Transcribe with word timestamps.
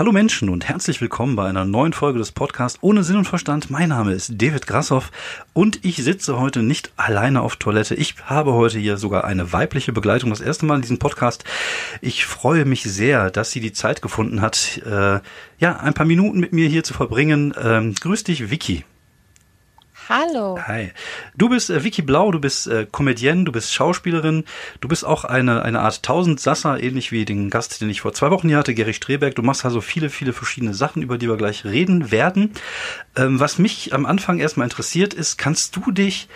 Hallo 0.00 0.12
Menschen 0.12 0.48
und 0.48 0.66
herzlich 0.66 1.02
willkommen 1.02 1.36
bei 1.36 1.46
einer 1.46 1.66
neuen 1.66 1.92
Folge 1.92 2.18
des 2.18 2.32
Podcasts 2.32 2.78
ohne 2.80 3.04
Sinn 3.04 3.18
und 3.18 3.26
Verstand. 3.26 3.68
Mein 3.68 3.90
Name 3.90 4.14
ist 4.14 4.32
David 4.40 4.66
Grassoff 4.66 5.10
und 5.52 5.84
ich 5.84 5.96
sitze 5.96 6.40
heute 6.40 6.62
nicht 6.62 6.90
alleine 6.96 7.42
auf 7.42 7.56
Toilette. 7.56 7.94
Ich 7.96 8.14
habe 8.24 8.54
heute 8.54 8.78
hier 8.78 8.96
sogar 8.96 9.24
eine 9.24 9.52
weibliche 9.52 9.92
Begleitung, 9.92 10.30
das 10.30 10.40
erste 10.40 10.64
Mal 10.64 10.76
in 10.76 10.80
diesem 10.80 10.98
Podcast. 10.98 11.44
Ich 12.00 12.24
freue 12.24 12.64
mich 12.64 12.84
sehr, 12.84 13.30
dass 13.30 13.50
sie 13.50 13.60
die 13.60 13.74
Zeit 13.74 14.00
gefunden 14.00 14.40
hat, 14.40 14.80
äh, 14.86 15.20
ja, 15.58 15.76
ein 15.76 15.92
paar 15.92 16.06
Minuten 16.06 16.40
mit 16.40 16.54
mir 16.54 16.66
hier 16.66 16.82
zu 16.82 16.94
verbringen. 16.94 17.52
Ähm, 17.62 17.94
grüß 17.94 18.24
dich, 18.24 18.50
Vicky. 18.50 18.86
Hallo. 20.10 20.58
Hi. 20.66 20.90
Du 21.36 21.48
bist 21.48 21.70
äh, 21.70 21.84
Vicky 21.84 22.02
Blau, 22.02 22.32
du 22.32 22.40
bist 22.40 22.66
äh, 22.66 22.84
Comedienne, 22.90 23.44
du 23.44 23.52
bist 23.52 23.72
Schauspielerin, 23.72 24.44
du 24.80 24.88
bist 24.88 25.04
auch 25.04 25.24
eine, 25.24 25.62
eine 25.62 25.80
Art 25.80 26.02
Tausendsasser, 26.02 26.82
ähnlich 26.82 27.12
wie 27.12 27.24
den 27.24 27.48
Gast, 27.48 27.80
den 27.80 27.88
ich 27.88 28.00
vor 28.00 28.12
zwei 28.12 28.30
Wochen 28.32 28.48
hier 28.48 28.58
hatte, 28.58 28.74
Gary 28.74 28.92
Streberg. 28.92 29.36
Du 29.36 29.42
machst 29.42 29.64
also 29.64 29.80
viele, 29.80 30.10
viele 30.10 30.32
verschiedene 30.32 30.74
Sachen, 30.74 31.00
über 31.02 31.16
die 31.16 31.28
wir 31.28 31.36
gleich 31.36 31.64
reden 31.64 32.10
werden. 32.10 32.52
Ähm, 33.16 33.38
was 33.38 33.58
mich 33.58 33.94
am 33.94 34.04
Anfang 34.04 34.40
erstmal 34.40 34.64
interessiert 34.66 35.14
ist, 35.14 35.38
kannst 35.38 35.76
du 35.76 35.92
dich 35.92 36.28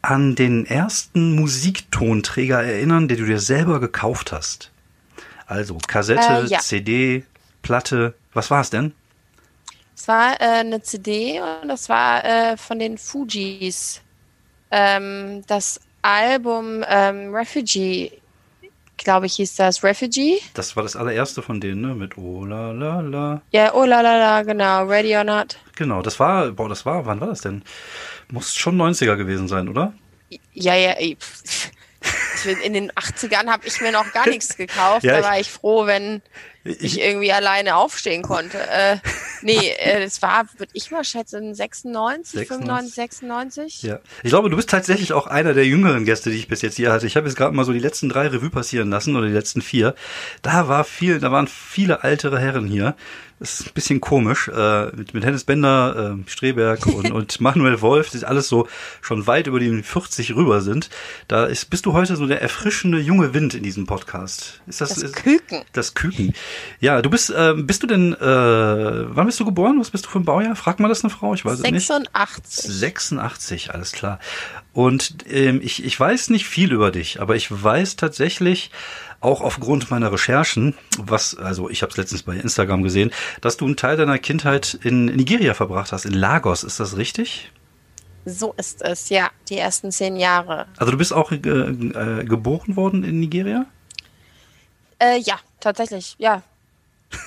an 0.00 0.34
den 0.34 0.64
ersten 0.64 1.34
Musiktonträger 1.34 2.62
erinnern, 2.62 3.06
den 3.06 3.18
du 3.18 3.26
dir 3.26 3.38
selber 3.38 3.80
gekauft 3.80 4.32
hast? 4.32 4.70
Also 5.46 5.76
Kassette, 5.86 6.44
Äh, 6.44 6.46
ja. 6.46 6.60
CD, 6.60 7.24
Platte, 7.60 8.14
was 8.32 8.50
war 8.50 8.62
es 8.62 8.70
denn? 8.70 8.94
Es 9.96 10.08
war 10.08 10.40
äh, 10.40 10.44
eine 10.60 10.82
CD 10.82 11.40
und 11.40 11.68
das 11.68 11.88
war 11.88 12.24
äh, 12.24 12.56
von 12.56 12.78
den 12.78 12.96
Fujis. 12.98 14.00
Ähm, 14.70 15.42
das 15.46 15.80
Album 16.02 16.84
ähm, 16.88 17.34
Refugee, 17.34 18.12
glaube 18.96 19.26
ich, 19.26 19.34
hieß 19.34 19.56
das. 19.56 19.82
Refugee? 19.84 20.38
Das 20.54 20.74
war 20.76 20.82
das 20.82 20.96
allererste 20.96 21.42
von 21.42 21.60
denen, 21.60 21.80
ne? 21.82 21.94
Mit 21.94 22.16
Oh 22.16 22.44
la 22.44 22.70
la 22.70 23.00
la. 23.00 23.42
Ja, 23.50 23.74
oh 23.74 23.84
la 23.84 24.00
la 24.00 24.16
la, 24.16 24.42
genau. 24.42 24.84
Ready 24.86 25.14
or 25.16 25.24
not. 25.24 25.58
Genau, 25.76 26.00
das 26.02 26.18
war, 26.20 26.50
boah, 26.52 26.68
das 26.68 26.86
war, 26.86 27.04
wann 27.06 27.20
war 27.20 27.28
das 27.28 27.40
denn? 27.42 27.62
Muss 28.30 28.54
schon 28.54 28.76
90er 28.80 29.16
gewesen 29.16 29.48
sein, 29.48 29.68
oder? 29.68 29.92
Ja, 30.54 30.74
ja, 30.74 30.92
ey. 30.92 31.16
Ich 32.42 32.64
in 32.64 32.72
den 32.72 32.90
80ern 32.92 33.48
habe 33.48 33.66
ich 33.66 33.82
mir 33.82 33.92
noch 33.92 34.10
gar 34.14 34.26
nichts 34.26 34.56
gekauft. 34.56 35.04
Ja, 35.04 35.12
da 35.12 35.18
ich- 35.18 35.24
war 35.26 35.40
ich 35.40 35.50
froh, 35.50 35.84
wenn 35.84 36.22
ich, 36.64 36.80
Ich, 36.82 37.00
irgendwie 37.00 37.32
alleine 37.32 37.76
aufstehen 37.76 38.22
konnte. 38.22 38.58
Äh, 38.58 38.96
nee, 39.42 39.56
äh, 39.78 40.02
es 40.02 40.20
war, 40.22 40.46
würde 40.58 40.72
ich 40.74 40.90
mal 40.90 41.04
schätzen, 41.04 41.54
96, 41.54 42.46
95, 42.46 42.94
96. 42.94 43.82
ja. 43.82 44.00
ich 44.22 44.30
glaube, 44.30 44.50
du 44.50 44.56
bist 44.56 44.70
tatsächlich 44.70 45.12
auch 45.12 45.26
einer 45.26 45.54
der 45.54 45.66
jüngeren 45.66 46.04
Gäste, 46.04 46.30
die 46.30 46.36
ich 46.36 46.48
bis 46.48 46.62
jetzt 46.62 46.76
hier 46.76 46.92
hatte. 46.92 47.06
Ich 47.06 47.16
habe 47.16 47.26
jetzt 47.26 47.36
gerade 47.36 47.54
mal 47.54 47.64
so 47.64 47.72
die 47.72 47.78
letzten 47.78 48.08
drei 48.08 48.28
Revue 48.28 48.50
passieren 48.50 48.90
lassen 48.90 49.16
oder 49.16 49.26
die 49.26 49.32
letzten 49.32 49.62
vier. 49.62 49.94
Da 50.42 50.68
war 50.68 50.84
viel, 50.84 51.20
da 51.20 51.32
waren 51.32 51.48
viele 51.48 52.00
ältere 52.02 52.38
Herren 52.38 52.66
hier. 52.66 52.94
Das 53.40 53.58
ist 53.58 53.68
ein 53.68 53.72
bisschen 53.72 54.00
komisch. 54.02 54.48
Äh, 54.48 54.94
mit, 54.94 55.14
mit 55.14 55.24
Hennes 55.24 55.44
Bender, 55.44 56.14
äh, 56.18 56.30
Streberg 56.30 56.86
und, 56.86 57.10
und 57.10 57.40
Manuel 57.40 57.80
Wolf, 57.80 58.10
die 58.10 58.22
alles 58.24 58.48
so 58.48 58.68
schon 59.00 59.26
weit 59.26 59.46
über 59.46 59.58
die 59.58 59.82
40 59.82 60.36
rüber 60.36 60.60
sind. 60.60 60.90
Da 61.26 61.46
ist, 61.46 61.70
bist 61.70 61.86
du 61.86 61.94
heute 61.94 62.16
so 62.16 62.26
der 62.26 62.42
erfrischende 62.42 62.98
junge 62.98 63.32
Wind 63.32 63.54
in 63.54 63.62
diesem 63.62 63.86
Podcast. 63.86 64.60
Ist 64.66 64.82
das, 64.82 64.90
Das 64.90 65.02
ist, 65.02 65.16
Küken. 65.16 65.62
Das 65.72 65.94
Küken. 65.94 66.34
Ja, 66.80 67.02
du 67.02 67.10
bist, 67.10 67.32
ähm, 67.36 67.66
bist 67.66 67.82
du 67.82 67.86
denn, 67.86 68.12
äh, 68.14 68.18
wann 68.20 69.26
bist 69.26 69.40
du 69.40 69.44
geboren? 69.44 69.78
Was 69.80 69.90
bist 69.90 70.06
du 70.06 70.10
für 70.10 70.18
ein 70.18 70.24
Baujahr? 70.24 70.56
Fragt 70.56 70.80
mal 70.80 70.88
das 70.88 71.04
eine 71.04 71.10
Frau? 71.10 71.34
Ich 71.34 71.44
weiß 71.44 71.60
es 71.60 71.62
nicht. 71.62 71.86
86. 71.86 72.64
86, 72.72 73.74
alles 73.74 73.92
klar. 73.92 74.18
Und 74.72 75.26
ähm, 75.28 75.60
ich, 75.62 75.84
ich 75.84 75.98
weiß 75.98 76.30
nicht 76.30 76.46
viel 76.46 76.72
über 76.72 76.90
dich, 76.90 77.20
aber 77.20 77.36
ich 77.36 77.50
weiß 77.50 77.96
tatsächlich 77.96 78.70
auch 79.20 79.42
aufgrund 79.42 79.90
meiner 79.90 80.12
Recherchen, 80.12 80.74
was, 80.98 81.36
also 81.36 81.68
ich 81.68 81.82
habe 81.82 81.90
es 81.90 81.96
letztens 81.96 82.22
bei 82.22 82.36
Instagram 82.36 82.82
gesehen, 82.82 83.10
dass 83.40 83.56
du 83.56 83.66
einen 83.66 83.76
Teil 83.76 83.96
deiner 83.96 84.18
Kindheit 84.18 84.78
in 84.82 85.06
Nigeria 85.06 85.54
verbracht 85.54 85.92
hast, 85.92 86.06
in 86.06 86.14
Lagos. 86.14 86.64
Ist 86.64 86.80
das 86.80 86.96
richtig? 86.96 87.50
So 88.24 88.54
ist 88.56 88.82
es, 88.82 89.08
ja, 89.08 89.30
die 89.48 89.56
ersten 89.56 89.92
zehn 89.92 90.16
Jahre. 90.16 90.66
Also 90.76 90.92
du 90.92 90.98
bist 90.98 91.12
auch 91.12 91.32
äh, 91.32 91.36
äh, 91.36 92.24
geboren 92.24 92.76
worden 92.76 93.04
in 93.04 93.20
Nigeria? 93.20 93.66
Äh, 95.00 95.18
ja, 95.18 95.38
tatsächlich, 95.60 96.14
ja. 96.18 96.42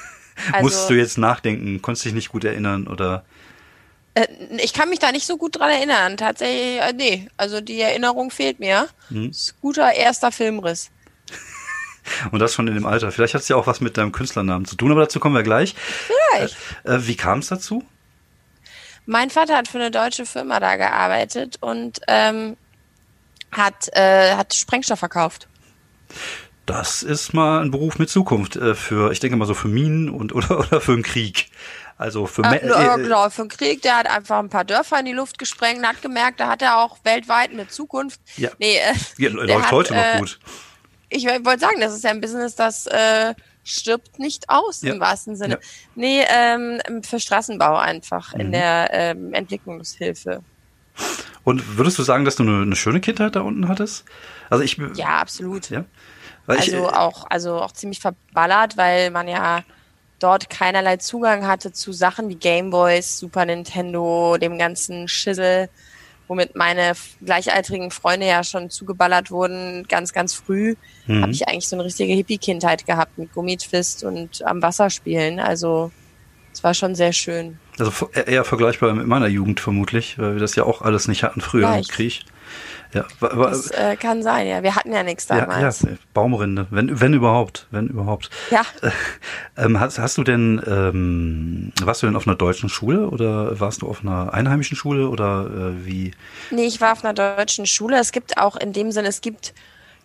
Also, 0.51 0.63
Musst 0.63 0.89
du 0.89 0.95
jetzt 0.95 1.17
nachdenken? 1.19 1.81
Konntest 1.81 2.05
dich 2.05 2.13
nicht 2.13 2.29
gut 2.29 2.43
erinnern 2.43 2.87
oder? 2.87 3.23
äh, 4.15 4.27
ich 4.57 4.73
kann 4.73 4.89
mich 4.89 4.99
da 4.99 5.11
nicht 5.11 5.25
so 5.25 5.37
gut 5.37 5.57
dran 5.59 5.69
erinnern. 5.69 6.17
Tatsächlich, 6.17 6.81
äh, 6.81 6.93
nee, 6.93 7.29
also 7.37 7.61
die 7.61 7.79
Erinnerung 7.81 8.31
fehlt 8.31 8.59
mir. 8.59 8.87
Ist 9.09 9.59
guter 9.61 9.93
erster 9.93 10.31
Filmriss. 10.31 10.91
Und 12.31 12.39
das 12.39 12.53
schon 12.53 12.67
in 12.67 12.75
dem 12.75 12.85
Alter. 12.85 13.11
Vielleicht 13.11 13.33
hat 13.33 13.41
es 13.41 13.47
ja 13.47 13.55
auch 13.55 13.67
was 13.67 13.81
mit 13.81 13.97
deinem 13.97 14.11
Künstlernamen 14.11 14.65
zu 14.65 14.75
tun, 14.75 14.91
aber 14.91 15.01
dazu 15.01 15.19
kommen 15.19 15.35
wir 15.35 15.43
gleich. 15.43 15.75
Vielleicht. 15.77 16.55
Äh, 16.83 17.07
wie 17.07 17.15
kam 17.15 17.39
es 17.39 17.47
dazu? 17.47 17.83
Mein 19.05 19.29
Vater 19.29 19.57
hat 19.57 19.67
für 19.67 19.79
eine 19.79 19.91
deutsche 19.91 20.25
Firma 20.25 20.59
da 20.59 20.77
gearbeitet 20.77 21.57
und 21.61 21.99
ähm, 22.07 22.55
hat, 23.51 23.89
äh, 23.93 24.35
hat 24.35 24.53
Sprengstoff 24.53 24.99
verkauft. 24.99 25.47
Das 26.65 27.03
ist 27.03 27.33
mal 27.33 27.61
ein 27.61 27.71
Beruf 27.71 27.99
mit 27.99 28.09
Zukunft 28.09 28.55
äh, 28.55 28.73
für, 28.75 29.11
ich 29.11 29.19
denke 29.19 29.35
mal 29.35 29.45
so 29.45 29.53
für 29.53 29.67
Minen 29.67 30.09
und 30.09 30.33
oder 30.35 30.59
oder 30.59 30.79
für 30.81 30.93
einen 30.93 31.03
Krieg. 31.03 31.49
Also 31.97 32.25
für 32.25 32.41
Äh, 32.43 32.67
ja, 32.67 32.95
äh, 32.95 33.01
genau, 33.01 33.29
für 33.29 33.43
den 33.43 33.49
Krieg, 33.49 33.81
der 33.81 33.97
hat 33.97 34.07
einfach 34.09 34.39
ein 34.39 34.49
paar 34.49 34.63
Dörfer 34.65 34.99
in 34.99 35.05
die 35.05 35.11
Luft 35.13 35.37
gesprengt 35.37 35.79
und 35.79 35.87
hat 35.87 36.01
gemerkt, 36.01 36.39
da 36.39 36.47
hat 36.49 36.61
er 36.61 36.77
auch 36.79 36.97
weltweit 37.03 37.51
eine 37.51 37.67
Zukunft. 37.67 38.19
Ja. 38.37 38.49
Nee, 38.59 38.77
äh, 38.77 38.93
ja, 39.17 39.29
läuft 39.29 39.65
hat, 39.65 39.71
heute 39.71 39.93
noch 39.93 40.03
äh, 40.03 40.19
gut. 40.19 40.39
ich 41.09 41.25
wollte 41.25 41.59
sagen, 41.59 41.79
das 41.79 41.93
ist 41.93 42.03
ja 42.03 42.09
ein 42.09 42.19
Business, 42.21 42.55
das 42.55 42.87
äh, 42.87 43.35
stirbt 43.63 44.17
nicht 44.19 44.49
aus 44.49 44.81
Ja. 44.81 44.93
im 44.93 44.99
wahrsten 44.99 45.35
Sinne. 45.35 45.55
Ja. 45.55 45.59
Nee, 45.95 46.25
ähm, 46.27 46.81
für 47.03 47.19
Straßenbau 47.19 47.77
einfach 47.77 48.33
Mhm. 48.33 48.39
in 48.41 48.51
der 48.53 48.89
ähm, 48.91 49.33
Entwicklungshilfe. 49.33 50.41
Und 51.43 51.77
würdest 51.77 51.99
du 51.99 52.03
sagen, 52.03 52.25
dass 52.25 52.35
du 52.37 52.43
eine, 52.43 52.61
eine 52.63 52.75
schöne 52.75 53.01
Kindheit 53.01 53.35
da 53.35 53.41
unten 53.41 53.67
hattest? 53.67 54.05
Also 54.49 54.63
ich 54.63 54.77
Ja, 54.95 55.19
absolut. 55.19 55.69
ja. 55.69 55.85
Weil 56.45 56.59
ich, 56.59 56.73
Also 56.73 56.87
äh, 56.87 56.91
auch, 56.93 57.25
also 57.29 57.61
auch 57.61 57.71
ziemlich 57.71 57.99
verballert, 57.99 58.77
weil 58.77 59.11
man 59.11 59.27
ja 59.27 59.63
dort 60.19 60.49
keinerlei 60.49 60.97
Zugang 60.97 61.47
hatte 61.47 61.71
zu 61.73 61.91
Sachen 61.91 62.29
wie 62.29 62.35
Gameboys, 62.35 63.19
Super 63.19 63.45
Nintendo, 63.45 64.37
dem 64.37 64.57
ganzen 64.57 65.07
Schissel, 65.07 65.69
womit 66.27 66.55
meine 66.55 66.93
gleichaltrigen 67.21 67.91
Freunde 67.91 68.27
ja 68.27 68.43
schon 68.43 68.69
zugeballert 68.69 69.31
wurden, 69.31 69.85
ganz, 69.89 70.13
ganz 70.13 70.33
früh, 70.33 70.75
Mhm. 71.07 71.21
habe 71.23 71.31
ich 71.33 71.47
eigentlich 71.47 71.67
so 71.67 71.75
eine 71.75 71.83
richtige 71.83 72.13
Hippie-Kindheit 72.13 72.85
gehabt 72.85 73.17
mit 73.17 73.33
Gummitwist 73.33 74.03
und 74.05 74.45
am 74.45 74.61
Wasser 74.61 74.89
spielen. 74.89 75.39
Also 75.41 75.91
es 76.53 76.63
war 76.63 76.73
schon 76.73 76.95
sehr 76.95 77.11
schön. 77.11 77.59
also 77.79 77.91
eher 78.13 78.45
vergleichbar 78.45 78.93
mit 78.93 79.07
meiner 79.07 79.27
Jugend 79.27 79.59
vermutlich, 79.59 80.17
weil 80.19 80.33
wir 80.35 80.39
das 80.39 80.55
ja 80.55 80.63
auch 80.63 80.81
alles 80.81 81.07
nicht 81.09 81.23
hatten 81.23 81.41
früher 81.41 81.67
im 81.67 81.73
Vielleicht. 81.73 81.91
Krieg. 81.91 82.23
Ja, 82.93 83.05
Das 83.19 83.71
äh, 83.71 83.95
kann 83.95 84.21
sein, 84.21 84.47
ja. 84.47 84.61
Wir 84.61 84.75
hatten 84.75 84.93
ja 84.93 85.03
nichts 85.03 85.27
ja, 85.27 85.37
ja, 85.37 85.45
damals. 85.45 85.85
Baumrinde, 86.13 86.67
wenn, 86.69 87.01
wenn 87.01 87.13
überhaupt, 87.13 87.67
wenn 87.71 87.87
überhaupt. 87.87 88.29
Ja, 88.51 88.63
Ähm, 89.55 89.79
hast, 89.79 89.99
hast 89.99 90.17
du 90.17 90.23
denn, 90.23 90.61
ähm, 90.65 91.71
warst 91.83 92.01
du 92.01 92.07
denn 92.07 92.15
auf 92.15 92.25
einer 92.25 92.35
deutschen 92.35 92.69
Schule 92.69 93.07
oder 93.09 93.59
warst 93.59 93.83
du 93.83 93.87
auf 93.87 94.01
einer 94.01 94.33
einheimischen 94.33 94.75
Schule 94.75 95.09
oder 95.09 95.45
äh, 95.45 95.85
wie? 95.85 96.11
Nee, 96.49 96.65
ich 96.65 96.81
war 96.81 96.91
auf 96.91 97.03
einer 97.05 97.13
deutschen 97.13 97.67
Schule. 97.67 97.99
Es 97.99 98.11
gibt 98.11 98.37
auch 98.37 98.55
in 98.55 98.73
dem 98.73 98.91
Sinne, 98.91 99.09
es 99.09 99.21
gibt 99.21 99.53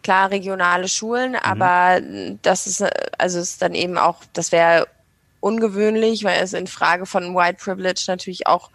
klar 0.03 0.31
regionale 0.31 0.87
Schulen, 0.89 1.35
aber 1.35 2.01
das 2.43 2.67
ist, 2.67 2.83
äh, 2.83 2.91
also 3.17 3.39
ist 3.39 3.63
dann 3.63 3.75
eben 3.75 3.97
auch, 3.97 4.23
das 4.35 4.53
wäre 4.53 4.87
ungewöhnlich, 5.41 6.25
weil 6.25 6.43
es 6.43 6.53
in 6.53 6.67
Frage 6.67 7.07
von 7.07 7.35
White 7.35 7.59
Privilege 7.63 8.05
natürlich 8.09 8.47
auch 8.47 8.71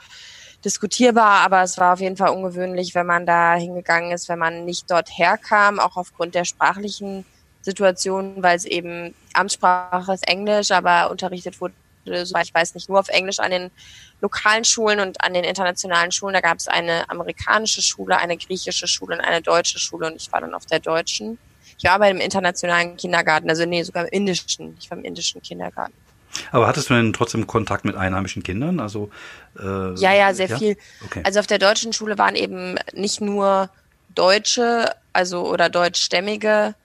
diskutierbar, 0.63 1.42
aber 1.42 1.62
es 1.63 1.77
war 1.77 1.94
auf 1.94 2.00
jeden 2.00 2.18
Fall 2.18 2.30
ungewöhnlich, 2.30 2.95
wenn 2.95 3.06
man 3.06 3.25
da 3.25 3.56
hingegangen 3.56 4.12
ist, 4.12 4.30
wenn 4.30 4.39
man 4.39 4.65
nicht 4.65 4.89
dort 4.89 5.10
herkam, 5.18 5.80
auch 5.80 5.98
aufgrund 5.98 6.36
der 6.36 6.45
sprachlichen 6.45 7.25
Situation, 7.62 8.42
weil 8.42 8.57
es 8.57 8.65
eben 8.65 9.13
Amtssprache 9.33 10.13
ist 10.13 10.27
Englisch, 10.27 10.71
aber 10.71 11.10
unterrichtet 11.12 11.60
wurde, 11.62 11.74
soweit 12.06 12.45
ich 12.45 12.54
weiß, 12.54 12.75
nicht 12.75 12.89
nur 12.89 13.00
auf 13.00 13.10
Englisch 13.10 13.39
an 13.39 13.51
den 13.51 13.71
lokalen 14.21 14.63
Schulen 14.63 15.00
und 15.00 15.24
an 15.24 15.33
den 15.33 15.44
internationalen 15.44 16.12
Schulen. 16.12 16.33
Da 16.33 16.42
gab 16.42 16.57
es 16.57 16.68
eine 16.68 17.09
amerikanische 17.09 17.81
Schule, 17.81 18.18
eine 18.18 18.38
griechische 18.38 18.88
Schule 18.88 19.18
und 19.18 19.21
eine 19.21 19.42
deutsche 19.42 19.80
Schule 19.80 20.07
und 20.07 20.16
ich 20.16 20.31
war 20.31 20.42
dann 20.42 20.54
auf 20.54 20.66
der 20.66 20.80
deutschen. 20.80 21.38
Ich 21.77 21.86
war 21.86 22.00
bei 22.00 22.09
dem 22.09 22.21
internationalen 22.21 22.98
Kindergarten, 22.98 23.50
also 23.50 23.66
nee, 23.66 23.83
sogar 23.83 24.06
im 24.06 24.09
indischen. 24.12 24.77
Ich 24.80 24.89
war 24.89 24.98
im 24.98 25.04
indischen 25.04 25.42
Kindergarten. 25.42 25.94
Aber 26.51 26.68
hattest 26.68 26.89
du 26.89 26.94
denn 26.94 27.13
trotzdem 27.13 27.47
Kontakt 27.47 27.85
mit 27.85 27.95
einheimischen 27.95 28.44
Kindern? 28.44 28.80
Also 28.80 29.09
äh, 29.59 29.94
Ja, 29.95 30.13
ja, 30.13 30.33
sehr 30.33 30.57
viel. 30.57 30.77
Okay. 31.06 31.21
Also 31.24 31.39
auf 31.39 31.47
der 31.47 31.59
deutschen 31.59 31.94
Schule 31.94 32.18
waren 32.18 32.35
eben 32.35 32.75
nicht 32.94 33.21
nur 33.21 33.69
Deutsche, 34.15 34.91
also 35.12 35.47
oder 35.47 35.69
deutschstämmige 35.69 36.75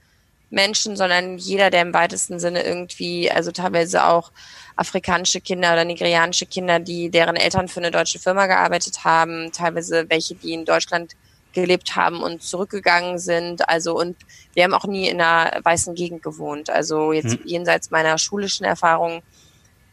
Menschen, 0.50 0.96
sondern 0.96 1.38
jeder, 1.38 1.70
der 1.70 1.82
im 1.82 1.92
weitesten 1.92 2.40
Sinne 2.40 2.62
irgendwie, 2.62 3.30
also 3.30 3.52
teilweise 3.52 4.04
auch 4.04 4.32
afrikanische 4.76 5.40
Kinder 5.40 5.72
oder 5.72 5.84
nigerianische 5.84 6.46
Kinder, 6.46 6.78
die 6.78 7.10
deren 7.10 7.36
Eltern 7.36 7.68
für 7.68 7.80
eine 7.80 7.90
deutsche 7.90 8.18
Firma 8.18 8.46
gearbeitet 8.46 9.04
haben, 9.04 9.50
teilweise 9.52 10.06
welche, 10.08 10.34
die 10.36 10.54
in 10.54 10.64
Deutschland 10.64 11.16
gelebt 11.62 11.96
haben 11.96 12.22
und 12.22 12.42
zurückgegangen 12.42 13.18
sind. 13.18 13.68
Also 13.68 13.98
und 13.98 14.16
wir 14.54 14.64
haben 14.64 14.74
auch 14.74 14.86
nie 14.86 15.08
in 15.08 15.20
einer 15.20 15.60
weißen 15.64 15.94
Gegend 15.94 16.22
gewohnt. 16.22 16.70
Also 16.70 17.12
jetzt 17.12 17.38
Mhm. 17.38 17.46
jenseits 17.46 17.90
meiner 17.90 18.18
schulischen 18.18 18.64
Erfahrung 18.64 19.22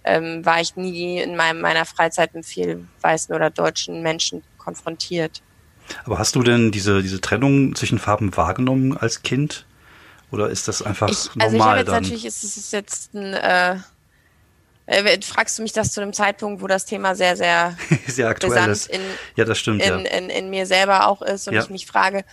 ähm, 0.04 0.46
war 0.46 0.62
ich 0.62 0.76
nie 0.76 1.20
in 1.20 1.36
meinem, 1.36 1.62
meiner 1.62 1.86
Freizeit 1.86 2.34
mit 2.36 2.46
vielen 2.46 2.88
weißen 3.02 3.34
oder 3.36 3.50
deutschen 3.50 4.02
Menschen 4.04 4.44
konfrontiert. 4.58 5.42
Aber 6.04 6.18
hast 6.20 6.36
du 6.36 6.44
denn 6.44 6.72
diese, 6.72 7.02
diese 7.02 7.22
Trennung 7.22 7.76
zwischen 7.76 8.00
Farben 8.00 8.36
wahrgenommen 8.36 8.98
als 8.98 9.24
Kind? 9.24 9.66
Oder 10.32 10.50
ist 10.50 10.68
das 10.68 10.82
einfach 10.82 11.10
ich, 11.10 11.36
normal? 11.36 11.42
Also 11.44 11.56
ich 11.56 11.62
habe 11.62 11.78
jetzt 11.78 11.88
dann? 11.88 12.04
natürlich, 12.04 12.26
ist 12.26 12.44
es 12.44 12.72
jetzt 12.72 13.14
ein, 13.14 13.34
äh, 13.34 13.78
äh, 14.86 15.22
fragst 15.22 15.58
du 15.58 15.64
mich 15.64 15.74
das 15.74 15.92
zu 15.92 16.02
einem 16.02 16.14
Zeitpunkt, 16.14 16.62
wo 16.62 16.68
das 16.68 16.86
Thema 16.86 17.16
sehr, 17.16 17.36
sehr, 17.36 17.78
sehr 18.08 18.28
aktuell 18.28 18.70
ist. 18.70 18.88
In, 18.88 19.02
ja, 19.36 19.46
das 19.46 19.58
stimmt. 19.58 19.82
In, 19.82 20.06
ja. 20.06 20.12
in, 20.12 20.30
in, 20.30 20.50
mir 20.50 20.66
selber 20.66 21.08
auch 21.08 21.22
ist 21.22 21.48
und 21.48 21.56
ja. 21.56 21.64
ich 21.64 21.70
mich 21.70 21.86
frage, 21.86 22.24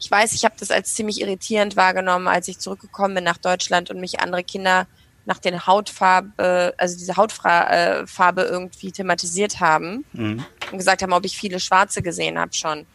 ich 0.00 0.10
weiß, 0.10 0.32
ich 0.32 0.44
habe 0.44 0.54
das 0.58 0.70
als 0.70 0.94
ziemlich 0.94 1.20
irritierend 1.20 1.76
wahrgenommen, 1.76 2.28
als 2.28 2.48
ich 2.48 2.58
zurückgekommen 2.58 3.16
bin 3.16 3.24
nach 3.24 3.38
Deutschland 3.38 3.90
und 3.90 4.00
mich 4.00 4.20
andere 4.20 4.44
Kinder 4.44 4.86
nach 5.28 5.38
den 5.38 5.66
Hautfarbe, 5.66 6.74
also 6.78 6.96
diese 6.96 7.16
Hautfarbe 7.16 8.42
äh, 8.42 8.48
irgendwie 8.48 8.92
thematisiert 8.92 9.60
haben 9.60 10.06
mhm. 10.14 10.44
und 10.72 10.78
gesagt 10.78 11.02
haben, 11.02 11.12
ob 11.12 11.26
ich 11.26 11.36
viele 11.36 11.60
Schwarze 11.60 12.00
gesehen 12.00 12.38
habe 12.38 12.54
schon. 12.54 12.86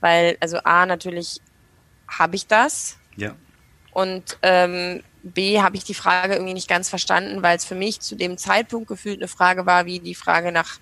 Weil, 0.00 0.36
also 0.38 0.58
A, 0.58 0.86
natürlich 0.86 1.40
habe 2.06 2.36
ich 2.36 2.46
das. 2.46 2.96
Ja. 3.16 3.34
Und 3.92 4.38
ähm, 4.42 5.02
B, 5.22 5.60
habe 5.60 5.76
ich 5.76 5.84
die 5.84 5.94
Frage 5.94 6.34
irgendwie 6.34 6.54
nicht 6.54 6.68
ganz 6.68 6.88
verstanden, 6.88 7.42
weil 7.42 7.56
es 7.56 7.64
für 7.64 7.74
mich 7.74 8.00
zu 8.00 8.16
dem 8.16 8.38
Zeitpunkt 8.38 8.88
gefühlt 8.88 9.18
eine 9.18 9.28
Frage 9.28 9.66
war, 9.66 9.86
wie 9.86 10.00
die 10.00 10.14
Frage 10.14 10.52
nach 10.52 10.78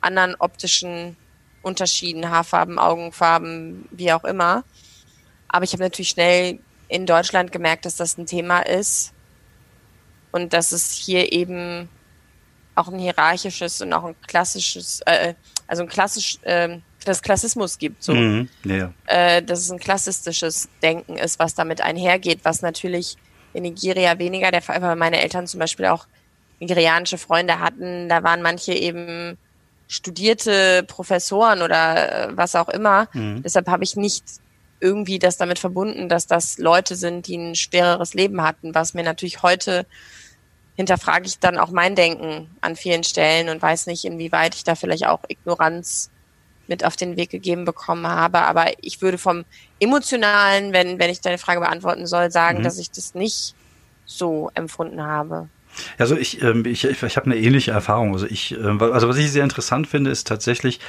anderen 0.00 0.34
optischen 0.38 1.16
Unterschieden, 1.62 2.30
Haarfarben, 2.30 2.78
Augenfarben, 2.78 3.86
wie 3.90 4.12
auch 4.12 4.24
immer. 4.24 4.64
Aber 5.48 5.64
ich 5.64 5.72
habe 5.72 5.82
natürlich 5.82 6.10
schnell 6.10 6.58
in 6.88 7.06
Deutschland 7.06 7.52
gemerkt, 7.52 7.84
dass 7.84 7.96
das 7.96 8.18
ein 8.18 8.26
Thema 8.26 8.60
ist 8.60 9.12
und 10.32 10.52
dass 10.52 10.72
es 10.72 10.92
hier 10.92 11.32
eben 11.32 11.88
auch 12.74 12.88
ein 12.88 12.98
hierarchisches 12.98 13.80
und 13.82 13.92
auch 13.92 14.04
ein 14.04 14.16
klassisches, 14.26 15.00
äh, 15.06 15.34
also 15.66 15.82
ein 15.82 15.88
klassisch, 15.88 16.38
äh, 16.42 16.78
das 17.04 17.20
Klassismus 17.20 17.78
gibt, 17.78 18.02
so, 18.02 18.14
mhm, 18.14 18.48
ja. 18.64 18.92
äh, 19.06 19.42
dass 19.42 19.60
es 19.60 19.70
ein 19.70 19.78
klassistisches 19.78 20.68
Denken 20.82 21.16
ist, 21.16 21.38
was 21.38 21.54
damit 21.54 21.80
einhergeht, 21.80 22.40
was 22.44 22.62
natürlich 22.62 23.16
in 23.52 23.62
Nigeria 23.62 24.18
weniger 24.18 24.50
der 24.50 24.62
Fall 24.62 24.80
weil 24.82 24.96
meine 24.96 25.20
Eltern 25.20 25.46
zum 25.46 25.60
Beispiel 25.60 25.86
auch 25.86 26.06
nigerianische 26.60 27.18
Freunde 27.18 27.58
hatten. 27.58 28.08
Da 28.08 28.22
waren 28.22 28.42
manche 28.42 28.72
eben 28.72 29.36
studierte 29.88 30.84
Professoren 30.86 31.60
oder 31.60 32.28
äh, 32.30 32.36
was 32.36 32.54
auch 32.54 32.68
immer. 32.68 33.08
Mhm. 33.12 33.42
Deshalb 33.42 33.68
habe 33.68 33.84
ich 33.84 33.96
nicht 33.96 34.24
irgendwie 34.80 35.18
das 35.18 35.36
damit 35.36 35.58
verbunden, 35.58 36.08
dass 36.08 36.26
das 36.26 36.58
Leute 36.58 36.96
sind, 36.96 37.26
die 37.26 37.36
ein 37.36 37.54
schwereres 37.54 38.14
Leben 38.14 38.42
hatten, 38.42 38.74
was 38.74 38.94
mir 38.94 39.04
natürlich 39.04 39.42
heute 39.42 39.86
hinterfrage 40.74 41.26
ich 41.26 41.38
dann 41.38 41.58
auch 41.58 41.70
mein 41.70 41.94
Denken 41.94 42.50
an 42.60 42.76
vielen 42.76 43.04
Stellen 43.04 43.48
und 43.48 43.60
weiß 43.60 43.86
nicht, 43.86 44.04
inwieweit 44.04 44.54
ich 44.54 44.64
da 44.64 44.74
vielleicht 44.74 45.06
auch 45.06 45.20
Ignoranz 45.28 46.10
mit 46.72 46.84
auf 46.84 46.96
den 46.96 47.16
Weg 47.16 47.30
gegeben 47.30 47.64
bekommen 47.64 48.06
habe. 48.06 48.40
Aber 48.40 48.66
ich 48.80 49.02
würde 49.02 49.18
vom 49.18 49.44
Emotionalen, 49.78 50.72
wenn, 50.72 50.98
wenn 50.98 51.10
ich 51.10 51.20
deine 51.20 51.38
Frage 51.38 51.60
beantworten 51.60 52.06
soll, 52.06 52.30
sagen, 52.30 52.58
mhm. 52.58 52.62
dass 52.62 52.78
ich 52.78 52.90
das 52.90 53.14
nicht 53.14 53.54
so 54.06 54.50
empfunden 54.54 55.02
habe. 55.02 55.48
Also 55.98 56.16
ich, 56.16 56.42
ähm, 56.42 56.64
ich, 56.64 56.84
ich, 56.84 57.02
ich 57.02 57.16
habe 57.16 57.26
eine 57.26 57.36
ähnliche 57.36 57.70
Erfahrung. 57.72 58.12
Also 58.14 58.26
ich, 58.26 58.52
ähm, 58.52 58.80
also 58.80 59.08
was 59.08 59.18
ich 59.18 59.30
sehr 59.30 59.44
interessant 59.44 59.86
finde, 59.86 60.10
ist 60.10 60.26
tatsächlich 60.26 60.80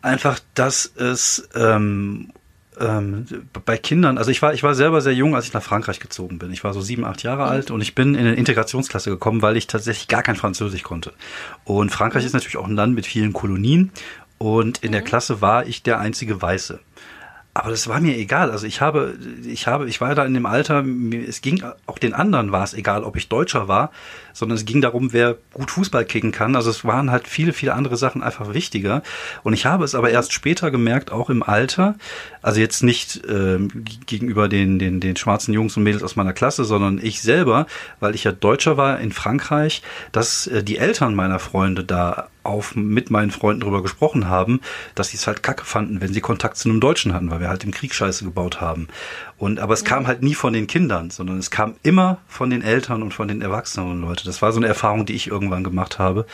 einfach, 0.00 0.38
dass 0.54 0.86
es 0.96 1.48
ähm, 1.54 2.32
ähm, 2.80 3.26
bei 3.64 3.76
Kindern, 3.78 4.18
also 4.18 4.30
ich 4.30 4.42
war, 4.42 4.52
ich 4.52 4.62
war 4.62 4.74
selber 4.74 5.00
sehr 5.00 5.14
jung, 5.14 5.34
als 5.34 5.46
ich 5.46 5.52
nach 5.52 5.62
Frankreich 5.62 6.00
gezogen 6.00 6.38
bin. 6.38 6.52
Ich 6.52 6.64
war 6.64 6.72
so 6.72 6.80
sieben, 6.80 7.04
acht 7.04 7.22
Jahre 7.22 7.44
mhm. 7.44 7.48
alt 7.48 7.70
und 7.70 7.80
ich 7.80 7.94
bin 7.94 8.14
in 8.14 8.20
eine 8.20 8.34
Integrationsklasse 8.34 9.10
gekommen, 9.10 9.42
weil 9.42 9.56
ich 9.56 9.66
tatsächlich 9.66 10.08
gar 10.08 10.22
kein 10.22 10.36
Französisch 10.36 10.82
konnte. 10.82 11.12
Und 11.64 11.90
Frankreich 11.90 12.22
mhm. 12.22 12.26
ist 12.28 12.32
natürlich 12.32 12.56
auch 12.56 12.66
ein 12.66 12.74
Land 12.76 12.94
mit 12.94 13.06
vielen 13.06 13.32
Kolonien 13.32 13.92
und 14.44 14.78
in 14.78 14.88
mhm. 14.88 14.92
der 14.92 15.02
Klasse 15.02 15.40
war 15.40 15.66
ich 15.66 15.82
der 15.82 15.98
einzige 15.98 16.42
Weiße. 16.42 16.78
Aber 17.54 17.70
das 17.70 17.88
war 17.88 18.00
mir 18.00 18.16
egal. 18.18 18.50
Also 18.50 18.66
ich 18.66 18.80
habe, 18.80 19.16
ich 19.46 19.66
habe, 19.66 19.88
ich 19.88 20.00
war 20.00 20.14
da 20.14 20.24
in 20.24 20.34
dem 20.34 20.44
Alter, 20.44 20.84
es 21.26 21.40
ging 21.40 21.62
auch 21.86 21.98
den 21.98 22.12
anderen 22.12 22.52
war 22.52 22.64
es 22.64 22.74
egal, 22.74 23.04
ob 23.04 23.16
ich 23.16 23.28
Deutscher 23.28 23.68
war, 23.68 23.90
sondern 24.34 24.58
es 24.58 24.66
ging 24.66 24.82
darum, 24.82 25.14
wer 25.14 25.38
gut 25.54 25.70
Fußball 25.70 26.04
kicken 26.04 26.32
kann. 26.32 26.56
Also 26.56 26.68
es 26.68 26.84
waren 26.84 27.10
halt 27.10 27.26
viele, 27.26 27.54
viele 27.54 27.72
andere 27.72 27.96
Sachen 27.96 28.22
einfach 28.22 28.52
wichtiger. 28.52 29.02
Und 29.42 29.54
ich 29.54 29.64
habe 29.64 29.84
es 29.84 29.94
aber 29.94 30.10
erst 30.10 30.34
später 30.34 30.70
gemerkt, 30.70 31.10
auch 31.10 31.30
im 31.30 31.42
Alter, 31.42 31.94
also 32.42 32.60
jetzt 32.60 32.82
nicht 32.82 33.24
äh, 33.24 33.58
gegenüber 34.04 34.48
den, 34.48 34.78
den, 34.78 35.00
den 35.00 35.16
schwarzen 35.16 35.54
Jungs 35.54 35.76
und 35.78 35.84
Mädels 35.84 36.02
aus 36.02 36.16
meiner 36.16 36.34
Klasse, 36.34 36.64
sondern 36.64 37.00
ich 37.02 37.22
selber, 37.22 37.66
weil 38.00 38.14
ich 38.14 38.24
ja 38.24 38.32
Deutscher 38.32 38.76
war 38.76 39.00
in 39.00 39.12
Frankreich, 39.12 39.80
dass 40.12 40.46
äh, 40.48 40.62
die 40.62 40.76
Eltern 40.76 41.14
meiner 41.14 41.38
Freunde 41.38 41.84
da 41.84 42.28
auf 42.44 42.76
mit 42.76 43.10
meinen 43.10 43.30
Freunden 43.30 43.62
drüber 43.62 43.82
gesprochen 43.82 44.28
haben, 44.28 44.60
dass 44.94 45.08
sie 45.08 45.16
es 45.16 45.26
halt 45.26 45.42
kacke 45.42 45.64
fanden, 45.64 46.00
wenn 46.00 46.12
sie 46.12 46.20
Kontakt 46.20 46.58
zu 46.58 46.68
einem 46.68 46.80
Deutschen 46.80 47.14
hatten, 47.14 47.30
weil 47.30 47.40
wir 47.40 47.48
halt 47.48 47.64
im 47.64 47.70
Krieg 47.70 47.94
Scheiße 47.94 48.24
gebaut 48.24 48.60
haben. 48.60 48.88
Und 49.36 49.58
aber 49.58 49.74
es 49.74 49.84
kam 49.84 50.06
halt 50.06 50.22
nie 50.22 50.34
von 50.34 50.52
den 50.52 50.66
Kindern, 50.66 51.10
sondern 51.10 51.38
es 51.38 51.50
kam 51.50 51.74
immer 51.82 52.18
von 52.28 52.50
den 52.50 52.62
Eltern 52.62 53.02
und 53.02 53.12
von 53.12 53.28
den 53.28 53.42
erwachsenen 53.42 54.00
Leuten. 54.00 54.22
Das 54.26 54.42
war 54.42 54.52
so 54.52 54.58
eine 54.58 54.68
Erfahrung, 54.68 55.06
die 55.06 55.14
ich 55.14 55.26
irgendwann 55.26 55.64
gemacht 55.64 55.98
habe. 55.98 56.26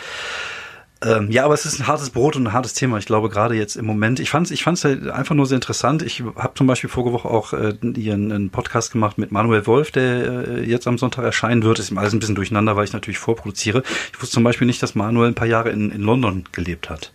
Ähm, 1.03 1.31
ja, 1.31 1.47
aber 1.47 1.55
es 1.55 1.65
ist 1.65 1.81
ein 1.81 1.87
hartes 1.87 2.11
Brot 2.11 2.37
und 2.37 2.47
ein 2.47 2.53
hartes 2.53 2.75
Thema. 2.75 2.99
Ich 2.99 3.07
glaube 3.07 3.31
gerade 3.31 3.55
jetzt 3.55 3.77
im 3.77 3.87
Moment. 3.87 4.21
Ich 4.21 4.29
fand 4.29 4.47
es 4.47 4.51
ich 4.51 4.63
fand's 4.63 4.85
halt 4.85 5.09
einfach 5.09 5.35
nur 5.35 5.47
sehr 5.47 5.57
interessant. 5.57 6.03
Ich 6.03 6.23
habe 6.37 6.53
zum 6.55 6.67
Beispiel 6.67 6.91
vorige 6.91 7.15
Woche 7.15 7.29
auch 7.29 7.55
äh, 7.55 7.73
hier 7.95 8.15
einen, 8.15 8.31
einen 8.31 8.51
Podcast 8.51 8.93
gemacht 8.93 9.17
mit 9.17 9.33
Manuel 9.33 9.67
Wolf, 9.67 9.93
der 9.93 10.49
äh, 10.49 10.65
jetzt 10.69 10.87
am 10.87 10.99
Sonntag 10.99 11.25
erscheinen 11.25 11.63
wird. 11.63 11.79
Ist 11.79 11.97
alles 11.97 12.13
ein 12.13 12.19
bisschen 12.19 12.35
durcheinander, 12.35 12.77
weil 12.77 12.85
ich 12.85 12.93
natürlich 12.93 13.19
vorproduziere. 13.19 13.83
Ich 14.13 14.21
wusste 14.21 14.35
zum 14.35 14.45
Beispiel 14.45 14.67
nicht, 14.67 14.83
dass 14.83 14.95
Manuel 14.95 15.29
ein 15.29 15.35
paar 15.35 15.47
Jahre 15.47 15.71
in, 15.71 15.91
in 15.91 16.03
London 16.03 16.45
gelebt 16.53 16.91
hat. 16.91 17.13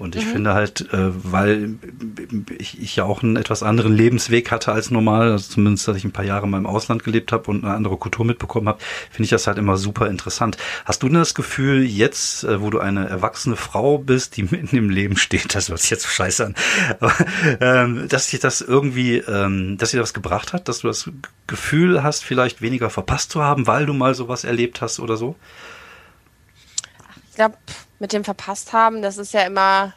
Und 0.00 0.16
ich 0.16 0.24
mhm. 0.24 0.30
finde 0.30 0.54
halt, 0.54 0.94
äh, 0.94 1.10
weil 1.30 1.74
ich, 2.58 2.80
ich 2.80 2.96
ja 2.96 3.04
auch 3.04 3.22
einen 3.22 3.36
etwas 3.36 3.62
anderen 3.62 3.94
Lebensweg 3.94 4.50
hatte 4.50 4.72
als 4.72 4.90
normal, 4.90 5.30
also 5.32 5.50
zumindest, 5.50 5.86
dass 5.86 5.96
ich 5.98 6.04
ein 6.04 6.10
paar 6.10 6.24
Jahre 6.24 6.48
mal 6.48 6.56
im 6.56 6.64
Ausland 6.64 7.04
gelebt 7.04 7.32
habe 7.32 7.50
und 7.50 7.64
eine 7.64 7.74
andere 7.74 7.98
Kultur 7.98 8.24
mitbekommen 8.24 8.66
habe, 8.66 8.78
finde 9.10 9.24
ich 9.24 9.30
das 9.30 9.46
halt 9.46 9.58
immer 9.58 9.76
super 9.76 10.08
interessant. 10.08 10.56
Hast 10.86 11.02
du 11.02 11.08
denn 11.08 11.18
das 11.18 11.34
Gefühl, 11.34 11.84
jetzt, 11.84 12.44
äh, 12.44 12.62
wo 12.62 12.70
du 12.70 12.78
eine 12.78 13.10
erwachsene 13.10 13.56
Frau 13.56 13.98
bist, 13.98 14.38
die 14.38 14.42
mitten 14.50 14.74
im 14.74 14.88
Leben 14.88 15.18
steht, 15.18 15.54
das 15.54 15.68
hört 15.68 15.80
sich 15.80 15.90
jetzt 15.90 16.04
so 16.04 16.08
scheiße 16.08 16.46
an, 16.46 16.54
aber, 16.98 17.12
ähm, 17.60 18.08
dass 18.08 18.30
sich 18.30 18.40
das 18.40 18.62
irgendwie, 18.62 19.18
ähm, 19.18 19.76
dass 19.76 19.90
dir 19.90 20.00
das 20.00 20.14
gebracht 20.14 20.54
hat, 20.54 20.66
dass 20.68 20.78
du 20.78 20.88
das 20.88 21.10
Gefühl 21.46 22.02
hast, 22.02 22.24
vielleicht 22.24 22.62
weniger 22.62 22.88
verpasst 22.88 23.32
zu 23.32 23.42
haben, 23.42 23.66
weil 23.66 23.84
du 23.84 23.92
mal 23.92 24.14
sowas 24.14 24.44
erlebt 24.44 24.80
hast 24.80 24.98
oder 24.98 25.18
so? 25.18 25.36
Ich 27.28 27.36
glaube, 27.36 27.58
mit 28.00 28.14
dem 28.14 28.24
verpasst 28.24 28.72
haben, 28.72 29.02
das 29.02 29.18
ist 29.18 29.34
ja 29.34 29.42
immer, 29.42 29.92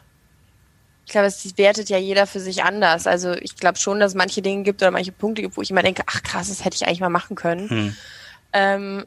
ich 1.06 1.12
glaube, 1.12 1.26
es 1.26 1.58
wertet 1.58 1.90
ja 1.90 1.98
jeder 1.98 2.26
für 2.26 2.40
sich 2.40 2.64
anders. 2.64 3.06
Also 3.06 3.32
ich 3.34 3.56
glaube 3.56 3.78
schon, 3.78 4.00
dass 4.00 4.12
es 4.12 4.16
manche 4.16 4.42
Dinge 4.42 4.62
gibt 4.62 4.82
oder 4.82 4.90
manche 4.90 5.12
Punkte 5.12 5.42
gibt, 5.42 5.56
wo 5.56 5.62
ich 5.62 5.70
immer 5.70 5.82
denke, 5.82 6.02
ach 6.06 6.22
krass, 6.22 6.48
das 6.48 6.64
hätte 6.64 6.76
ich 6.76 6.86
eigentlich 6.86 7.00
mal 7.00 7.10
machen 7.10 7.36
können. 7.36 7.68
Hm. 7.68 7.96
Ähm, 8.52 9.04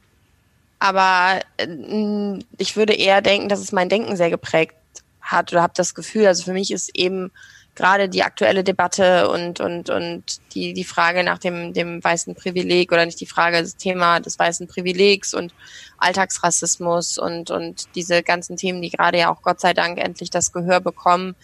aber 0.79 1.39
äh, 1.57 2.39
ich 2.57 2.75
würde 2.75 2.93
eher 2.93 3.21
denken, 3.21 3.49
dass 3.49 3.59
es 3.59 3.71
mein 3.71 3.89
Denken 3.89 4.15
sehr 4.15 4.29
geprägt 4.29 4.75
hat 5.21 5.51
oder 5.51 5.63
habe 5.63 5.73
das 5.75 5.95
Gefühl. 5.95 6.27
Also 6.27 6.43
für 6.43 6.53
mich 6.53 6.71
ist 6.71 6.91
eben 6.93 7.31
gerade 7.73 8.09
die 8.09 8.23
aktuelle 8.23 8.63
Debatte 8.63 9.29
und, 9.29 9.59
und, 9.59 9.89
und 9.89 10.23
die, 10.53 10.73
die 10.73 10.83
Frage 10.83 11.23
nach 11.23 11.37
dem, 11.37 11.73
dem 11.73 12.03
weißen 12.03 12.35
Privileg 12.35 12.91
oder 12.91 13.05
nicht 13.05 13.21
die 13.21 13.27
Frage, 13.27 13.61
das 13.61 13.75
Thema 13.75 14.19
des 14.19 14.37
weißen 14.37 14.67
Privilegs 14.67 15.33
und 15.33 15.53
Alltagsrassismus 15.97 17.17
und, 17.17 17.51
und 17.51 17.87
diese 17.95 18.23
ganzen 18.23 18.57
Themen, 18.57 18.81
die 18.81 18.89
gerade 18.89 19.19
ja 19.19 19.31
auch 19.31 19.41
Gott 19.41 19.59
sei 19.59 19.73
Dank 19.73 19.99
endlich 19.99 20.29
das 20.29 20.51
Gehör 20.51 20.79
bekommen, 20.79 21.35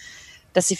dass 0.53 0.67
sie, 0.67 0.77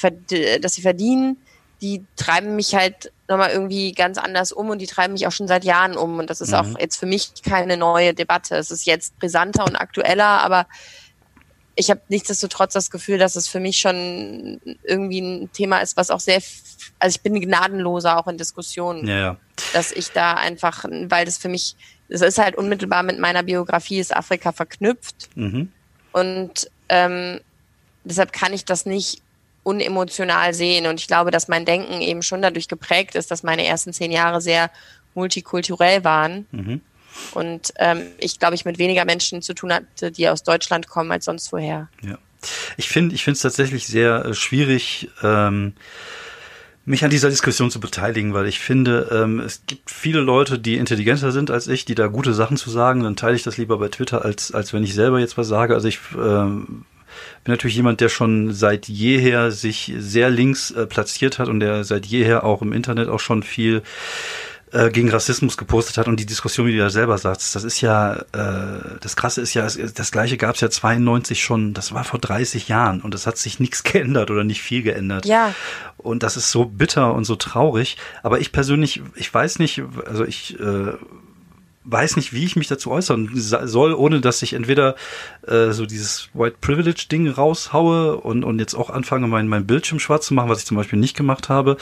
dass 0.62 0.74
sie 0.74 0.82
verdienen, 0.82 1.38
die 1.82 2.06
treiben 2.16 2.56
mich 2.56 2.76
halt 2.76 3.12
nochmal 3.28 3.52
irgendwie 3.52 3.92
ganz 3.92 4.18
anders 4.18 4.52
um 4.52 4.70
und 4.70 4.80
die 4.80 4.88
treiben 4.88 5.14
mich 5.14 5.28
auch 5.28 5.32
schon 5.32 5.48
seit 5.48 5.66
Jahren 5.66 5.98
um. 5.98 6.18
Und 6.20 6.30
das 6.30 6.40
ist 6.40 6.52
mhm. 6.52 6.56
auch 6.56 6.80
jetzt 6.80 6.98
für 6.98 7.06
mich 7.06 7.32
keine 7.44 7.76
neue 7.78 8.14
Debatte. 8.14 8.56
Es 8.56 8.72
ist 8.72 8.86
jetzt 8.86 9.20
brisanter 9.20 9.66
und 9.66 9.76
aktueller, 9.76 10.42
aber 10.44 10.66
ich 11.76 11.90
habe 11.90 12.02
nichtsdestotrotz 12.08 12.74
das 12.74 12.92
Gefühl, 12.92 13.18
dass 13.18 13.36
es 13.36 13.48
für 13.48 13.60
mich 13.60 13.80
schon 13.80 14.62
irgendwie 14.84 15.20
ein 15.20 15.52
Thema 15.54 15.80
ist, 15.80 15.98
was 15.98 16.12
auch 16.12 16.20
sehr, 16.20 16.42
also 17.00 17.16
ich 17.16 17.22
bin 17.22 17.40
gnadenloser 17.40 18.18
auch 18.18 18.28
in 18.28 18.38
Diskussionen, 18.38 19.08
ja, 19.08 19.18
ja. 19.18 19.38
dass 19.74 19.92
ich 19.92 20.12
da 20.12 20.34
einfach, 20.36 20.86
weil 20.86 21.26
das 21.26 21.38
für 21.38 21.50
mich, 21.50 21.76
es 22.10 22.22
ist 22.22 22.38
halt 22.38 22.56
unmittelbar 22.56 23.04
mit 23.04 23.20
meiner 23.20 23.44
Biografie, 23.44 24.00
ist 24.00 24.16
Afrika 24.16 24.52
verknüpft 24.52 25.30
mhm. 25.36 25.72
und 26.12 26.70
ähm, 26.90 27.40
deshalb 28.04 28.32
kann 28.34 28.54
ich 28.54 28.66
das 28.66 28.86
nicht 28.86 29.24
unemotional 29.64 30.54
sehen 30.54 30.88
und 30.88 31.00
ich 31.00 31.08
glaube, 31.08 31.32
dass 31.32 31.48
mein 31.48 31.66
Denken 31.66 32.02
eben 32.02 32.22
schon 32.22 32.42
dadurch 32.42 32.68
geprägt 32.68 33.16
ist, 33.16 33.32
dass 33.32 33.44
meine 33.44 33.66
ersten 33.66 33.94
zehn 33.94 34.12
Jahre 34.12 34.42
sehr 34.42 34.70
multikulturell 35.16 36.04
waren. 36.04 36.46
Mhm 36.52 36.82
und 37.34 37.74
ähm, 37.78 38.02
ich 38.18 38.40
glaube, 38.40 38.56
ich 38.56 38.66
mit 38.66 38.78
weniger 38.78 39.06
Menschen 39.06 39.42
zu 39.42 39.54
tun 39.54 39.74
hatte, 39.74 40.12
die 40.12 40.28
aus 40.30 40.44
Deutschland 40.44 40.88
kommen, 40.88 41.12
als 41.12 41.26
sonst 41.26 41.52
woher. 41.52 41.90
Ja. 42.02 42.18
Ich 42.76 42.90
finde, 42.90 43.16
ich 43.16 43.24
finde 43.24 43.36
es 43.36 43.42
tatsächlich 43.42 43.88
sehr 43.88 44.26
äh, 44.26 44.34
schwierig, 44.34 45.10
ähm, 45.22 45.74
mich 46.86 47.06
an 47.06 47.10
dieser 47.10 47.30
Diskussion 47.30 47.72
zu 47.72 47.80
beteiligen, 47.80 48.34
weil 48.34 48.46
ich 48.46 48.60
finde, 48.60 49.08
ähm, 49.12 49.40
es 49.40 49.62
gibt 49.66 49.90
viele 49.90 50.20
Leute, 50.20 50.60
die 50.60 50.76
intelligenter 50.76 51.32
sind 51.32 51.50
als 51.50 51.70
ich, 51.70 51.86
die 51.86 51.96
da 51.96 52.08
gute 52.08 52.34
Sachen 52.34 52.58
zu 52.58 52.70
sagen. 52.70 53.04
Dann 53.04 53.16
teile 53.16 53.38
ich 53.38 53.44
das 53.44 53.58
lieber 53.58 53.78
bei 53.78 53.88
Twitter, 53.88 54.26
als, 54.26 54.54
als 54.54 54.74
wenn 54.74 54.84
ich 54.84 54.94
selber 54.94 55.20
jetzt 55.20 55.38
was 55.38 55.48
sage. 55.48 55.76
Also 55.76 55.88
ich 55.88 56.00
ähm, 56.18 56.84
bin 57.44 57.54
natürlich 57.54 57.76
jemand, 57.76 58.02
der 58.02 58.10
schon 58.10 58.54
seit 58.54 58.88
jeher 58.88 59.52
sich 59.52 59.94
sehr 59.98 60.30
links 60.30 60.72
äh, 60.72 60.86
platziert 60.86 61.40
hat 61.40 61.50
und 61.50 61.60
der 61.60 61.84
seit 61.84 62.06
jeher 62.06 62.44
auch 62.44 62.62
im 62.62 62.74
Internet 62.74 63.10
auch 63.10 63.20
schon 63.20 63.44
viel 63.44 63.84
äh, 64.74 64.90
gegen 64.90 65.12
Rassismus 65.12 65.56
gepostet 65.56 65.98
hat 65.98 66.08
und 66.08 66.20
die 66.20 66.26
Diskussion, 66.26 66.66
wie 66.66 66.72
du 66.72 66.80
ja 66.80 66.90
selber 66.90 67.20
sagst, 67.20 67.56
das 67.56 67.64
ist 67.64 67.82
ja, 67.82 68.14
äh, 68.32 68.98
das 69.02 69.16
Krasse 69.16 69.40
ist 69.40 69.54
ja, 69.54 69.68
das 69.68 70.12
Gleiche 70.12 70.36
gab 70.38 70.56
es 70.56 70.62
ja 70.62 70.70
92 70.72 71.44
schon, 71.44 71.76
das 71.76 71.94
war 71.94 72.04
vor 72.04 72.20
30 72.20 72.70
Jahren 72.70 73.02
und 73.02 73.14
es 73.14 73.28
hat 73.28 73.38
sich 73.38 73.60
nichts 73.60 73.84
geändert 73.84 74.32
oder 74.32 74.44
nicht 74.44 74.64
viel 74.64 74.82
geändert. 74.82 75.28
Ja. 75.28 75.54
Und 75.98 76.24
das 76.24 76.38
ist 76.38 76.50
so 76.50 76.66
bitter 76.66 77.14
und 77.14 77.24
so 77.26 77.36
traurig. 77.36 77.98
Aber 78.24 78.40
ich 78.40 78.52
persönlich, 78.52 79.04
ich 79.16 79.32
weiß 79.32 79.60
nicht, 79.60 79.84
also 80.08 80.26
ich 80.26 80.60
äh, 80.60 80.94
weiß 81.86 82.16
nicht, 82.16 82.34
wie 82.34 82.46
ich 82.46 82.56
mich 82.56 82.68
dazu 82.68 82.92
äußern 82.92 83.30
soll, 83.34 83.94
ohne 83.94 84.22
dass 84.22 84.42
ich 84.42 84.54
entweder 84.54 84.96
äh, 85.48 85.72
so 85.72 85.86
dieses 85.86 86.30
White 86.34 86.58
Privilege 86.62 87.06
Ding 87.12 87.30
raushaue 87.30 88.18
und, 88.18 88.44
und 88.44 88.60
jetzt 88.60 88.76
auch 88.76 88.90
anfange, 88.90 89.28
mein, 89.28 89.48
mein 89.48 89.68
Bildschirm 89.68 90.00
schwarz 90.00 90.28
zu 90.28 90.34
machen, 90.34 90.50
was 90.50 90.60
ich 90.60 90.66
zum 90.66 90.78
Beispiel 90.78 91.00
nicht 91.00 91.18
gemacht 91.18 91.50
habe. 91.50 91.78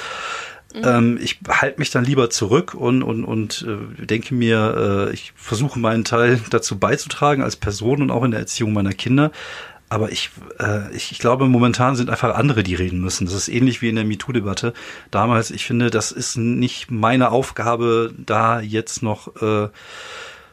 Mhm. 0.74 0.82
Ähm, 0.84 1.20
ich 1.22 1.40
halte 1.48 1.80
mich 1.80 1.92
dann 1.92 2.06
lieber 2.06 2.30
zurück 2.30 2.74
und, 2.74 3.04
und, 3.04 3.26
und 3.26 3.68
äh, 3.68 4.06
denke 4.06 4.34
mir, 4.34 5.10
äh, 5.10 5.14
ich 5.14 5.34
versuche 5.36 5.80
meinen 5.80 6.04
Teil 6.04 6.40
dazu 6.50 6.80
beizutragen 6.80 7.44
als 7.44 7.56
Person 7.56 8.02
und 8.02 8.12
auch 8.12 8.24
in 8.24 8.32
der 8.32 8.40
Erziehung 8.40 8.74
meiner 8.74 8.94
Kinder. 8.94 9.32
Aber 9.92 10.10
ich, 10.10 10.30
äh, 10.58 10.90
ich, 10.96 11.12
ich 11.12 11.20
glaube, 11.20 11.48
momentan 11.48 11.98
sind 11.98 12.10
einfach 12.10 12.34
andere, 12.34 12.64
die 12.64 12.76
reden 12.76 13.02
müssen. 13.02 13.26
Das 13.26 13.34
ist 13.34 13.50
ähnlich 13.50 13.82
wie 13.82 13.90
in 13.90 13.98
der 13.98 14.06
MeToo-Debatte 14.06 14.74
damals. 15.12 15.52
Ich 15.52 15.66
finde, 15.66 15.90
das 15.90 16.14
ist 16.14 16.38
nicht 16.38 16.90
meine 16.90 17.30
Aufgabe, 17.30 18.14
da 18.18 18.62
jetzt 18.62 19.04
noch 19.04 19.36
äh, 19.42 19.68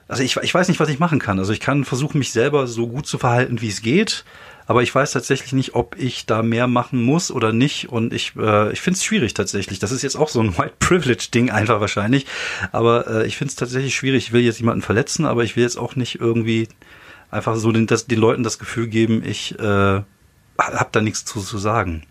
also 0.09 0.25
ich, 0.25 0.37
ich 0.39 0.53
weiß 0.53 0.67
nicht, 0.67 0.81
was 0.81 0.89
ich 0.89 0.99
machen 0.99 1.21
kann. 1.21 1.39
Also 1.39 1.53
ich 1.53 1.61
kann 1.61 1.85
versuchen, 1.85 2.19
mich 2.19 2.33
selber 2.33 2.67
so 2.67 2.89
gut 2.89 3.07
zu 3.07 3.17
verhalten, 3.19 3.61
wie 3.61 3.69
es 3.69 3.81
geht. 3.81 4.25
Aber 4.67 4.83
ich 4.83 4.93
weiß 4.93 5.13
tatsächlich 5.13 5.53
nicht, 5.53 5.77
ob 5.77 5.97
ich 5.97 6.27
da 6.27 6.43
mehr 6.43 6.67
machen 6.67 7.01
muss 7.01 7.31
oder 7.31 7.53
nicht. 7.53 7.91
Und 7.91 8.13
ich, 8.13 8.33
äh, 8.37 8.73
ich 8.73 8.81
finde 8.81 8.97
es 8.97 9.05
schwierig 9.05 9.35
tatsächlich. 9.35 9.79
Das 9.79 9.93
ist 9.93 10.03
jetzt 10.03 10.17
auch 10.17 10.31
so 10.31 10.41
ein 10.41 10.59
White 10.59 10.75
Privilege-Ding 10.81 11.51
einfach 11.51 11.81
wahrscheinlich. 11.81 12.27
Aber 12.73 13.07
äh, 13.07 13.27
ich 13.29 13.37
finde 13.37 13.51
es 13.51 13.57
tatsächlich 13.57 13.95
schwierig. 13.95 14.27
Ich 14.27 14.33
will 14.33 14.41
jetzt 14.41 14.59
jemanden 14.59 14.83
verletzen, 14.83 15.27
aber 15.27 15.45
ich 15.45 15.55
will 15.55 15.63
jetzt 15.63 15.79
auch 15.79 15.95
nicht 15.95 16.21
irgendwie 16.21 16.67
einfach 17.31 17.57
so 17.57 17.73
den, 17.73 17.87
das, 17.87 18.07
den 18.07 18.19
Leuten 18.19 18.43
das 18.43 18.59
Gefühl 18.59 18.89
geben, 18.89 19.23
ich 19.25 19.59
äh, 19.59 19.63
habe 19.63 20.89
da 20.93 21.01
nichts 21.01 21.25
zu, 21.25 21.41
zu 21.41 21.59
sagen. 21.59 22.07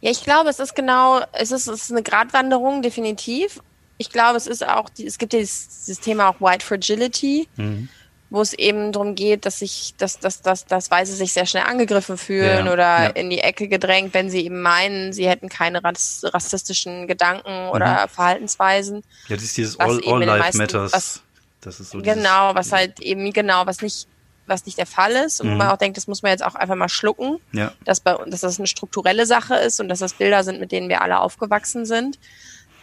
Ja, 0.00 0.10
ich 0.10 0.22
glaube, 0.22 0.50
es 0.50 0.58
ist 0.58 0.74
genau, 0.74 1.22
es 1.32 1.50
ist, 1.50 1.66
es 1.66 1.84
ist 1.84 1.90
eine 1.90 2.02
Gratwanderung, 2.02 2.82
definitiv. 2.82 3.62
Ich 3.96 4.10
glaube, 4.10 4.36
es 4.36 4.46
ist 4.46 4.66
auch, 4.66 4.90
es 4.98 5.18
gibt 5.18 5.32
dieses, 5.32 5.84
dieses 5.86 6.00
Thema 6.00 6.28
auch 6.28 6.40
White 6.40 6.64
Fragility. 6.64 7.48
Mhm 7.56 7.88
wo 8.34 8.42
es 8.42 8.52
eben 8.52 8.90
darum 8.90 9.14
geht, 9.14 9.46
dass 9.46 9.60
sich, 9.60 9.94
dass, 9.96 10.18
dass, 10.18 10.42
dass, 10.42 10.66
dass 10.66 10.90
Weiße 10.90 11.14
sich 11.14 11.32
sehr 11.32 11.46
schnell 11.46 11.62
angegriffen 11.62 12.18
fühlen 12.18 12.66
ja, 12.66 12.72
oder 12.72 13.02
ja. 13.04 13.06
in 13.10 13.30
die 13.30 13.38
Ecke 13.38 13.68
gedrängt, 13.68 14.12
wenn 14.12 14.28
sie 14.28 14.44
eben 14.44 14.60
meinen, 14.60 15.12
sie 15.12 15.28
hätten 15.28 15.48
keine 15.48 15.82
rassistischen 15.84 17.06
Gedanken 17.06 17.68
oder 17.68 18.02
mhm. 18.02 18.08
Verhaltensweisen. 18.08 19.04
Ja, 19.28 19.36
das 19.36 19.44
ist 19.44 19.56
dieses 19.56 19.78
All, 19.78 20.00
all 20.04 20.24
Life 20.24 20.38
meisten, 20.40 20.58
Matters. 20.58 20.92
Was, 20.92 21.22
das 21.64 21.80
ist 21.80 21.90
so 21.90 22.00
genau, 22.00 22.54
was 22.54 22.72
halt 22.72 23.00
eben 23.00 23.32
genau, 23.32 23.66
was 23.66 23.80
nicht 23.80 24.08
was 24.46 24.66
nicht 24.66 24.78
der 24.78 24.86
Fall 24.86 25.12
ist 25.12 25.40
und 25.40 25.50
mhm. 25.50 25.56
man 25.56 25.68
auch 25.68 25.76
denkt, 25.76 25.96
das 25.96 26.06
muss 26.06 26.22
man 26.22 26.30
jetzt 26.30 26.44
auch 26.44 26.54
einfach 26.54 26.74
mal 26.74 26.88
schlucken, 26.88 27.38
ja. 27.52 27.72
dass, 27.84 28.00
bei, 28.00 28.14
dass 28.26 28.40
das 28.40 28.58
eine 28.58 28.66
strukturelle 28.66 29.26
Sache 29.26 29.54
ist 29.56 29.80
und 29.80 29.88
dass 29.88 30.00
das 30.00 30.14
Bilder 30.14 30.44
sind, 30.44 30.60
mit 30.60 30.72
denen 30.72 30.88
wir 30.88 31.00
alle 31.00 31.20
aufgewachsen 31.20 31.86
sind. 31.86 32.18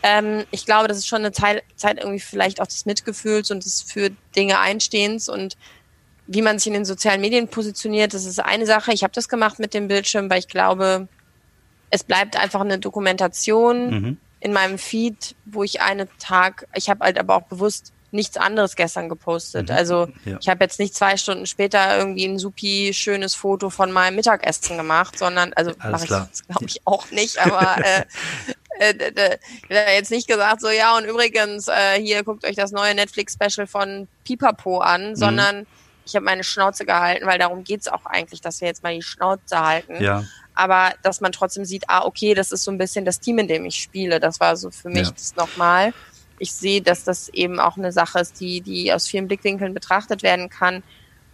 Ähm, 0.03 0.43
ich 0.49 0.65
glaube, 0.65 0.87
das 0.87 0.97
ist 0.97 1.07
schon 1.07 1.19
eine 1.19 1.31
Zeit, 1.31 1.63
Zeit 1.75 1.99
irgendwie 1.99 2.19
vielleicht 2.19 2.61
auch 2.61 2.67
des 2.67 2.85
Mitgefühls 2.85 3.51
und 3.51 3.63
des 3.63 3.83
für 3.83 4.09
Dinge 4.35 4.59
Einstehens 4.59 5.29
und 5.29 5.55
wie 6.27 6.41
man 6.41 6.57
sich 6.57 6.67
in 6.67 6.73
den 6.73 6.85
sozialen 6.85 7.21
Medien 7.21 7.47
positioniert, 7.47 8.13
das 8.13 8.25
ist 8.25 8.39
eine 8.39 8.65
Sache. 8.65 8.93
Ich 8.93 9.03
habe 9.03 9.13
das 9.13 9.27
gemacht 9.27 9.59
mit 9.59 9.73
dem 9.73 9.87
Bildschirm, 9.87 10.29
weil 10.29 10.39
ich 10.39 10.47
glaube, 10.47 11.07
es 11.89 12.03
bleibt 12.03 12.37
einfach 12.37 12.61
eine 12.61 12.79
Dokumentation 12.79 13.89
mhm. 13.89 14.17
in 14.39 14.53
meinem 14.53 14.77
Feed, 14.77 15.35
wo 15.45 15.63
ich 15.63 15.81
einen 15.81 16.07
Tag, 16.19 16.67
ich 16.73 16.89
habe 16.89 17.03
halt 17.03 17.19
aber 17.19 17.35
auch 17.35 17.43
bewusst 17.43 17.91
nichts 18.11 18.37
anderes 18.37 18.75
gestern 18.75 19.09
gepostet. 19.09 19.69
Mhm. 19.69 19.75
Also 19.75 20.07
ja. 20.25 20.37
ich 20.39 20.49
habe 20.49 20.63
jetzt 20.63 20.79
nicht 20.79 20.95
zwei 20.95 21.17
Stunden 21.17 21.45
später 21.45 21.97
irgendwie 21.97 22.25
ein 22.25 22.39
supi 22.39 22.91
schönes 22.93 23.35
Foto 23.35 23.69
von 23.69 23.91
meinem 23.91 24.15
Mittagessen 24.15 24.77
gemacht, 24.77 25.17
sondern 25.17 25.53
also 25.53 25.71
mache 25.77 26.03
ich 26.03 26.09
glaube 26.09 26.65
ich 26.65 26.81
auch 26.85 27.09
nicht, 27.11 27.37
aber 27.39 27.77
äh, 28.79 28.93
äh, 29.69 29.95
jetzt 29.95 30.11
nicht 30.11 30.27
gesagt, 30.27 30.61
so 30.61 30.69
ja, 30.69 30.97
und 30.97 31.05
übrigens, 31.05 31.67
äh, 31.67 32.01
hier 32.01 32.23
guckt 32.23 32.45
euch 32.45 32.55
das 32.55 32.71
neue 32.71 32.95
Netflix-Special 32.95 33.67
von 33.67 34.07
Pipapo 34.23 34.79
an, 34.79 35.11
mhm. 35.11 35.15
sondern 35.15 35.67
ich 36.05 36.15
habe 36.15 36.25
meine 36.25 36.43
Schnauze 36.43 36.85
gehalten, 36.85 37.25
weil 37.25 37.37
darum 37.37 37.63
geht's 37.63 37.87
auch 37.87 38.05
eigentlich, 38.05 38.41
dass 38.41 38.59
wir 38.59 38.67
jetzt 38.67 38.83
mal 38.83 38.93
die 38.93 39.03
Schnauze 39.03 39.59
halten. 39.59 40.01
Ja. 40.01 40.23
Aber 40.53 40.93
dass 41.03 41.21
man 41.21 41.31
trotzdem 41.31 41.63
sieht, 41.63 41.85
ah, 41.87 42.03
okay, 42.03 42.33
das 42.33 42.51
ist 42.51 42.63
so 42.63 42.71
ein 42.71 42.77
bisschen 42.77 43.05
das 43.05 43.19
Team, 43.19 43.39
in 43.39 43.47
dem 43.47 43.65
ich 43.65 43.75
spiele. 43.75 44.19
Das 44.19 44.39
war 44.39 44.57
so 44.57 44.71
für 44.71 44.89
mich 44.89 45.07
ja. 45.07 45.11
das 45.11 45.35
nochmal. 45.35 45.93
Ich 46.41 46.53
sehe, 46.53 46.81
dass 46.81 47.03
das 47.03 47.29
eben 47.29 47.59
auch 47.59 47.77
eine 47.77 47.91
Sache 47.91 48.19
ist, 48.19 48.39
die, 48.39 48.61
die 48.61 48.91
aus 48.91 49.07
vielen 49.07 49.27
Blickwinkeln 49.27 49.73
betrachtet 49.73 50.23
werden 50.23 50.49
kann. 50.49 50.81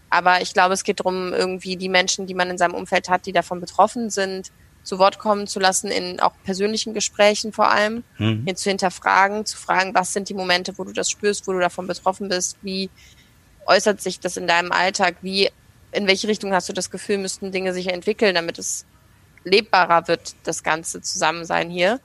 Aber 0.10 0.42
ich 0.42 0.54
glaube, 0.54 0.74
es 0.74 0.84
geht 0.84 1.00
darum, 1.00 1.34
irgendwie 1.34 1.78
die 1.78 1.90
Menschen, 1.90 2.28
die 2.28 2.34
man 2.34 2.50
in 2.50 2.58
seinem 2.58 2.74
Umfeld 2.74 3.10
hat, 3.10 3.26
die 3.26 3.32
davon 3.32 3.62
betroffen 3.62 4.10
sind, 4.10 4.52
zu 4.84 5.00
Wort 5.00 5.20
kommen 5.20 5.48
zu 5.48 5.60
lassen, 5.60 5.92
in 5.92 6.20
auch 6.20 6.34
persönlichen 6.44 6.94
Gesprächen 6.94 7.52
vor 7.52 7.70
allem, 7.70 8.04
mhm. 8.18 8.44
hier 8.46 8.56
zu 8.56 8.70
hinterfragen, 8.70 9.46
zu 9.46 9.58
fragen, 9.58 9.94
was 9.94 10.14
sind 10.14 10.30
die 10.30 10.34
Momente, 10.34 10.78
wo 10.78 10.84
du 10.84 10.94
das 10.94 11.10
spürst, 11.10 11.48
wo 11.48 11.54
du 11.54 11.60
davon 11.60 11.88
betroffen 11.88 12.30
bist, 12.30 12.58
wie 12.62 12.90
äußert 13.66 14.02
sich 14.02 14.20
das 14.20 14.38
in 14.38 14.48
deinem 14.48 14.72
Alltag, 14.72 15.18
wie, 15.22 15.50
in 15.92 16.08
welche 16.08 16.28
Richtung 16.28 16.54
hast 16.54 16.70
du 16.70 16.74
das 16.74 16.90
Gefühl, 16.90 17.18
müssten 17.18 17.52
Dinge 17.52 17.74
sich 17.74 17.88
entwickeln, 17.90 18.36
damit 18.36 18.60
es 18.60 18.86
lebbarer 19.44 20.08
wird, 20.08 20.36
das 20.44 20.64
ganze 20.64 21.02
Zusammensein 21.02 21.70
hier. 21.70 22.00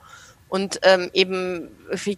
Und 0.49 0.79
ähm, 0.83 1.09
eben 1.13 1.69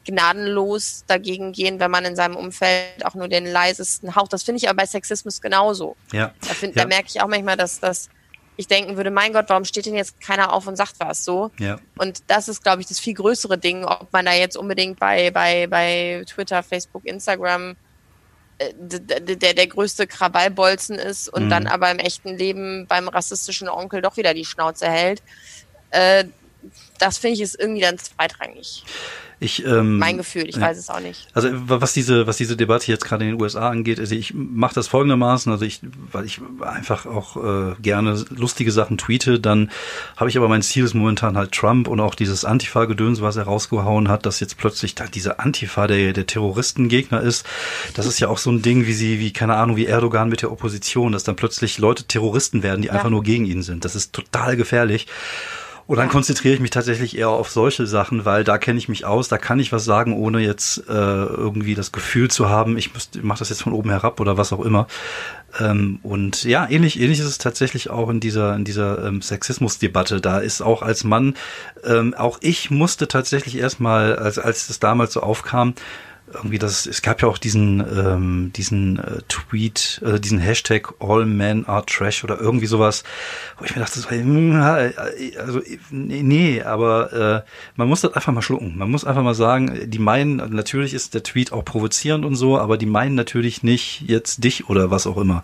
gnadenlos 0.05 1.03
dagegen 1.07 1.51
gehen, 1.51 1.79
wenn 1.79 1.91
man 1.91 2.05
in 2.05 2.15
seinem 2.15 2.35
Umfeld 2.35 3.05
auch 3.05 3.15
nur 3.15 3.27
den 3.27 3.45
leisesten 3.45 4.15
Hauch. 4.15 4.27
Das 4.27 4.43
finde 4.43 4.57
ich 4.57 4.69
aber 4.69 4.77
bei 4.77 4.85
Sexismus 4.85 5.41
genauso. 5.41 5.95
Ja. 6.11 6.33
Da, 6.41 6.53
find, 6.53 6.75
ja. 6.75 6.83
da 6.83 6.87
merke 6.87 7.07
ich 7.07 7.21
auch 7.21 7.27
manchmal, 7.27 7.57
dass 7.57 7.79
das 7.79 8.09
ich 8.57 8.67
denken 8.67 8.95
würde, 8.95 9.11
mein 9.11 9.33
Gott, 9.33 9.45
warum 9.49 9.65
steht 9.65 9.85
denn 9.85 9.95
jetzt 9.95 10.21
keiner 10.21 10.53
auf 10.53 10.65
und 10.67 10.77
sagt 10.77 10.95
was 10.99 11.25
so? 11.25 11.51
Ja. 11.59 11.79
Und 11.97 12.23
das 12.27 12.47
ist, 12.47 12.63
glaube 12.63 12.81
ich, 12.81 12.87
das 12.87 12.99
viel 12.99 13.13
größere 13.13 13.57
Ding, 13.57 13.83
ob 13.83 14.11
man 14.13 14.25
da 14.25 14.33
jetzt 14.33 14.55
unbedingt 14.55 14.99
bei, 14.99 15.29
bei, 15.31 15.67
bei 15.67 16.23
Twitter, 16.25 16.63
Facebook, 16.63 17.05
Instagram 17.05 17.75
äh, 18.57 18.73
der, 18.77 19.53
der 19.53 19.67
größte 19.67 20.07
Krawallbolzen 20.07 20.97
ist 20.97 21.27
und 21.27 21.45
mhm. 21.45 21.49
dann 21.49 21.67
aber 21.67 21.91
im 21.91 21.99
echten 21.99 22.37
Leben 22.37 22.87
beim 22.87 23.09
rassistischen 23.09 23.67
Onkel 23.67 24.01
doch 24.01 24.15
wieder 24.15 24.33
die 24.33 24.45
Schnauze 24.45 24.87
hält. 24.89 25.21
Äh, 25.89 26.25
das 26.97 27.17
finde 27.17 27.35
ich 27.35 27.41
ist 27.41 27.59
irgendwie 27.59 27.81
dann 27.81 27.97
zweitrangig. 27.97 28.83
Ich, 29.45 29.63
ähm, 29.63 29.99
mein 29.99 30.17
Gefühl, 30.17 30.49
ich 30.49 30.55
ja. 30.55 30.61
weiß 30.61 30.79
es 30.79 30.89
auch 30.89 30.99
nicht. 30.99 31.27
Also 31.35 31.49
was 31.51 31.93
diese, 31.93 32.25
was 32.25 32.37
diese 32.37 32.57
Debatte 32.57 32.91
jetzt 32.91 33.05
gerade 33.05 33.23
in 33.25 33.31
den 33.31 33.41
USA 33.41 33.69
angeht, 33.69 33.99
also 33.99 34.15
ich 34.15 34.33
mache 34.33 34.73
das 34.73 34.87
folgendermaßen, 34.87 35.51
also 35.51 35.63
ich, 35.63 35.81
weil 36.11 36.25
ich 36.25 36.41
einfach 36.61 37.05
auch 37.05 37.37
äh, 37.37 37.75
gerne 37.79 38.25
lustige 38.29 38.71
Sachen 38.71 38.97
tweete, 38.97 39.39
dann 39.39 39.69
habe 40.17 40.31
ich 40.31 40.37
aber 40.37 40.47
mein 40.47 40.63
Ziel 40.63 40.83
ist 40.83 40.95
momentan 40.95 41.37
halt 41.37 41.51
Trump 41.51 41.87
und 41.87 41.99
auch 41.99 42.15
dieses 42.15 42.43
Antifa-Gedöns, 42.43 43.21
was 43.21 43.35
er 43.35 43.43
rausgehauen 43.43 44.09
hat, 44.09 44.25
dass 44.25 44.39
jetzt 44.39 44.57
plötzlich 44.57 44.95
da 44.95 45.05
diese 45.05 45.37
Antifa 45.37 45.85
der, 45.85 46.13
der 46.13 46.25
Terroristengegner 46.25 47.21
ist. 47.21 47.45
Das 47.93 48.07
ist 48.07 48.19
ja 48.19 48.29
auch 48.29 48.39
so 48.39 48.49
ein 48.49 48.63
Ding, 48.63 48.87
wie 48.87 48.93
sie, 48.93 49.19
wie, 49.19 49.31
keine 49.31 49.57
Ahnung, 49.57 49.75
wie 49.75 49.85
Erdogan 49.85 50.27
mit 50.27 50.41
der 50.41 50.51
Opposition, 50.51 51.11
dass 51.11 51.23
dann 51.23 51.35
plötzlich 51.35 51.77
Leute 51.77 52.05
Terroristen 52.05 52.63
werden, 52.63 52.81
die 52.81 52.87
ja. 52.87 52.95
einfach 52.95 53.11
nur 53.11 53.21
gegen 53.21 53.45
ihn 53.45 53.61
sind. 53.61 53.85
Das 53.85 53.95
ist 53.95 54.11
total 54.11 54.57
gefährlich. 54.57 55.05
Und 55.87 55.97
dann 55.97 56.09
konzentriere 56.09 56.55
ich 56.55 56.59
mich 56.59 56.71
tatsächlich 56.71 57.15
eher 57.15 57.29
auf 57.29 57.51
solche 57.51 57.85
Sachen, 57.85 58.25
weil 58.25 58.43
da 58.43 58.57
kenne 58.57 58.79
ich 58.79 58.89
mich 58.89 59.05
aus, 59.05 59.27
da 59.27 59.37
kann 59.37 59.59
ich 59.59 59.71
was 59.71 59.85
sagen, 59.85 60.13
ohne 60.13 60.39
jetzt 60.39 60.89
äh, 60.89 60.91
irgendwie 60.91 61.75
das 61.75 61.91
Gefühl 61.91 62.29
zu 62.31 62.49
haben, 62.49 62.75
ich, 62.75 62.89
ich 63.13 63.23
mache 63.23 63.39
das 63.39 63.49
jetzt 63.49 63.61
von 63.61 63.73
oben 63.73 63.91
herab 63.91 64.19
oder 64.19 64.35
was 64.35 64.51
auch 64.51 64.65
immer. 64.65 64.87
Ähm, 65.59 65.99
und 66.01 66.43
ja, 66.43 66.67
ähnlich, 66.67 66.99
ähnlich 66.99 67.19
ist 67.19 67.27
es 67.27 67.37
tatsächlich 67.37 67.91
auch 67.91 68.09
in 68.09 68.19
dieser, 68.19 68.55
in 68.55 68.65
dieser 68.65 69.05
ähm, 69.05 69.21
Sexismusdebatte. 69.21 70.21
Da 70.21 70.39
ist 70.39 70.61
auch 70.61 70.81
als 70.81 71.03
Mann, 71.03 71.35
ähm, 71.83 72.15
auch 72.15 72.39
ich 72.41 72.71
musste 72.71 73.07
tatsächlich 73.07 73.55
erstmal, 73.55 74.15
als, 74.15 74.39
als 74.39 74.67
das 74.67 74.79
damals 74.79 75.13
so 75.13 75.19
aufkam, 75.19 75.75
irgendwie 76.33 76.57
das, 76.57 76.85
es 76.85 77.01
gab 77.01 77.21
ja 77.21 77.27
auch 77.27 77.37
diesen, 77.37 77.79
ähm, 77.79 78.51
diesen 78.55 78.99
äh, 78.99 79.21
Tweet, 79.27 80.01
äh, 80.03 80.19
diesen 80.19 80.39
Hashtag 80.39 80.93
All 80.99 81.25
Men 81.25 81.65
Are 81.67 81.85
Trash 81.85 82.23
oder 82.23 82.39
irgendwie 82.39 82.65
sowas, 82.65 83.03
wo 83.59 83.65
ich 83.65 83.75
mir 83.75 83.81
dachte, 83.81 83.99
so, 83.99 84.09
hm, 84.09 84.55
also 85.37 85.61
nee, 85.91 86.61
aber 86.61 87.43
äh, 87.45 87.49
man 87.75 87.87
muss 87.87 88.01
das 88.01 88.13
einfach 88.13 88.33
mal 88.33 88.41
schlucken. 88.41 88.77
Man 88.77 88.89
muss 88.89 89.05
einfach 89.05 89.23
mal 89.23 89.35
sagen, 89.35 89.89
die 89.89 89.99
meinen, 89.99 90.37
natürlich 90.53 90.93
ist 90.93 91.13
der 91.13 91.23
Tweet 91.23 91.51
auch 91.51 91.63
provozierend 91.63 92.25
und 92.25 92.35
so, 92.35 92.57
aber 92.57 92.77
die 92.77 92.87
meinen 92.87 93.15
natürlich 93.15 93.63
nicht 93.63 94.01
jetzt 94.07 94.43
dich 94.43 94.69
oder 94.69 94.89
was 94.91 95.07
auch 95.07 95.17
immer. 95.17 95.43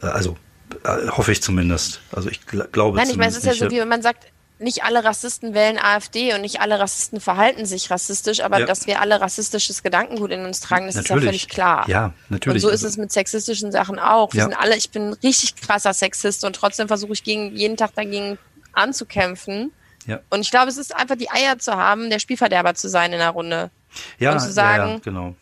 Äh, 0.00 0.06
also 0.06 0.36
äh, 0.84 1.08
hoffe 1.08 1.32
ich 1.32 1.42
zumindest. 1.42 2.00
Also 2.12 2.30
ich 2.30 2.46
gl 2.46 2.66
glaube 2.72 2.96
Nein, 2.96 3.10
ich 3.10 3.16
meine, 3.16 3.30
es 3.30 3.36
ist 3.36 3.44
ja 3.44 3.54
so, 3.54 3.70
wie 3.70 3.78
wenn 3.78 3.88
man 3.88 4.02
sagt, 4.02 4.26
nicht 4.60 4.84
alle 4.84 5.02
Rassisten 5.04 5.54
wählen 5.54 5.78
AfD 5.78 6.34
und 6.34 6.42
nicht 6.42 6.60
alle 6.60 6.78
Rassisten 6.78 7.20
verhalten 7.20 7.66
sich 7.66 7.90
rassistisch, 7.90 8.40
aber 8.40 8.60
Ja. 8.60 8.66
dass 8.66 8.86
wir 8.86 9.00
alle 9.00 9.20
rassistisches 9.20 9.82
Gedankengut 9.82 10.30
in 10.30 10.44
uns 10.44 10.60
tragen, 10.60 10.86
das 10.86 10.96
ist 10.96 11.08
ja 11.08 11.14
Natürlich. 11.16 11.42
völlig 11.42 11.48
klar. 11.48 11.88
Ja, 11.88 12.12
natürlich. 12.28 12.56
Und 12.56 12.60
so 12.60 12.68
ist 12.68 12.84
Also- 12.84 12.88
es 12.88 12.96
mit 12.98 13.10
sexistischen 13.10 13.72
Sachen 13.72 13.98
auch. 13.98 14.32
Wir 14.34 14.40
Ja. 14.40 14.44
sind 14.44 14.54
alle, 14.54 14.76
ich 14.76 14.90
bin 14.90 15.08
ein 15.10 15.12
richtig 15.22 15.56
krasser 15.56 15.92
Sexist 15.94 16.44
und 16.44 16.54
trotzdem 16.54 16.88
versuche 16.88 17.12
ich 17.14 17.24
gegen, 17.24 17.56
jeden 17.56 17.76
Tag 17.76 17.94
dagegen 17.94 18.38
anzukämpfen. 18.72 19.72
Ja. 20.06 20.20
Und 20.30 20.40
ich 20.40 20.50
glaube, 20.50 20.68
es 20.68 20.76
ist 20.76 20.94
einfach 20.94 21.16
die 21.16 21.30
Eier 21.30 21.58
zu 21.58 21.72
haben, 21.74 22.10
der 22.10 22.18
Spielverderber 22.18 22.74
zu 22.74 22.88
sein 22.88 23.12
in 23.12 23.18
der 23.18 23.30
Runde. 23.30 23.70
ja, 24.18 24.32
und 24.32 24.40
zu 24.40 24.46
ja, 24.46 24.52
sagen, 24.52 24.90
ja, 24.92 24.98
genau. 25.02 25.34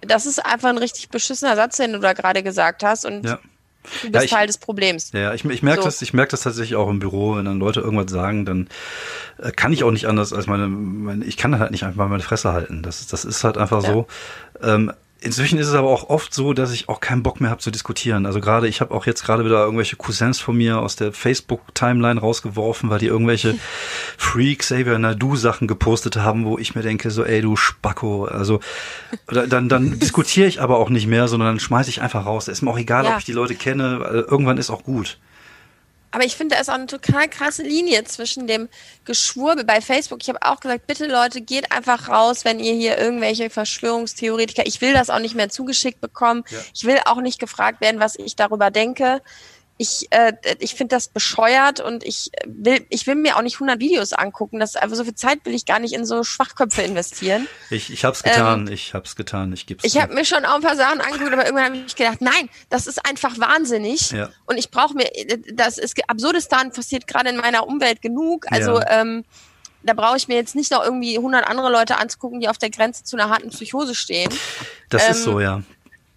Das 0.00 0.26
ist 0.26 0.44
einfach 0.44 0.68
ein 0.70 0.78
richtig 0.78 1.08
beschissener 1.10 1.54
Satz, 1.54 1.76
den 1.76 1.92
du 1.92 2.00
da 2.00 2.12
gerade 2.12 2.42
gesagt 2.42 2.82
hast 2.82 3.04
und 3.04 3.24
Ja. 3.24 3.38
Du 3.82 3.88
bist 4.10 4.14
Ja, 4.14 4.22
ich- 4.22 4.30
Teil 4.30 4.46
des 4.46 4.58
Problems. 4.58 5.10
Ja, 5.12 5.34
ich, 5.34 5.44
ich 5.44 5.62
merke 5.62 5.82
So. 5.82 5.86
das, 5.88 6.02
ich 6.02 6.12
merke 6.14 6.30
das 6.30 6.42
tatsächlich 6.42 6.76
auch 6.76 6.88
im 6.88 6.98
Büro, 6.98 7.36
wenn 7.36 7.44
dann 7.44 7.58
Leute 7.58 7.80
irgendwas 7.80 8.10
sagen, 8.10 8.44
dann 8.44 8.68
äh, 9.38 9.50
kann 9.52 9.72
ich 9.72 9.84
auch 9.84 9.90
nicht 9.90 10.06
anders 10.06 10.32
als 10.32 10.46
meine, 10.46 10.68
meine 10.68 11.24
ich 11.24 11.36
kann 11.36 11.58
halt 11.58 11.70
nicht 11.70 11.84
einfach 11.84 12.08
meine 12.08 12.22
Fresse 12.22 12.52
halten. 12.52 12.82
Das, 12.82 13.06
das 13.06 13.24
ist 13.24 13.44
halt 13.44 13.58
einfach 13.58 13.82
Ja. 13.82 13.92
so. 13.92 14.06
Ähm, 14.62 14.92
inzwischen 15.22 15.58
ist 15.58 15.68
es 15.68 15.74
aber 15.74 15.88
auch 15.88 16.08
oft 16.10 16.34
so, 16.34 16.52
dass 16.52 16.72
ich 16.72 16.88
auch 16.88 17.00
keinen 17.00 17.22
Bock 17.22 17.40
mehr 17.40 17.50
habe 17.50 17.60
zu 17.60 17.70
diskutieren. 17.70 18.26
Also 18.26 18.40
gerade, 18.40 18.68
ich 18.68 18.80
habe 18.80 18.92
auch 18.94 19.06
jetzt 19.06 19.24
gerade 19.24 19.44
wieder 19.44 19.62
irgendwelche 19.64 19.96
Cousins 19.96 20.40
von 20.40 20.56
mir 20.56 20.78
aus 20.80 20.96
der 20.96 21.12
Facebook-Timeline 21.12 22.20
rausgeworfen, 22.20 22.90
weil 22.90 22.98
die 22.98 23.06
irgendwelche 23.06 23.54
Freak 24.18 24.60
Xavier 24.60 24.98
Nadu 24.98 25.36
Sachen 25.36 25.68
gepostet 25.68 26.16
haben, 26.16 26.44
wo 26.44 26.58
ich 26.58 26.74
mir 26.74 26.82
denke, 26.82 27.10
so, 27.10 27.24
ey, 27.24 27.40
du 27.40 27.56
Spacko. 27.56 28.24
Also 28.26 28.60
dann, 29.26 29.68
dann 29.68 29.98
diskutiere 29.98 30.46
ich 30.46 30.60
aber 30.60 30.78
auch 30.78 30.90
nicht 30.90 31.06
mehr, 31.06 31.28
sondern 31.28 31.48
dann 31.50 31.60
schmeiße 31.60 31.90
ich 31.90 32.02
einfach 32.02 32.26
raus. 32.26 32.48
Ist 32.48 32.62
mir 32.62 32.70
auch 32.70 32.78
egal, 32.78 33.04
Ja. 33.04 33.12
ob 33.12 33.18
ich 33.18 33.24
die 33.24 33.32
Leute 33.32 33.54
kenne, 33.54 34.24
irgendwann 34.28 34.58
ist 34.58 34.70
auch 34.70 34.82
gut. 34.84 35.18
Aber 36.12 36.24
ich 36.24 36.36
finde, 36.36 36.54
da 36.54 36.60
ist 36.60 36.68
auch 36.68 36.74
eine 36.74 36.86
total 36.86 37.28
krasse 37.28 37.62
Linie 37.62 38.04
zwischen 38.04 38.46
dem 38.46 38.68
Geschwurbel 39.06 39.64
bei 39.64 39.80
Facebook. 39.80 40.20
Ich 40.22 40.28
habe 40.28 40.42
auch 40.42 40.60
gesagt, 40.60 40.86
bitte 40.86 41.06
Leute, 41.06 41.40
geht 41.40 41.72
einfach 41.72 42.08
raus, 42.08 42.44
wenn 42.44 42.60
ihr 42.60 42.74
hier 42.74 42.98
irgendwelche 42.98 43.48
Verschwörungstheoretiker, 43.50 44.66
ich 44.66 44.80
will 44.82 44.92
das 44.92 45.10
auch 45.10 45.18
nicht 45.18 45.34
mehr 45.34 45.48
zugeschickt 45.48 46.00
bekommen. 46.00 46.44
Ja. 46.50 46.58
Ich 46.74 46.84
will 46.84 46.98
auch 47.06 47.20
nicht 47.20 47.40
gefragt 47.40 47.80
werden, 47.80 47.98
was 47.98 48.16
ich 48.16 48.36
darüber 48.36 48.70
denke. 48.70 49.22
Ich, 49.78 50.06
äh, 50.10 50.34
ich 50.60 50.74
finde 50.74 50.94
das 50.94 51.08
bescheuert 51.08 51.80
und 51.80 52.04
ich 52.04 52.30
will, 52.46 52.86
ich 52.88 53.06
will 53.06 53.16
mir 53.16 53.36
auch 53.36 53.42
nicht 53.42 53.54
100 53.56 53.80
Videos 53.80 54.12
angucken. 54.12 54.60
Das 54.60 54.76
einfach 54.76 54.96
so 54.96 55.02
viel 55.04 55.14
Zeit 55.14 55.40
will 55.44 55.54
ich 55.54 55.66
gar 55.66 55.80
nicht 55.80 55.94
in 55.94 56.04
so 56.04 56.22
Schwachköpfe 56.22 56.82
investieren. 56.82 57.48
Ich, 57.70 57.90
ich 57.92 58.04
hab's 58.04 58.22
getan, 58.22 58.68
ich 58.70 58.94
hab's 58.94 59.16
getan, 59.16 59.52
ich 59.52 59.66
geb's. 59.66 59.82
Ähm, 59.84 59.88
Ich 59.92 60.00
habe 60.00 60.14
mir 60.14 60.24
schon 60.24 60.44
auch 60.44 60.56
ein 60.56 60.60
paar 60.62 60.76
Sachen 60.76 61.00
angeguckt, 61.00 61.32
aber 61.32 61.44
irgendwann 61.46 61.64
habe 61.72 61.76
ich 61.86 61.96
gedacht, 61.96 62.20
nein, 62.20 62.48
das 62.68 62.86
ist 62.86 63.04
einfach 63.06 63.38
wahnsinnig. 63.40 64.10
Ja. 64.12 64.28
Und 64.46 64.58
ich 64.58 64.70
brauche 64.70 64.94
mir, 64.94 65.10
das 65.54 65.78
ist 65.78 65.98
Absurdistan 66.08 66.70
passiert 66.72 67.06
gerade 67.08 67.30
in 67.30 67.36
meiner 67.38 67.66
Umwelt 67.66 68.02
genug. 68.02 68.46
Also 68.52 68.78
Ja. 68.78 69.00
ähm, 69.00 69.24
da 69.82 69.94
brauche 69.94 70.16
ich 70.16 70.28
mir 70.28 70.36
jetzt 70.36 70.54
nicht 70.54 70.70
noch 70.70 70.84
irgendwie 70.84 71.16
100 71.16 71.44
andere 71.48 71.70
Leute 71.72 71.96
anzugucken, 71.98 72.38
die 72.38 72.48
auf 72.48 72.58
der 72.58 72.70
Grenze 72.70 73.02
zu 73.02 73.16
einer 73.16 73.30
harten 73.30 73.50
Psychose 73.50 73.96
stehen. 73.96 74.32
das 74.90 75.08
ist 75.08 75.18
ähm, 75.18 75.24
so, 75.24 75.40
ja. 75.40 75.62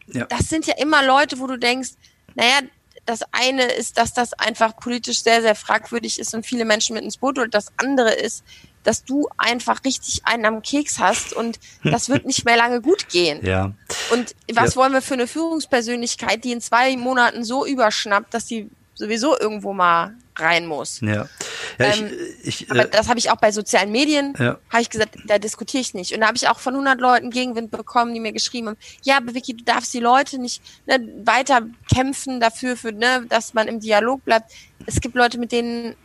Ja. 0.07 0.25
Das 0.25 0.49
sind 0.49 0.67
ja 0.67 0.75
immer 0.77 1.03
Leute, 1.03 1.39
wo 1.39 1.47
du 1.47 1.57
denkst, 1.57 1.91
naja, 2.35 2.59
das 3.05 3.21
eine 3.31 3.63
ist, 3.65 3.97
dass 3.97 4.13
das 4.13 4.33
einfach 4.33 4.75
politisch 4.77 5.21
sehr, 5.21 5.41
sehr 5.41 5.55
fragwürdig 5.55 6.19
ist 6.19 6.33
und 6.33 6.45
viele 6.45 6.65
Menschen 6.65 6.95
mit 6.95 7.03
ins 7.03 7.17
Boot 7.17 7.37
holt. 7.37 7.53
Das 7.53 7.67
andere 7.77 8.11
ist, 8.13 8.43
dass 8.83 9.03
du 9.03 9.27
einfach 9.37 9.83
richtig 9.83 10.21
einen 10.25 10.45
am 10.45 10.61
Keks 10.61 10.99
hast 10.99 11.33
und 11.33 11.59
das 11.83 12.09
wird 12.09 12.25
nicht 12.25 12.45
mehr 12.45 12.57
lange 12.57 12.81
gut 12.81 13.09
gehen. 13.09 13.45
Ja. 13.45 13.73
Und 14.11 14.35
was 14.53 14.71
Ja. 14.71 14.75
wollen 14.81 14.93
wir 14.93 15.01
für 15.01 15.13
eine 15.15 15.27
Führungspersönlichkeit, 15.27 16.43
die 16.43 16.51
in 16.51 16.61
zwei 16.61 16.95
Monaten 16.97 17.43
so 17.43 17.65
überschnappt, 17.65 18.33
dass 18.33 18.45
die 18.45 18.69
sowieso 18.95 19.37
irgendwo 19.39 19.73
mal 19.73 20.15
rein 20.37 20.65
muss? 20.65 21.01
Ja. 21.01 21.27
Ja, 21.79 21.93
Ähm, 21.93 22.11
ich, 22.43 22.61
ich, 22.63 22.71
Aber 22.71 22.85
äh, 22.85 22.89
das 22.89 23.07
habe 23.09 23.19
ich 23.19 23.29
auch 23.31 23.37
bei 23.37 23.51
sozialen 23.51 23.91
Medien, 23.91 24.33
Ja. 24.37 24.57
habe 24.69 24.81
ich 24.81 24.89
gesagt, 24.89 25.17
da 25.27 25.37
diskutiere 25.39 25.81
ich 25.81 25.93
nicht. 25.93 26.13
Und 26.13 26.21
da 26.21 26.27
habe 26.27 26.37
ich 26.37 26.47
auch 26.47 26.59
von 26.59 26.73
100 26.73 26.99
Leuten 26.99 27.29
Gegenwind 27.31 27.71
bekommen, 27.71 28.13
die 28.13 28.19
mir 28.19 28.31
geschrieben 28.33 28.67
haben, 28.69 28.77
ja, 29.03 29.17
aber 29.17 29.33
Vicky, 29.33 29.55
du 29.55 29.63
darfst 29.63 29.93
die 29.93 29.99
Leute 29.99 30.39
nicht 30.39 30.61
ne, 30.85 30.99
weiter 31.23 31.61
kämpfen 31.93 32.39
dafür, 32.39 32.77
für, 32.77 32.91
ne, 32.91 33.25
dass 33.29 33.53
man 33.53 33.67
im 33.67 33.79
Dialog 33.79 34.23
bleibt. 34.25 34.51
Es 34.85 35.01
gibt 35.01 35.15
Leute, 35.15 35.37
mit 35.37 35.51
denen 35.51 35.95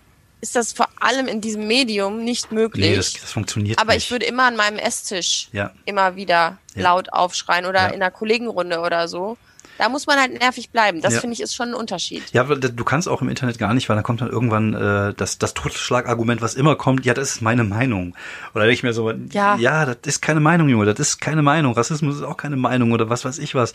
ist 0.43 0.57
das 0.57 0.73
vor 0.73 0.89
allem 1.01 1.29
in 1.29 1.43
diesem 1.43 1.67
Medium 1.67 2.25
nicht 2.25 2.51
möglich. 2.51 2.89
nee, 2.91 2.97
das, 2.97 3.13
das 3.13 3.31
funktioniert 3.31 3.79
aber 3.79 3.93
nicht. 3.93 4.05
ich 4.07 4.11
würde 4.11 4.25
immer 4.25 4.45
an 4.45 4.57
meinem 4.57 4.79
Esstisch 4.79 5.49
Ja. 5.53 5.73
immer 5.85 6.17
wieder 6.17 6.59
Ja. 6.75 6.83
laut 6.83 7.13
aufschreien 7.13 7.67
oder 7.67 7.81
Ja. 7.81 7.87
in 7.89 7.95
einer 8.03 8.11
Kollegenrunde 8.11 8.81
oder 8.81 9.07
so. 9.07 9.37
Da 9.81 9.89
muss 9.89 10.07
man 10.07 10.19
halt 10.19 10.39
nervig 10.39 10.69
bleiben. 10.71 11.01
Das 11.01 11.15
Ja. 11.15 11.21
finde 11.21 11.33
ich 11.33 11.41
ist 11.41 11.55
schon 11.55 11.69
ein 11.69 11.75
Unterschied. 11.75 12.23
Ja, 12.33 12.43
aber 12.43 12.57
du 12.57 12.85
kannst 12.85 13.09
auch 13.09 13.23
im 13.23 13.31
Internet 13.31 13.59
gar 13.59 13.73
nicht, 13.73 13.89
weil 13.89 13.97
dann 13.97 14.03
kommt 14.05 14.21
dann 14.21 14.29
irgendwann 14.29 14.75
äh, 14.75 15.15
das, 15.17 15.39
das 15.39 15.55
Totschlagargument, 15.55 16.43
was 16.43 16.55
immer 16.55 16.77
kommt, 16.77 17.07
ja, 17.07 17.15
das 17.15 17.31
ist 17.37 17.41
meine 17.41 17.65
Meinung. 17.65 18.15
Oder 18.55 18.65
denke 18.65 18.75
ich 18.75 18.83
mir 18.83 18.93
so, 18.93 19.11
Ja. 19.11 19.57
ja, 19.57 19.87
das 19.87 19.97
ist 20.05 20.21
keine 20.21 20.41
Meinung, 20.41 20.69
Junge, 20.69 20.85
das 20.85 21.01
ist 21.01 21.19
keine 21.21 21.41
Meinung. 21.41 21.73
Rassismus 21.73 22.17
ist 22.17 22.23
auch 22.23 22.37
keine 22.37 22.57
Meinung 22.57 22.93
oder 22.93 23.09
was 23.09 23.25
weiß 23.25 23.39
ich 23.39 23.55
was. 23.55 23.73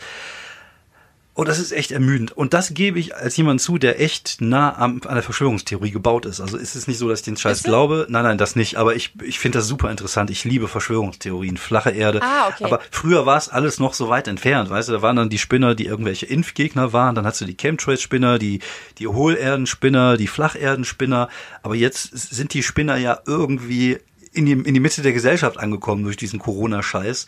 Oh, 1.38 1.44
das 1.44 1.58
ist 1.58 1.70
echt 1.70 1.92
ermüdend. 1.92 2.32
Und 2.32 2.54
das 2.54 2.72
gebe 2.72 2.98
ich 2.98 3.14
als 3.14 3.36
jemand 3.36 3.60
zu, 3.60 3.76
der 3.76 4.00
echt 4.00 4.40
nah 4.40 4.70
an 4.70 5.02
der 5.02 5.22
Verschwörungstheorie 5.22 5.90
gebaut 5.90 6.24
ist. 6.24 6.40
Also 6.40 6.56
ist 6.56 6.74
es 6.74 6.86
nicht 6.86 6.96
so, 6.96 7.10
dass 7.10 7.20
ich 7.20 7.24
den 7.26 7.36
Scheiß 7.36 7.62
glaube. 7.62 8.06
Nein, 8.08 8.24
nein, 8.24 8.38
das 8.38 8.56
nicht. 8.56 8.76
Aber 8.76 8.96
ich, 8.96 9.12
ich 9.22 9.38
finde 9.38 9.58
das 9.58 9.68
super 9.68 9.90
interessant. 9.90 10.30
Ich 10.30 10.44
liebe 10.44 10.66
Verschwörungstheorien, 10.66 11.58
flache 11.58 11.90
Erde. 11.90 12.22
Ah, 12.22 12.48
okay. 12.48 12.64
Aber 12.64 12.80
früher 12.90 13.26
war 13.26 13.36
es 13.36 13.50
alles 13.50 13.78
noch 13.78 13.92
so 13.92 14.08
weit 14.08 14.28
entfernt. 14.28 14.70
Weißt 14.70 14.88
du, 14.88 14.94
da 14.94 15.02
waren 15.02 15.16
dann 15.16 15.28
die 15.28 15.36
Spinner, 15.36 15.74
die 15.74 15.84
irgendwelche 15.84 16.24
Impfgegner 16.24 16.94
waren. 16.94 17.14
Dann 17.14 17.26
hast 17.26 17.42
du 17.42 17.44
die 17.44 17.56
Chemtrails-Spinner, 17.56 18.38
die, 18.38 18.60
die 18.96 19.06
Hohlerdenspinner, 19.06 20.16
die 20.16 20.28
Flacherdenspinner. 20.28 21.28
Aber 21.62 21.74
jetzt 21.74 22.16
sind 22.16 22.54
die 22.54 22.62
Spinner 22.62 22.96
ja 22.96 23.18
irgendwie 23.26 23.98
in 24.32 24.46
die, 24.46 24.52
in 24.52 24.74
die 24.74 24.80
Mitte 24.80 25.02
der 25.02 25.12
Gesellschaft 25.12 25.58
angekommen 25.58 26.04
durch 26.04 26.16
diesen 26.16 26.38
Corona-Scheiß. 26.38 27.26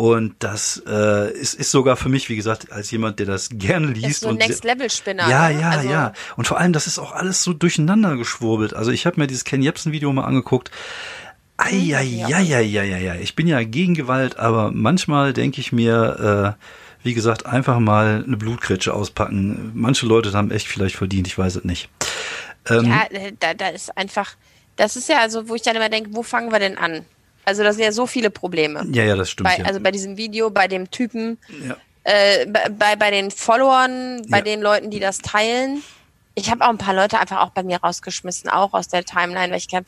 Und 0.00 0.36
das 0.38 0.80
äh, 0.86 1.32
ist, 1.32 1.54
ist 1.54 1.72
sogar 1.72 1.96
für 1.96 2.08
mich, 2.08 2.28
wie 2.28 2.36
gesagt, 2.36 2.70
als 2.70 2.88
jemand, 2.92 3.18
der 3.18 3.26
das 3.26 3.48
gerne 3.50 3.88
Das 3.88 3.96
ist 3.96 4.04
liest 4.04 4.20
so 4.20 4.28
ein 4.28 4.34
und 4.34 4.38
Next-Level-Spinner. 4.38 5.28
ja, 5.28 5.48
ne? 5.48 5.60
ja, 5.60 5.70
also, 5.70 5.88
ja. 5.88 6.12
Und 6.36 6.46
vor 6.46 6.60
allem, 6.60 6.72
das 6.72 6.86
ist 6.86 7.00
auch 7.00 7.10
alles 7.10 7.42
so 7.42 7.52
durcheinander 7.52 8.16
geschwurbelt. 8.16 8.74
Also 8.74 8.92
ich 8.92 9.06
habe 9.06 9.18
mir 9.20 9.26
dieses 9.26 9.42
Ken 9.42 9.60
Jebsen-Video 9.60 10.12
mal 10.12 10.22
angeguckt. 10.22 10.70
Eieieiei. 11.56 13.18
Ich 13.22 13.34
bin 13.34 13.48
ja 13.48 13.60
gegen 13.64 13.94
Gewalt, 13.94 14.38
aber 14.38 14.70
manchmal 14.70 15.32
denke 15.32 15.60
ich 15.60 15.72
mir, 15.72 16.56
äh, 16.56 17.04
wie 17.04 17.14
gesagt, 17.14 17.46
einfach 17.46 17.80
mal 17.80 18.22
eine 18.24 18.36
Blutkretsche 18.36 18.94
auspacken. 18.94 19.72
Manche 19.74 20.06
Leute 20.06 20.32
haben 20.32 20.52
echt 20.52 20.68
vielleicht 20.68 20.94
verdient, 20.94 21.26
ich 21.26 21.36
weiß 21.36 21.56
es 21.56 21.64
nicht. 21.64 21.88
Ähm, 22.68 22.84
Ja, 22.84 23.02
äh, 23.10 23.32
da, 23.40 23.52
da 23.52 23.70
ist 23.70 23.98
einfach, 23.98 24.36
das 24.76 24.94
ist 24.94 25.08
ja 25.08 25.18
also, 25.18 25.48
wo 25.48 25.56
ich 25.56 25.62
dann 25.62 25.74
immer 25.74 25.88
denke, 25.88 26.10
wo 26.12 26.22
fangen 26.22 26.52
wir 26.52 26.60
denn 26.60 26.78
an? 26.78 27.04
Also 27.48 27.62
da 27.64 27.72
sind 27.72 27.82
ja 27.82 27.92
so 27.92 28.06
viele 28.06 28.30
Probleme. 28.30 28.86
ja, 28.92 29.04
ja, 29.04 29.16
das 29.16 29.30
stimmt. 29.30 29.48
Bei, 29.48 29.58
ja. 29.58 29.64
also 29.64 29.80
bei 29.80 29.90
diesem 29.90 30.16
Video, 30.16 30.50
bei 30.50 30.68
dem 30.68 30.90
Typen, 30.90 31.38
ja. 31.66 31.76
äh, 32.04 32.46
bei- 32.46 32.94
bei, 32.96 33.10
den 33.10 33.30
Followern, 33.30 34.22
bei 34.28 34.38
Ja. 34.38 34.44
den 34.44 34.60
Leuten, 34.62 34.90
die 34.90 35.00
das 35.00 35.18
teilen. 35.18 35.82
Ich 36.34 36.50
habe 36.50 36.64
auch 36.64 36.68
ein 36.68 36.78
paar 36.78 36.94
Leute 36.94 37.18
einfach 37.18 37.40
auch 37.40 37.50
bei 37.50 37.62
mir 37.64 37.78
rausgeschmissen, 37.78 38.48
auch 38.48 38.72
aus 38.72 38.86
der 38.88 39.04
Timeline, 39.04 39.50
weil 39.50 39.58
ich 39.58 39.66
glaube, 39.68 39.86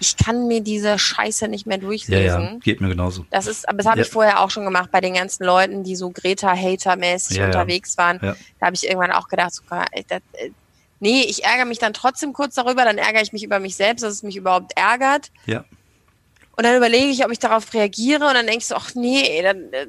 ich 0.00 0.16
kann 0.16 0.46
mir 0.46 0.60
diese 0.60 0.96
Scheiße 0.96 1.48
nicht 1.48 1.66
mehr 1.66 1.78
ja, 1.78 1.82
durchlesen. 1.82 2.42
ja, 2.52 2.58
geht 2.62 2.80
mir 2.80 2.88
genauso. 2.88 3.26
Das 3.30 3.48
ist, 3.48 3.68
aber 3.68 3.78
das 3.78 3.86
habe 3.86 3.98
Ja. 3.98 4.04
ich 4.06 4.10
vorher 4.12 4.40
auch 4.40 4.50
schon 4.50 4.64
gemacht 4.64 4.90
bei 4.92 5.00
den 5.00 5.14
ganzen 5.14 5.42
Leuten, 5.44 5.82
die 5.82 5.96
so 5.96 6.10
Greta-Hater-mäßig 6.10 7.36
Ja, 7.36 7.42
ja. 7.42 7.46
unterwegs 7.48 7.98
waren. 7.98 8.20
Ja. 8.22 8.36
Da 8.60 8.66
habe 8.66 8.76
ich 8.76 8.86
irgendwann 8.86 9.10
auch 9.10 9.26
gedacht, 9.26 9.52
so, 9.54 9.62
das, 9.68 10.20
äh, 10.34 10.50
nee, 11.00 11.22
ich 11.22 11.42
ärgere 11.44 11.64
mich 11.64 11.80
dann 11.80 11.94
trotzdem 11.94 12.32
kurz 12.32 12.54
darüber, 12.54 12.84
dann 12.84 12.96
ärgere 12.98 13.22
ich 13.22 13.32
mich 13.32 13.42
über 13.42 13.58
mich 13.58 13.74
selbst, 13.74 14.04
dass 14.04 14.12
es 14.12 14.22
mich 14.22 14.36
überhaupt 14.36 14.70
ärgert. 14.76 15.32
Ja. 15.46 15.64
Und 16.58 16.64
dann 16.64 16.76
überlege 16.76 17.06
ich, 17.06 17.24
ob 17.24 17.30
ich 17.30 17.38
darauf 17.38 17.72
reagiere 17.72 18.26
und 18.26 18.34
dann 18.34 18.44
denke 18.46 18.58
ich 18.58 18.66
so, 18.66 18.74
ach 18.74 18.90
nee, 18.96 19.40
dann, 19.42 19.72
äh, 19.72 19.86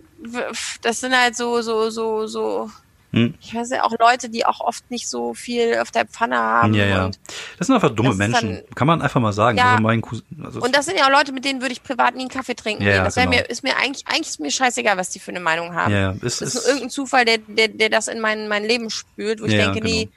das 0.83 0.99
sind 0.99 1.17
halt 1.19 1.35
so, 1.35 1.61
so, 1.63 1.89
so, 1.89 2.27
so, 2.27 2.69
Hm. 3.11 3.33
ich 3.41 3.55
weiß 3.55 3.71
ja 3.71 3.83
auch 3.85 3.93
Leute, 3.99 4.29
die 4.29 4.45
auch 4.45 4.59
oft 4.59 4.91
nicht 4.91 5.09
so 5.09 5.33
viel 5.33 5.79
auf 5.79 5.89
der 5.89 6.05
Pfanne 6.05 6.37
haben. 6.37 6.75
Ja, 6.75 6.85
ja. 6.85 7.11
Das 7.57 7.65
sind 7.65 7.73
einfach 7.73 7.89
dumme 7.89 8.13
Menschen. 8.13 8.57
dann- 8.57 8.75
Kann 8.75 8.85
man 8.85 9.01
einfach 9.01 9.19
mal 9.19 9.33
sagen. 9.33 9.57
Ja. 9.57 9.71
Also 9.71 9.81
mein 9.81 9.99
Cousin, 10.01 10.23
also 10.43 10.61
und 10.61 10.75
das 10.75 10.85
sind 10.85 10.95
ja 10.95 11.07
auch 11.07 11.11
Leute, 11.11 11.31
mit 11.31 11.43
denen 11.43 11.59
würde 11.59 11.71
ich 11.73 11.81
privat 11.81 12.13
nie 12.13 12.19
einen 12.21 12.29
Kaffee 12.29 12.53
trinken 12.53 12.83
Ja, 12.83 12.91
gehen. 12.91 13.03
Das 13.05 13.15
genau. 13.15 13.31
mir, 13.31 13.49
ist 13.49 13.63
mir 13.63 13.75
eigentlich, 13.77 14.05
eigentlich 14.07 14.27
ist 14.27 14.39
mir 14.39 14.51
scheißegal, 14.51 14.95
was 14.95 15.09
die 15.09 15.17
für 15.17 15.31
eine 15.31 15.39
Meinung 15.39 15.73
haben. 15.73 15.91
ja, 15.91 15.99
ja, 15.99 16.11
ist, 16.21 16.41
Das 16.41 16.41
ist 16.41 16.55
ist, 16.55 16.67
irgendein 16.67 16.89
Zufall, 16.91 17.25
der, 17.25 17.39
der, 17.39 17.69
der 17.69 17.89
das 17.89 18.09
in 18.09 18.19
mein, 18.19 18.47
mein 18.47 18.63
Leben 18.63 18.91
spült, 18.91 19.41
wo 19.41 19.45
ich 19.45 19.53
Ja, 19.53 19.71
denke, 19.71 19.79
genau. 19.81 19.91
nee, 19.91 20.09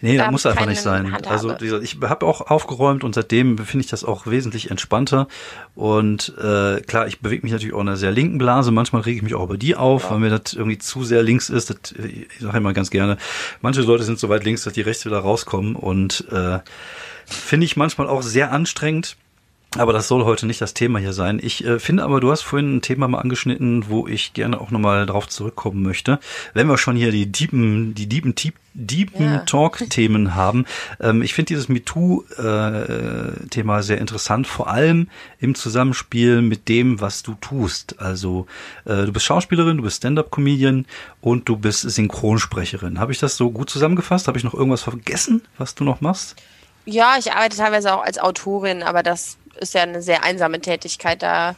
Nee, 0.00 0.16
da 0.16 0.30
muss 0.30 0.46
einfach 0.46 0.66
nicht 0.66 0.80
sein. 0.80 1.12
Handhabe. 1.12 1.28
Also 1.28 1.54
wie 1.58 1.64
gesagt, 1.64 1.82
ich 1.82 1.98
habe 2.00 2.26
auch 2.26 2.40
aufgeräumt 2.42 3.02
und 3.02 3.14
seitdem 3.14 3.58
finde 3.58 3.84
ich 3.84 3.90
das 3.90 4.04
auch 4.04 4.26
wesentlich 4.26 4.70
entspannter. 4.70 5.26
Und 5.74 6.34
äh, 6.38 6.80
klar, 6.82 7.08
ich 7.08 7.20
bewege 7.20 7.42
mich 7.42 7.52
natürlich 7.52 7.74
auch 7.74 7.80
in 7.80 7.88
einer 7.88 7.96
sehr 7.96 8.12
linken 8.12 8.38
Blase. 8.38 8.70
Manchmal 8.70 9.02
rege 9.02 9.16
ich 9.16 9.22
mich 9.22 9.34
auch 9.34 9.44
über 9.44 9.56
die 9.56 9.74
auf, 9.74 10.10
weil 10.10 10.18
mir 10.18 10.30
das 10.30 10.52
irgendwie 10.52 10.78
zu 10.78 11.02
sehr 11.02 11.22
links 11.22 11.50
ist. 11.50 11.70
Das, 11.70 11.92
ich 11.92 12.28
sage 12.38 12.58
immer 12.58 12.72
ganz 12.72 12.90
gerne, 12.90 13.16
manche 13.60 13.82
Leute 13.82 14.04
sind 14.04 14.18
so 14.18 14.28
weit 14.28 14.44
links, 14.44 14.62
dass 14.62 14.72
die 14.72 14.82
rechts 14.82 15.04
wieder 15.04 15.18
rauskommen. 15.18 15.74
Und 15.74 16.26
äh, 16.30 16.60
finde 17.26 17.66
ich 17.66 17.76
manchmal 17.76 18.08
auch 18.08 18.22
sehr 18.22 18.52
anstrengend. 18.52 19.16
Aber 19.76 19.92
das 19.92 20.08
soll 20.08 20.24
heute 20.24 20.46
nicht 20.46 20.62
das 20.62 20.72
Thema 20.72 20.98
hier 20.98 21.12
sein. 21.12 21.40
Ich 21.42 21.62
äh, 21.62 21.78
finde 21.78 22.02
aber, 22.02 22.20
du 22.20 22.30
hast 22.30 22.40
vorhin 22.40 22.76
ein 22.76 22.82
Thema 22.82 23.06
mal 23.06 23.18
angeschnitten, 23.18 23.88
wo 23.88 24.08
ich 24.08 24.32
gerne 24.32 24.58
auch 24.58 24.70
nochmal 24.70 25.04
drauf 25.04 25.28
zurückkommen 25.28 25.82
möchte. 25.82 26.20
Wenn 26.54 26.68
wir 26.68 26.78
schon 26.78 26.96
hier 26.96 27.10
die 27.10 27.26
Diepen, 27.26 27.94
die 27.94 28.08
Diepen, 28.08 28.34
Diepen 28.72 29.24
ja. 29.24 29.38
Talk-Themen 29.40 30.34
haben. 30.34 30.64
Ähm, 31.00 31.20
ich 31.20 31.34
finde 31.34 31.48
dieses 31.48 31.68
MeToo-Thema 31.68 33.78
äh, 33.78 33.82
sehr 33.82 33.98
interessant, 33.98 34.46
vor 34.46 34.68
allem 34.68 35.08
im 35.38 35.54
Zusammenspiel 35.54 36.40
mit 36.40 36.70
dem, 36.70 37.02
was 37.02 37.22
du 37.22 37.34
tust. 37.34 38.00
Also 38.00 38.46
äh, 38.86 39.04
du 39.04 39.12
bist 39.12 39.26
Schauspielerin, 39.26 39.76
du 39.76 39.82
bist 39.82 39.98
Stand-up-Comedian 39.98 40.86
und 41.20 41.46
du 41.46 41.58
bist 41.58 41.82
Synchronsprecherin. 41.82 42.98
Habe 42.98 43.12
ich 43.12 43.18
das 43.18 43.36
so 43.36 43.50
gut 43.50 43.68
zusammengefasst? 43.68 44.28
Habe 44.28 44.38
ich 44.38 44.44
noch 44.44 44.54
irgendwas 44.54 44.82
vergessen, 44.82 45.42
was 45.58 45.74
du 45.74 45.84
noch 45.84 46.00
machst? 46.00 46.36
Ja, 46.86 47.16
ich 47.18 47.32
arbeite 47.32 47.58
teilweise 47.58 47.94
auch 47.94 48.02
als 48.02 48.18
Autorin, 48.18 48.82
aber 48.82 49.02
das 49.02 49.36
ist 49.60 49.74
ja 49.74 49.82
eine 49.82 50.02
sehr 50.02 50.24
einsame 50.24 50.60
Tätigkeit, 50.60 51.22
da 51.22 51.56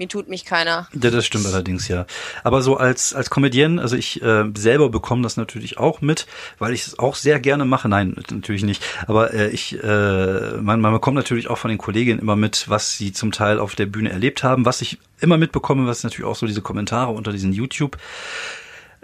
mir 0.00 0.08
tut 0.08 0.28
mich 0.28 0.46
keiner. 0.46 0.88
Ja, 0.94 1.10
das 1.10 1.26
stimmt 1.26 1.44
allerdings, 1.44 1.86
ja. 1.86 2.06
Aber 2.42 2.62
so 2.62 2.78
als, 2.78 3.12
als 3.12 3.28
Comedienne, 3.28 3.82
also 3.82 3.96
ich 3.96 4.22
äh, 4.22 4.44
selber 4.56 4.88
bekomme 4.88 5.22
das 5.22 5.36
natürlich 5.36 5.76
auch 5.76 6.00
mit, 6.00 6.26
weil 6.58 6.72
ich 6.72 6.86
es 6.86 6.98
auch 6.98 7.14
sehr 7.14 7.38
gerne 7.38 7.66
mache. 7.66 7.86
Nein, 7.86 8.16
natürlich 8.30 8.62
nicht. 8.62 8.82
Aber 9.06 9.34
äh, 9.34 9.50
ich, 9.50 9.78
äh, 9.84 10.56
man, 10.56 10.80
man 10.80 10.94
bekommt 10.94 11.16
natürlich 11.16 11.50
auch 11.50 11.58
von 11.58 11.68
den 11.68 11.76
Kolleginnen 11.76 12.18
immer 12.18 12.34
mit, 12.34 12.70
was 12.70 12.96
sie 12.96 13.12
zum 13.12 13.30
Teil 13.30 13.58
auf 13.58 13.74
der 13.74 13.84
Bühne 13.84 14.10
erlebt 14.10 14.42
haben. 14.42 14.64
Was 14.64 14.80
ich 14.80 14.98
immer 15.20 15.36
mitbekomme, 15.36 15.86
was 15.86 16.02
natürlich 16.02 16.24
auch 16.24 16.36
so 16.36 16.46
diese 16.46 16.62
Kommentare 16.62 17.12
unter 17.12 17.30
diesen 17.30 17.52
YouTube 17.52 17.98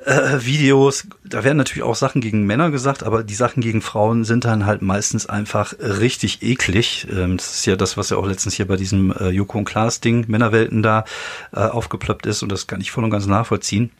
äh, 0.04 0.44
Videos, 0.44 1.06
da 1.24 1.42
werden 1.42 1.56
natürlich 1.56 1.82
auch 1.82 1.94
Sachen 1.94 2.20
gegen 2.20 2.44
Männer 2.44 2.70
gesagt, 2.70 3.02
aber 3.02 3.24
die 3.24 3.34
Sachen 3.34 3.62
gegen 3.62 3.80
Frauen 3.80 4.24
sind 4.24 4.44
dann 4.44 4.66
halt 4.66 4.82
meistens 4.82 5.26
einfach 5.26 5.74
richtig 5.80 6.42
eklig. 6.42 7.06
Ähm, 7.10 7.38
das 7.38 7.56
ist 7.56 7.66
ja 7.66 7.76
das, 7.76 7.96
was 7.96 8.10
ja 8.10 8.16
auch 8.16 8.26
letztens 8.26 8.54
hier 8.54 8.66
bei 8.66 8.76
diesem 8.76 9.12
äh, 9.12 9.30
Joko 9.30 9.58
und 9.58 9.64
Klaas 9.64 10.00
Ding 10.00 10.26
Männerwelten 10.28 10.82
da 10.82 11.04
äh, 11.52 11.60
aufgeploppt 11.60 12.26
ist 12.26 12.42
und 12.42 12.52
das 12.52 12.66
kann 12.66 12.80
ich 12.80 12.90
voll 12.90 13.04
und 13.04 13.10
ganz 13.10 13.26
nachvollziehen. 13.26 13.90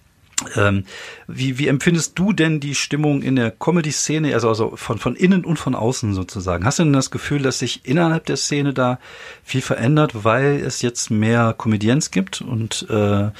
Ähm, 0.54 0.84
wie, 1.26 1.58
wie 1.58 1.66
empfindest 1.66 2.18
du 2.18 2.34
denn 2.34 2.60
die 2.60 2.74
Stimmung 2.74 3.22
in 3.22 3.36
der 3.36 3.50
Comedy-Szene, 3.50 4.34
also, 4.34 4.48
also 4.50 4.76
von, 4.76 4.98
von 4.98 5.16
innen 5.16 5.46
und 5.46 5.56
von 5.56 5.74
außen 5.74 6.12
sozusagen? 6.12 6.66
Hast 6.66 6.78
du 6.78 6.84
denn 6.84 6.92
das 6.92 7.10
Gefühl, 7.10 7.42
dass 7.42 7.58
sich 7.58 7.86
innerhalb 7.86 8.26
der 8.26 8.36
Szene 8.36 8.74
da 8.74 8.98
viel 9.42 9.62
verändert, 9.62 10.24
weil 10.24 10.62
es 10.62 10.82
jetzt 10.82 11.10
mehr 11.10 11.54
Comedians 11.56 12.10
gibt? 12.10 12.42
Und 12.42 12.86
äh, 12.90 13.30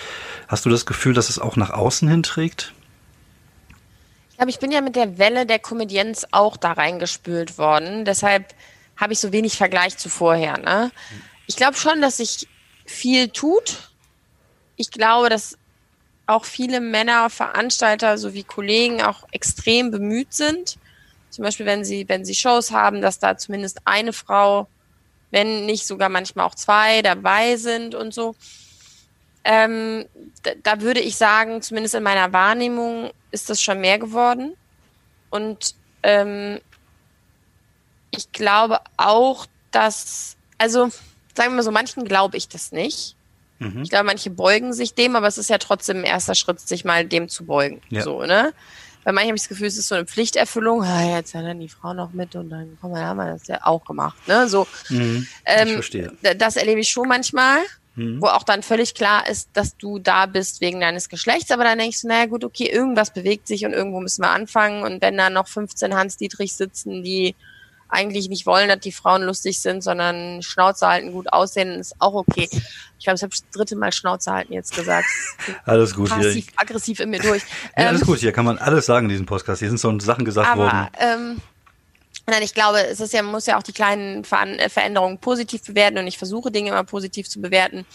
hast 0.48 0.64
du 0.64 0.70
das 0.70 0.87
Gefühl, 0.87 1.12
dass 1.12 1.28
es 1.28 1.38
auch 1.38 1.56
nach 1.56 1.70
außen 1.70 2.09
hin 2.09 2.22
trägt? 2.22 2.72
Ich 4.30 4.37
glaube, 4.38 4.50
ich 4.50 4.59
bin 4.59 4.72
ja 4.72 4.80
mit 4.80 4.96
der 4.96 5.18
Welle 5.18 5.44
der 5.44 5.59
Comedians 5.59 6.26
auch 6.32 6.56
da 6.56 6.72
reingespült 6.72 7.59
worden. 7.59 8.06
Deshalb 8.06 8.54
habe 8.96 9.12
ich 9.12 9.18
so 9.18 9.32
wenig 9.32 9.56
Vergleich 9.56 9.98
zu 9.98 10.09
vorher. 10.09 10.59
Ne? 10.59 10.90
Ich 11.46 11.56
glaube 11.56 11.76
schon, 11.76 12.00
dass 12.00 12.16
sich 12.16 12.48
viel 12.87 13.28
tut. 13.28 13.90
Ich 14.76 14.90
glaube, 14.90 15.28
dass 15.28 15.59
auch 16.26 16.44
viele 16.44 16.80
Männer, 16.80 17.30
Veranstalter 17.30 18.18
sowie 18.18 18.42
Kollegen 18.42 19.02
auch 19.02 19.24
extrem 19.30 19.90
bemüht 19.90 20.32
sind. 20.32 20.78
Zum 21.30 21.44
Beispiel, 21.44 21.66
wenn 21.66 21.84
sie, 21.84 22.08
wenn 22.08 22.24
sie 22.24 22.34
Shows 22.34 22.70
haben, 22.70 23.00
dass 23.00 23.18
da 23.18 23.36
zumindest 23.36 23.80
eine 23.84 24.12
Frau, 24.12 24.68
wenn 25.30 25.66
nicht 25.66 25.86
sogar 25.86 26.08
manchmal 26.08 26.46
auch 26.46 26.54
zwei 26.54 27.02
dabei 27.02 27.56
sind 27.56 27.94
und 27.94 28.12
so. 28.12 28.34
Ähm, 29.44 30.06
da, 30.42 30.52
da 30.62 30.80
würde 30.80 31.00
ich 31.00 31.16
sagen, 31.16 31.62
zumindest 31.62 31.94
in 31.94 32.02
meiner 32.02 32.32
Wahrnehmung 32.32 33.10
ist 33.30 33.48
das 33.48 33.62
schon 33.62 33.80
mehr 33.80 33.98
geworden. 33.98 34.56
Und 35.30 35.74
ähm, 36.02 36.60
ich 38.10 38.32
glaube 38.32 38.80
auch, 38.96 39.46
dass, 39.70 40.36
also 40.58 40.88
sagen 41.34 41.50
wir 41.50 41.56
mal 41.56 41.62
so, 41.62 41.70
manchen 41.70 42.04
glaube 42.04 42.36
ich 42.36 42.48
das 42.48 42.72
nicht. 42.72 43.14
Mhm. 43.59 43.83
Ich 43.83 43.90
glaube, 43.90 44.05
manche 44.05 44.31
beugen 44.31 44.73
sich 44.73 44.95
dem, 44.95 45.16
aber 45.16 45.27
es 45.27 45.38
ist 45.38 45.51
ja 45.51 45.59
trotzdem 45.59 45.99
ein 45.99 46.05
erster 46.05 46.35
Schritt, 46.35 46.61
sich 46.61 46.85
mal 46.85 47.05
dem 47.07 47.29
zu 47.29 47.45
beugen. 47.45 47.81
Ja. 47.90 48.03
So, 48.03 48.23
ne? 48.23 48.53
Bei 49.07 49.12
manchen 49.12 49.29
habe 49.29 49.37
ich 49.37 49.42
das 49.42 49.49
Gefühl, 49.49 49.69
es 49.69 49.79
ist 49.79 49.87
so 49.87 49.95
eine 49.95 50.05
Pflichterfüllung. 50.05 50.83
Ah, 50.83 51.16
jetzt 51.16 51.33
ja 51.33 51.40
dann 51.40 51.61
die 51.61 51.69
Frau 51.69 51.95
noch 51.95 52.12
mit 52.12 52.35
und 52.35 52.51
dann 52.51 52.77
komm, 52.81 52.92
dann 52.92 53.05
haben 53.05 53.19
wir 53.19 53.27
das 53.27 53.47
ja 53.47 53.61
auch 53.62 53.85
gemacht. 53.85 54.16
Ne? 54.27 54.49
So, 54.49 54.66
mhm. 54.88 55.29
ähm, 55.45 55.69
ich 55.69 55.73
verstehe. 55.75 56.12
Das 56.37 56.57
erlebe 56.57 56.81
ich 56.81 56.88
schon 56.88 57.07
manchmal, 57.07 57.59
mhm. 57.95 58.21
wo 58.21 58.27
auch 58.27 58.42
dann 58.42 58.64
völlig 58.64 58.95
klar 58.95 59.29
ist, 59.29 59.51
dass 59.53 59.77
du 59.77 60.01
da 60.01 60.27
bist 60.27 60.61
wegen 60.61 60.81
deines 60.81 61.09
Geschlechts. 61.09 61.53
Aber 61.53 61.62
dann 61.62 61.79
denkst 61.79 62.03
du, 62.03 62.09
naja 62.09 62.27
gut, 62.27 62.42
okay, 62.42 62.69
irgendwas 62.69 63.12
bewegt 63.12 63.47
sich 63.47 63.64
und 63.64 63.75
irgendwo 63.75 64.01
müssen 64.01 64.23
wir 64.23 64.31
anfangen. 64.31 64.83
Und 64.83 65.01
wenn 65.01 65.16
da 65.16 65.31
noch 65.31 65.47
15 65.47 65.95
Hans-Dietrich 65.95 66.55
sitzen, 66.55 67.05
die 67.05 67.37
eigentlich 67.88 68.29
nicht 68.29 68.46
wollen, 68.46 68.68
dass 68.68 68.81
die 68.81 68.92
Frauen 68.92 69.22
lustig 69.22 69.61
sind, 69.61 69.83
sondern 69.83 70.42
Schnauze 70.42 70.87
halten, 70.87 71.12
gut 71.12 71.33
aussehen, 71.33 71.81
ist 71.81 71.94
auch 71.99 72.14
okay. 72.14 72.49
Ich 72.99 73.05
glaube, 73.05 73.16
ich 73.16 73.22
habe 73.22 73.31
das 73.31 73.44
dritte 73.53 73.77
Mal 73.77 73.92
Schnauze 73.92 74.33
halten 74.33 74.53
jetzt 74.53 74.75
gesagt. 74.75 75.07
Alles 75.64 75.94
gut 75.94 76.09
Passiv, 76.09 76.46
hier. 76.46 76.61
aggressiv 76.61 77.01
in 77.01 77.11
mir 77.11 77.20
durch. 77.20 77.42
Ja, 77.77 77.88
alles 77.88 78.03
ähm, 78.03 78.07
gut, 78.07 78.18
hier 78.18 78.33
kann 78.33 78.44
man 78.44 78.59
alles 78.59 78.87
sagen 78.87 79.07
in 79.07 79.11
diesem 79.11 79.27
Podcast. 79.27 79.61
Hier 79.61 79.68
sind 79.68 79.79
so 79.79 79.96
Sachen 80.01 80.25
gesagt 80.25 80.49
aber, 80.49 80.62
worden. 80.62 80.88
Ähm, 80.99 81.40
Nein, 82.29 82.42
ich 82.42 82.55
glaube, 82.55 82.85
es 82.85 82.99
ist 82.99 83.12
ja, 83.12 83.22
man 83.22 83.31
muss 83.31 83.46
ja 83.46 83.57
auch 83.57 83.62
die 83.62 83.72
kleinen 83.72 84.25
äh, 84.25 84.68
Veränderungen 84.68 85.18
positiv 85.18 85.62
bewerten 85.62 85.99
und 85.99 86.09
ich 86.09 86.18
versuche 86.18 86.51
Dinge 86.51 86.70
immer 86.70 86.83
positiv 86.83 87.29
zu 87.29 87.40
bewerten. 87.40 87.87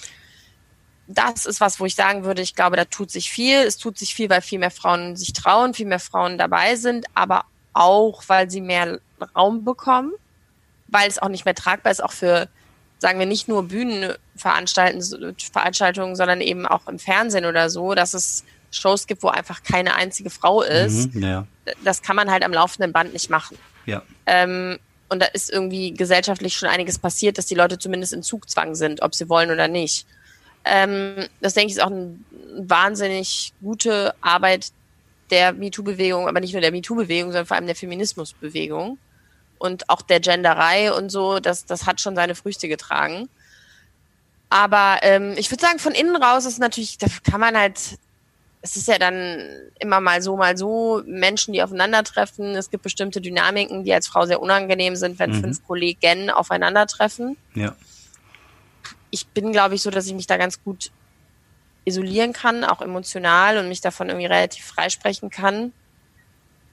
Das 1.08 1.46
ist 1.46 1.60
was, 1.60 1.82
wo 1.82 1.86
ich 1.86 1.96
sagen 1.96 2.24
würde, 2.24 2.42
ich 2.42 2.56
glaube, 2.56 2.78
da 2.78 2.86
tut 2.86 3.12
sich 3.12 3.30
viel. 3.30 3.58
Es 3.58 3.78
tut 3.78 3.98
sich 3.98 4.16
viel, 4.16 4.30
weil 4.30 4.42
viel 4.42 4.60
mehr 4.60 4.72
Frauen 4.72 5.18
sich 5.18 5.34
trauen, 5.34 5.74
viel 5.74 5.86
mehr 5.86 6.00
Frauen 6.00 6.38
dabei 6.38 6.78
sind, 6.78 7.06
aber 7.14 7.44
auch, 7.74 8.24
weil 8.28 8.50
sie 8.50 8.62
mehr 8.62 9.02
Raum 9.36 9.64
bekommen, 9.64 10.12
weil 10.88 11.08
es 11.08 11.20
auch 11.20 11.30
nicht 11.30 11.46
mehr 11.46 11.56
tragbar 11.56 11.92
ist, 11.92 12.04
auch 12.04 12.12
für, 12.12 12.50
sagen 13.00 13.20
wir, 13.20 13.26
nicht 13.26 13.48
nur 13.48 13.64
Bühnenveranstaltungen, 13.64 16.16
sondern 16.16 16.42
eben 16.42 16.66
auch 16.66 16.88
im 16.88 17.00
Fernsehen 17.00 17.46
oder 17.46 17.70
so, 17.70 17.96
dass 17.96 18.14
es 18.14 18.44
Shows 18.72 19.08
gibt, 19.08 19.24
wo 19.24 19.28
einfach 19.28 19.64
keine 19.64 19.96
einzige 19.96 20.30
Frau 20.30 20.62
ist. 20.62 21.14
Mhm, 21.14 21.24
ja. 21.24 21.48
Das 21.84 22.02
kann 22.02 22.16
man 22.16 22.32
halt 22.32 22.44
am 22.44 22.54
laufenden 22.54 22.94
Band 22.94 23.14
nicht 23.14 23.30
machen. 23.30 23.58
Ja. 23.86 24.02
Ähm, 24.26 24.80
und 25.10 25.22
da 25.22 25.26
ist 25.26 25.50
irgendwie 25.50 25.94
gesellschaftlich 25.94 26.56
schon 26.56 26.70
einiges 26.70 26.98
passiert, 26.98 27.38
dass 27.38 27.46
die 27.46 27.56
Leute 27.56 27.78
zumindest 27.78 28.14
in 28.14 28.24
Zugzwang 28.24 28.76
sind, 28.76 29.02
ob 29.02 29.14
sie 29.14 29.28
wollen 29.28 29.52
oder 29.52 29.68
nicht. 29.68 30.06
Ähm, 30.64 31.28
das 31.42 31.54
denke 31.54 31.72
ich 31.72 31.78
ist 31.78 31.84
auch 31.84 31.92
eine 31.92 32.18
wahnsinnig 32.58 33.54
gute 33.62 34.14
Arbeit 34.22 34.72
der 35.30 35.54
MeToo-Bewegung, 35.54 36.28
aber 36.28 36.40
nicht 36.40 36.54
nur 36.54 36.62
der 36.62 36.72
MeToo-Bewegung, 36.72 37.32
sondern 37.32 37.46
vor 37.46 37.58
allem 37.58 37.66
der 37.66 37.76
Feminismus-Bewegung 37.76 38.98
und 39.62 39.90
auch 39.90 40.02
der 40.02 40.20
Genderei 40.20 40.92
und 40.92 41.10
so, 41.10 41.40
das, 41.40 41.66
das 41.66 41.86
hat 41.86 42.02
schon 42.02 42.16
seine 42.16 42.36
Früchte 42.36 42.68
getragen. 42.68 43.30
Aber 44.50 44.98
ähm, 45.02 45.36
ich 45.38 45.50
würde 45.50 45.62
sagen, 45.62 45.80
von 45.80 45.94
innen 45.94 46.16
raus 46.16 46.46
ist 46.46 46.60
natürlich, 46.60 46.98
da 46.98 47.08
kann 47.24 47.40
man 47.40 47.58
halt, 47.58 47.80
es 48.62 48.76
ist 48.76 48.88
ja 48.88 48.98
dann 48.98 49.40
immer 49.80 50.02
mal 50.02 50.22
so, 50.22 50.36
mal 50.36 50.58
so, 50.58 51.02
Menschen, 51.06 51.54
die 51.54 51.64
aufeinandertreffen. 51.64 52.56
Es 52.56 52.70
gibt 52.70 52.84
bestimmte 52.84 53.22
Dynamiken, 53.22 53.86
die 53.86 53.94
als 53.94 54.08
Frau 54.08 54.26
sehr 54.26 54.42
unangenehm 54.42 54.96
sind, 54.96 55.20
wenn 55.20 55.32
mhm. 55.32 55.42
fünf 55.42 55.66
Kollegen 55.66 56.30
aufeinandertreffen. 56.30 57.38
Ja. 57.54 57.76
Ich 59.10 59.28
bin, 59.28 59.52
glaube 59.52 59.76
ich, 59.76 59.82
so, 59.82 59.90
dass 59.90 60.08
ich 60.08 60.14
mich 60.14 60.28
da 60.28 60.38
ganz 60.38 60.62
gut 60.64 60.92
isolieren 61.86 62.34
kann, 62.34 62.64
auch 62.64 62.82
emotional 62.82 63.58
und 63.58 63.68
mich 63.68 63.82
davon 63.82 64.10
irgendwie 64.10 64.28
relativ 64.28 64.66
freisprechen 64.66 65.30
kann. 65.30 65.72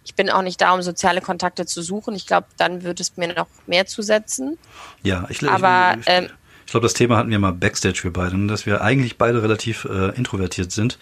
Ich 0.08 0.14
bin 0.14 0.30
auch 0.30 0.40
nicht 0.40 0.58
da, 0.62 0.72
um 0.72 0.80
soziale 0.80 1.20
Kontakte 1.20 1.66
zu 1.66 1.82
suchen. 1.82 2.14
Ich 2.14 2.26
glaube, 2.26 2.46
dann 2.56 2.82
würde 2.82 3.02
es 3.02 3.18
mir 3.18 3.28
noch 3.28 3.46
mehr 3.66 3.84
zusetzen. 3.84 4.56
Ja, 5.02 5.26
ich, 5.28 5.46
Aber, 5.46 5.96
ich, 6.00 6.00
ich, 6.00 6.06
ähm, 6.08 6.30
ich 6.64 6.70
glaube, 6.70 6.86
das 6.86 6.94
Thema 6.94 7.18
hatten 7.18 7.28
wir 7.30 7.38
mal 7.38 7.52
Backstage 7.52 7.98
für 7.98 8.10
beide, 8.10 8.46
dass 8.46 8.64
wir 8.64 8.80
eigentlich 8.80 9.18
beide 9.18 9.42
relativ 9.42 9.84
äh, 9.84 10.16
introvertiert 10.16 10.72
sind 10.72 10.98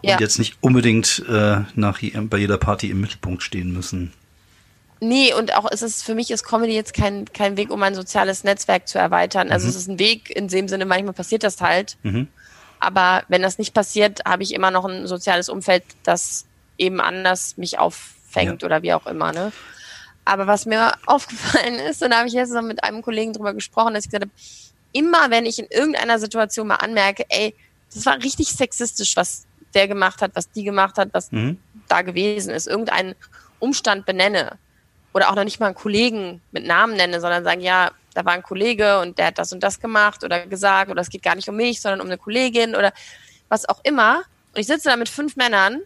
und 0.00 0.08
ja. 0.08 0.18
jetzt 0.18 0.38
nicht 0.38 0.56
unbedingt 0.62 1.22
äh, 1.28 1.58
nach, 1.74 2.00
bei 2.00 2.38
jeder 2.38 2.56
Party 2.56 2.88
im 2.88 3.02
Mittelpunkt 3.02 3.42
stehen 3.42 3.70
müssen. 3.70 4.14
Nee, 5.00 5.34
und 5.34 5.54
auch 5.54 5.70
ist 5.70 5.82
es 5.82 6.02
für 6.02 6.14
mich 6.14 6.30
ist 6.30 6.42
Comedy 6.42 6.72
jetzt 6.72 6.94
kein, 6.94 7.26
kein 7.26 7.58
Weg, 7.58 7.70
um 7.70 7.82
ein 7.82 7.94
soziales 7.94 8.44
Netzwerk 8.44 8.88
zu 8.88 8.98
erweitern. 8.98 9.50
Also 9.50 9.66
mhm. 9.66 9.70
es 9.70 9.76
ist 9.76 9.88
ein 9.88 9.98
Weg, 9.98 10.30
in 10.34 10.48
dem 10.48 10.68
Sinne, 10.68 10.86
manchmal 10.86 11.12
passiert 11.12 11.42
das 11.42 11.60
halt. 11.60 11.98
Mhm. 12.02 12.28
Aber 12.80 13.24
wenn 13.28 13.42
das 13.42 13.58
nicht 13.58 13.74
passiert, 13.74 14.24
habe 14.24 14.42
ich 14.42 14.54
immer 14.54 14.70
noch 14.70 14.86
ein 14.86 15.06
soziales 15.06 15.50
Umfeld, 15.50 15.84
das 16.02 16.46
eben 16.78 17.00
anders 17.00 17.56
mich 17.56 17.78
auffängt 18.32 18.62
ja. 18.62 18.66
oder 18.66 18.82
wie 18.82 18.92
auch 18.92 19.06
immer. 19.06 19.32
Ne? 19.32 19.52
Aber 20.24 20.46
was 20.46 20.66
mir 20.66 20.92
aufgefallen 21.06 21.74
ist, 21.74 22.02
und 22.02 22.10
da 22.10 22.18
habe 22.18 22.28
ich 22.28 22.34
jetzt 22.34 22.52
noch 22.52 22.62
mit 22.62 22.82
einem 22.84 23.02
Kollegen 23.02 23.32
drüber 23.32 23.54
gesprochen, 23.54 23.94
dass 23.94 24.04
ich 24.04 24.10
gesagt 24.10 24.24
habe, 24.24 24.34
immer 24.92 25.30
wenn 25.30 25.46
ich 25.46 25.58
in 25.58 25.66
irgendeiner 25.70 26.18
Situation 26.18 26.66
mal 26.66 26.76
anmerke, 26.76 27.24
ey, 27.28 27.54
das 27.92 28.04
war 28.06 28.16
richtig 28.22 28.48
sexistisch, 28.52 29.16
was 29.16 29.46
der 29.74 29.88
gemacht 29.88 30.20
hat, 30.20 30.32
was 30.34 30.50
die 30.50 30.64
gemacht 30.64 30.98
hat, 30.98 31.08
was 31.12 31.32
mhm. 31.32 31.58
da 31.88 32.02
gewesen 32.02 32.52
ist, 32.52 32.66
irgendeinen 32.66 33.14
Umstand 33.58 34.04
benenne 34.04 34.58
oder 35.14 35.30
auch 35.30 35.34
noch 35.34 35.44
nicht 35.44 35.60
mal 35.60 35.66
einen 35.66 35.74
Kollegen 35.74 36.42
mit 36.52 36.66
Namen 36.66 36.96
nenne, 36.96 37.20
sondern 37.20 37.44
sagen, 37.44 37.60
ja, 37.60 37.90
da 38.14 38.24
war 38.26 38.32
ein 38.32 38.42
Kollege 38.42 39.00
und 39.00 39.16
der 39.16 39.26
hat 39.26 39.38
das 39.38 39.52
und 39.52 39.62
das 39.62 39.80
gemacht 39.80 40.24
oder 40.24 40.46
gesagt 40.46 40.90
oder 40.90 41.00
es 41.00 41.08
geht 41.08 41.22
gar 41.22 41.34
nicht 41.34 41.48
um 41.48 41.56
mich, 41.56 41.80
sondern 41.80 42.02
um 42.02 42.06
eine 42.06 42.18
Kollegin 42.18 42.74
oder 42.74 42.92
was 43.48 43.66
auch 43.66 43.80
immer. 43.84 44.24
Und 44.54 44.60
ich 44.60 44.66
sitze 44.66 44.90
da 44.90 44.96
mit 44.96 45.08
fünf 45.08 45.36
Männern, 45.36 45.80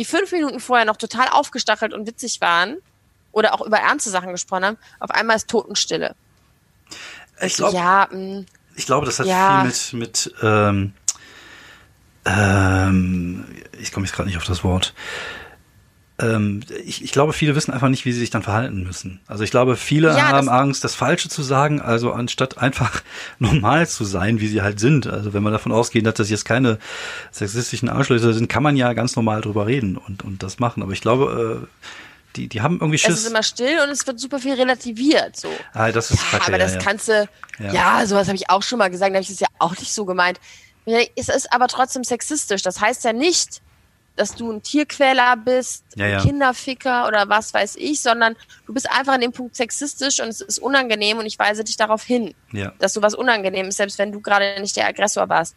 die 0.00 0.06
fünf 0.06 0.32
Minuten 0.32 0.60
vorher 0.60 0.86
noch 0.86 0.96
total 0.96 1.28
aufgestachelt 1.28 1.92
und 1.92 2.06
witzig 2.06 2.40
waren 2.40 2.78
oder 3.32 3.52
auch 3.52 3.60
über 3.60 3.76
ernste 3.76 4.08
Sachen 4.08 4.32
gesprochen 4.32 4.64
haben. 4.64 4.78
Auf 4.98 5.10
einmal 5.10 5.36
ist 5.36 5.48
Totenstille. 5.48 6.14
Ich 7.42 7.56
glaube, 7.56 7.76
ja, 7.76 8.08
mm, 8.10 8.46
ich 8.76 8.86
glaube, 8.86 9.04
das 9.04 9.18
hat 9.18 9.26
Ja. 9.26 9.60
viel 9.60 9.68
mit, 9.68 9.92
mit 9.92 10.34
ähm, 10.42 10.94
ähm, 12.24 13.44
ich 13.78 13.92
komme 13.92 14.06
jetzt 14.06 14.14
gerade 14.16 14.26
nicht 14.28 14.38
auf 14.38 14.44
das 14.44 14.64
Wort. 14.64 14.94
Ähm, 16.20 16.60
ich, 16.84 17.02
ich 17.02 17.12
glaube, 17.12 17.32
viele 17.32 17.54
wissen 17.56 17.72
einfach 17.72 17.88
nicht, 17.88 18.04
wie 18.04 18.12
sie 18.12 18.18
sich 18.20 18.30
dann 18.30 18.42
verhalten 18.42 18.82
müssen. 18.82 19.20
Also 19.26 19.42
ich 19.44 19.50
glaube, 19.50 19.76
viele 19.76 20.08
Ja, 20.08 20.28
haben 20.28 20.48
Angst, 20.48 20.84
das 20.84 20.94
Falsche 20.94 21.28
zu 21.28 21.42
sagen, 21.42 21.80
also 21.80 22.12
anstatt 22.12 22.58
einfach 22.58 23.02
normal 23.38 23.88
zu 23.88 24.04
sein, 24.04 24.40
wie 24.40 24.48
sie 24.48 24.62
halt 24.62 24.80
sind. 24.80 25.06
Also 25.06 25.32
wenn 25.32 25.42
man 25.42 25.52
davon 25.52 25.72
ausgeht, 25.72 26.04
dass 26.06 26.14
das 26.14 26.28
jetzt 26.30 26.44
keine 26.44 26.78
sexistischen 27.32 27.88
Arschlöcher 27.88 28.32
sind, 28.32 28.48
kann 28.48 28.62
man 28.62 28.76
ja 28.76 28.92
ganz 28.92 29.16
normal 29.16 29.40
drüber 29.40 29.66
reden 29.66 29.96
und, 29.96 30.22
und 30.24 30.42
das 30.42 30.58
machen. 30.58 30.82
Aber 30.82 30.92
ich 30.92 31.00
glaube, 31.00 31.64
äh, 31.64 31.86
die, 32.36 32.48
die 32.48 32.60
haben 32.60 32.74
irgendwie 32.80 32.96
es 32.96 33.00
Schiss. 33.02 33.20
ist 33.20 33.26
immer 33.28 33.42
still 33.42 33.80
und 33.82 33.90
es 33.90 34.06
wird 34.06 34.20
super 34.20 34.38
viel 34.38 34.54
relativiert. 34.54 35.36
So. 35.36 35.48
ah, 35.72 35.90
das 35.90 36.10
ist 36.10 36.20
Ja, 36.32 36.38
kacke, 36.38 36.48
aber 36.48 36.58
das 36.58 36.72
ja, 36.74 36.78
ja. 36.78 36.84
kannst 36.84 37.08
du, 37.08 37.28
Ja. 37.58 37.72
ja, 37.72 38.06
sowas 38.06 38.28
habe 38.28 38.36
ich 38.36 38.50
auch 38.50 38.62
schon 38.62 38.78
mal 38.78 38.90
gesagt, 38.90 39.10
da 39.10 39.14
habe 39.16 39.22
ich 39.22 39.28
das 39.30 39.40
ja 39.40 39.48
auch 39.58 39.76
nicht 39.76 39.92
so 39.92 40.04
gemeint. 40.04 40.38
Es 41.16 41.28
ist 41.28 41.52
aber 41.52 41.68
trotzdem 41.68 42.04
sexistisch. 42.04 42.62
Das 42.62 42.80
heißt 42.80 43.04
ja 43.04 43.12
nicht, 43.12 43.60
dass 44.20 44.34
du 44.34 44.52
ein 44.52 44.62
Tierquäler 44.62 45.34
bist, 45.36 45.84
Ja, 45.96 46.06
ja. 46.06 46.18
ein 46.18 46.22
Kinderficker 46.22 47.08
oder 47.08 47.28
was 47.30 47.54
weiß 47.54 47.76
ich, 47.76 48.02
sondern 48.02 48.36
du 48.66 48.74
bist 48.74 48.90
einfach 48.90 49.14
an 49.14 49.22
dem 49.22 49.32
Punkt 49.32 49.56
sexistisch 49.56 50.20
und 50.20 50.28
es 50.28 50.42
ist 50.42 50.58
unangenehm 50.58 51.16
und 51.18 51.24
ich 51.24 51.38
weise 51.38 51.64
dich 51.64 51.78
darauf 51.78 52.02
hin, 52.02 52.34
ja. 52.52 52.72
dass 52.78 52.92
du 52.92 53.00
was 53.00 53.14
unangenehm 53.14 53.68
ist, 53.68 53.78
selbst 53.78 53.98
wenn 53.98 54.12
du 54.12 54.20
gerade 54.20 54.60
nicht 54.60 54.76
der 54.76 54.86
Aggressor 54.86 55.30
warst. 55.30 55.56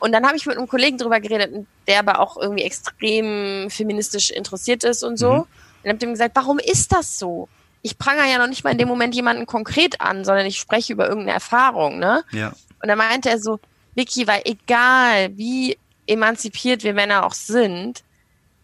Und 0.00 0.12
dann 0.12 0.26
habe 0.26 0.36
ich 0.36 0.44
mit 0.44 0.58
einem 0.58 0.68
Kollegen 0.68 0.98
drüber 0.98 1.18
geredet, 1.18 1.66
der 1.88 1.98
aber 1.98 2.20
auch 2.20 2.36
irgendwie 2.36 2.64
extrem 2.64 3.70
feministisch 3.70 4.30
interessiert 4.30 4.84
ist 4.84 5.02
und 5.02 5.16
so. 5.16 5.32
Mhm. 5.32 5.46
Und 5.82 5.90
hab 5.90 5.98
dem 5.98 6.10
gesagt, 6.10 6.36
warum 6.36 6.58
ist 6.58 6.92
das 6.92 7.18
so? 7.18 7.48
Ich 7.80 7.96
prangere 7.96 8.28
ja 8.28 8.36
noch 8.36 8.48
nicht 8.48 8.64
mal 8.64 8.70
in 8.70 8.78
dem 8.78 8.88
Moment 8.88 9.14
jemanden 9.14 9.46
konkret 9.46 10.02
an, 10.02 10.26
sondern 10.26 10.44
ich 10.44 10.58
spreche 10.58 10.92
über 10.92 11.08
irgendeine 11.08 11.32
Erfahrung, 11.32 11.98
ne? 11.98 12.22
ja. 12.32 12.52
Und 12.82 12.88
dann 12.88 12.98
meinte 12.98 13.30
er 13.30 13.38
so, 13.38 13.60
Vicky, 13.94 14.26
weil 14.26 14.42
egal 14.44 15.34
wie 15.38 15.78
emanzipiert 16.06 16.82
wir 16.84 16.94
Männer 16.94 17.24
auch 17.26 17.34
sind, 17.34 18.02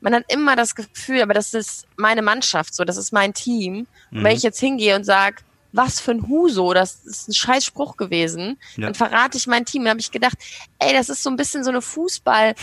man 0.00 0.14
hat 0.14 0.24
immer 0.32 0.56
das 0.56 0.74
Gefühl, 0.74 1.20
aber 1.22 1.34
das 1.34 1.52
ist 1.52 1.86
meine 1.96 2.22
Mannschaft 2.22 2.74
so, 2.74 2.84
das 2.84 2.96
ist 2.96 3.12
mein 3.12 3.34
Team. 3.34 3.86
Und 4.10 4.18
Mhm. 4.20 4.24
wenn 4.24 4.36
ich 4.36 4.42
jetzt 4.42 4.58
hingehe 4.60 4.96
und 4.96 5.04
sage, 5.04 5.36
was 5.72 6.00
für 6.00 6.12
ein 6.12 6.26
Huso, 6.26 6.72
das 6.72 7.04
ist 7.04 7.28
ein 7.28 7.34
scheiß 7.34 7.64
Spruch 7.64 7.96
gewesen, 7.96 8.58
Ja. 8.76 8.86
dann 8.86 8.94
verrate 8.94 9.36
ich 9.36 9.46
mein 9.46 9.66
Team. 9.66 9.82
Dann 9.84 9.90
habe 9.90 10.00
ich 10.00 10.10
gedacht, 10.10 10.36
ey, 10.78 10.92
das 10.94 11.10
ist 11.10 11.22
so 11.22 11.30
ein 11.30 11.36
bisschen 11.36 11.64
so 11.64 11.70
eine 11.70 11.80
Fußball- 11.80 12.54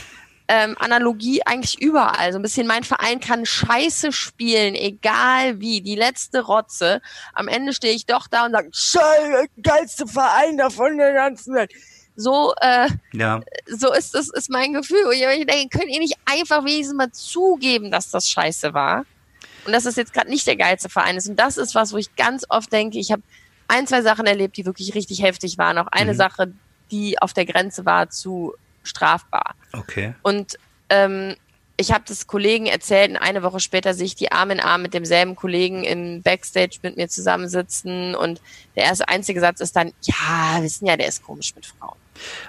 ähm, 0.49 0.75
Analogie 0.79 1.41
eigentlich 1.45 1.81
überall. 1.81 2.31
So 2.31 2.39
ein 2.39 2.41
bisschen 2.41 2.67
mein 2.67 2.85
Verein 2.85 3.19
kann 3.19 3.45
scheiße 3.45 4.13
spielen, 4.13 4.75
egal 4.75 5.59
wie. 5.59 5.81
Die 5.81 5.95
letzte 5.95 6.39
Rotze. 6.41 7.01
Am 7.33 7.49
Ende 7.49 7.73
stehe 7.73 7.93
ich 7.93 8.05
doch 8.05 8.27
da 8.27 8.45
und 8.45 8.53
sage, 8.53 8.69
scheiße, 8.71 9.47
geilste 9.61 10.07
Verein 10.07 10.57
davon 10.57 10.97
der 10.97 11.11
ganzen 11.13 11.53
Welt. 11.53 11.71
So, 12.17 12.53
äh, 12.62 12.89
Ja. 13.13 13.39
so 13.67 13.93
ist 13.93 14.13
das 14.15 14.27
ist 14.30 14.49
mein 14.49 14.73
Gefühl. 14.73 15.06
Und 15.06 15.13
ich 15.13 15.45
denke, 15.45 15.77
könnt 15.77 15.89
ihr 15.91 15.99
nicht 15.99 16.15
einfach 16.25 16.65
wenigstens 16.65 16.97
mal 16.97 17.12
zugeben, 17.12 17.91
dass 17.91 18.10
das 18.10 18.27
scheiße 18.27 18.73
war? 18.73 19.06
Und 19.65 19.71
dass 19.73 19.84
das 19.84 19.95
jetzt 19.97 20.13
gerade 20.13 20.30
nicht 20.30 20.47
der 20.47 20.56
geilste 20.56 20.89
Verein 20.89 21.15
ist. 21.17 21.30
Und 21.30 21.36
das 21.38 21.58
ist 21.58 21.75
was, 21.75 21.93
wo 21.93 21.97
ich 21.97 22.15
ganz 22.15 22.43
oft 22.49 22.71
denke, 22.73 22.97
ich 22.97 23.12
habe 23.12 23.21
ein, 23.67 23.86
zwei 23.86 24.01
Sachen 24.01 24.25
erlebt, 24.25 24.58
die 24.58 24.65
wirklich 24.65 24.95
richtig 24.95 25.21
heftig 25.21 25.58
waren. 25.58 25.77
Auch 25.77 25.88
eine 25.88 26.13
Mhm. 26.13 26.17
Sache, 26.17 26.53
die 26.89 27.21
auf 27.21 27.34
der 27.34 27.45
Grenze 27.45 27.86
war 27.86 28.10
zu 28.10 28.53
strafbar. 28.84 29.56
Okay. 29.73 30.15
Und 30.23 30.58
ähm, 30.89 31.36
ich 31.75 31.91
habe 31.91 32.06
das 32.08 32.25
Kollegen 32.25 32.65
erzählt 32.65 33.12
und 33.12 33.17
eine 33.17 33.43
Woche 33.43 33.60
später 33.60 33.93
sehe 33.93 34.06
ich 34.08 34.15
die 34.15 34.32
Arm 34.32 34.49
in 34.51 34.60
Arm 34.60 34.82
mit 34.82 34.93
demselben 34.95 35.36
Kollegen 35.36 35.84
im 35.84 36.23
Backstage 36.23 36.80
mit 36.82 36.95
mir 36.97 37.08
zusammensitzen 37.10 38.15
und 38.15 38.41
der 38.75 38.86
erste 38.86 39.08
einzige 39.10 39.39
Satz 39.41 39.60
ist 39.60 39.75
dann, 39.75 39.91
ja, 40.01 40.58
wissen 40.62 40.88
ja, 40.88 40.95
der 40.97 41.08
ist 41.10 41.21
komisch 41.21 41.53
mit 41.53 41.65
Frauen. 41.67 41.97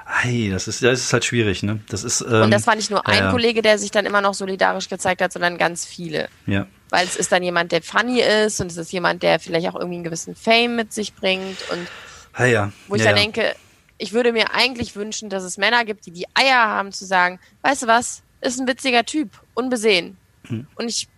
Ei, 0.06 0.48
das 0.50 0.68
ist, 0.68 0.82
das 0.82 1.00
ist 1.00 1.12
halt 1.12 1.24
schwierig, 1.24 1.62
ne? 1.62 1.80
Das 1.88 2.04
ist, 2.04 2.20
ähm, 2.20 2.42
und 2.42 2.50
das 2.50 2.66
war 2.66 2.74
nicht 2.74 2.90
nur 2.90 3.06
ein 3.06 3.24
ja. 3.24 3.30
Kollege, 3.30 3.62
der 3.62 3.78
sich 3.78 3.90
dann 3.90 4.06
immer 4.06 4.20
noch 4.20 4.34
solidarisch 4.34 4.88
gezeigt 4.88 5.20
hat, 5.22 5.32
sondern 5.32 5.58
ganz 5.58 5.84
viele. 5.84 6.28
ja. 6.46 6.66
Weil 6.90 7.06
es 7.06 7.16
ist 7.16 7.30
dann 7.32 7.42
jemand, 7.42 7.70
der 7.72 7.82
funny 7.82 8.22
ist 8.22 8.62
und 8.62 8.68
es 8.70 8.78
ist 8.78 8.90
jemand, 8.92 9.22
der 9.22 9.38
vielleicht 9.40 9.68
auch 9.68 9.74
irgendwie 9.74 9.96
einen 9.96 10.04
gewissen 10.04 10.34
Fame 10.34 10.74
mit 10.74 10.90
sich 10.94 11.14
bringt 11.14 11.58
und 11.70 11.86
Ah, 12.32 12.46
ja. 12.46 12.72
wo 12.86 12.94
ich 12.94 13.02
ja, 13.02 13.08
dann 13.08 13.16
ja. 13.16 13.22
denke, 13.24 13.54
ich 13.98 14.14
würde 14.14 14.32
mir 14.32 14.54
eigentlich 14.54 14.96
wünschen, 14.96 15.28
dass 15.28 15.42
es 15.42 15.58
Männer 15.58 15.84
gibt, 15.84 16.06
die 16.06 16.12
die 16.12 16.26
Eier 16.32 16.56
haben 16.56 16.92
zu 16.92 17.04
sagen, 17.04 17.40
weißt 17.60 17.82
du 17.82 17.86
was, 17.88 18.22
ist 18.40 18.58
ein 18.58 18.66
witziger 18.66 19.04
Typ, 19.04 19.28
unbesehen. 19.52 20.16
Hm. 20.46 20.66
Und 20.76 20.88
ich 20.88 21.08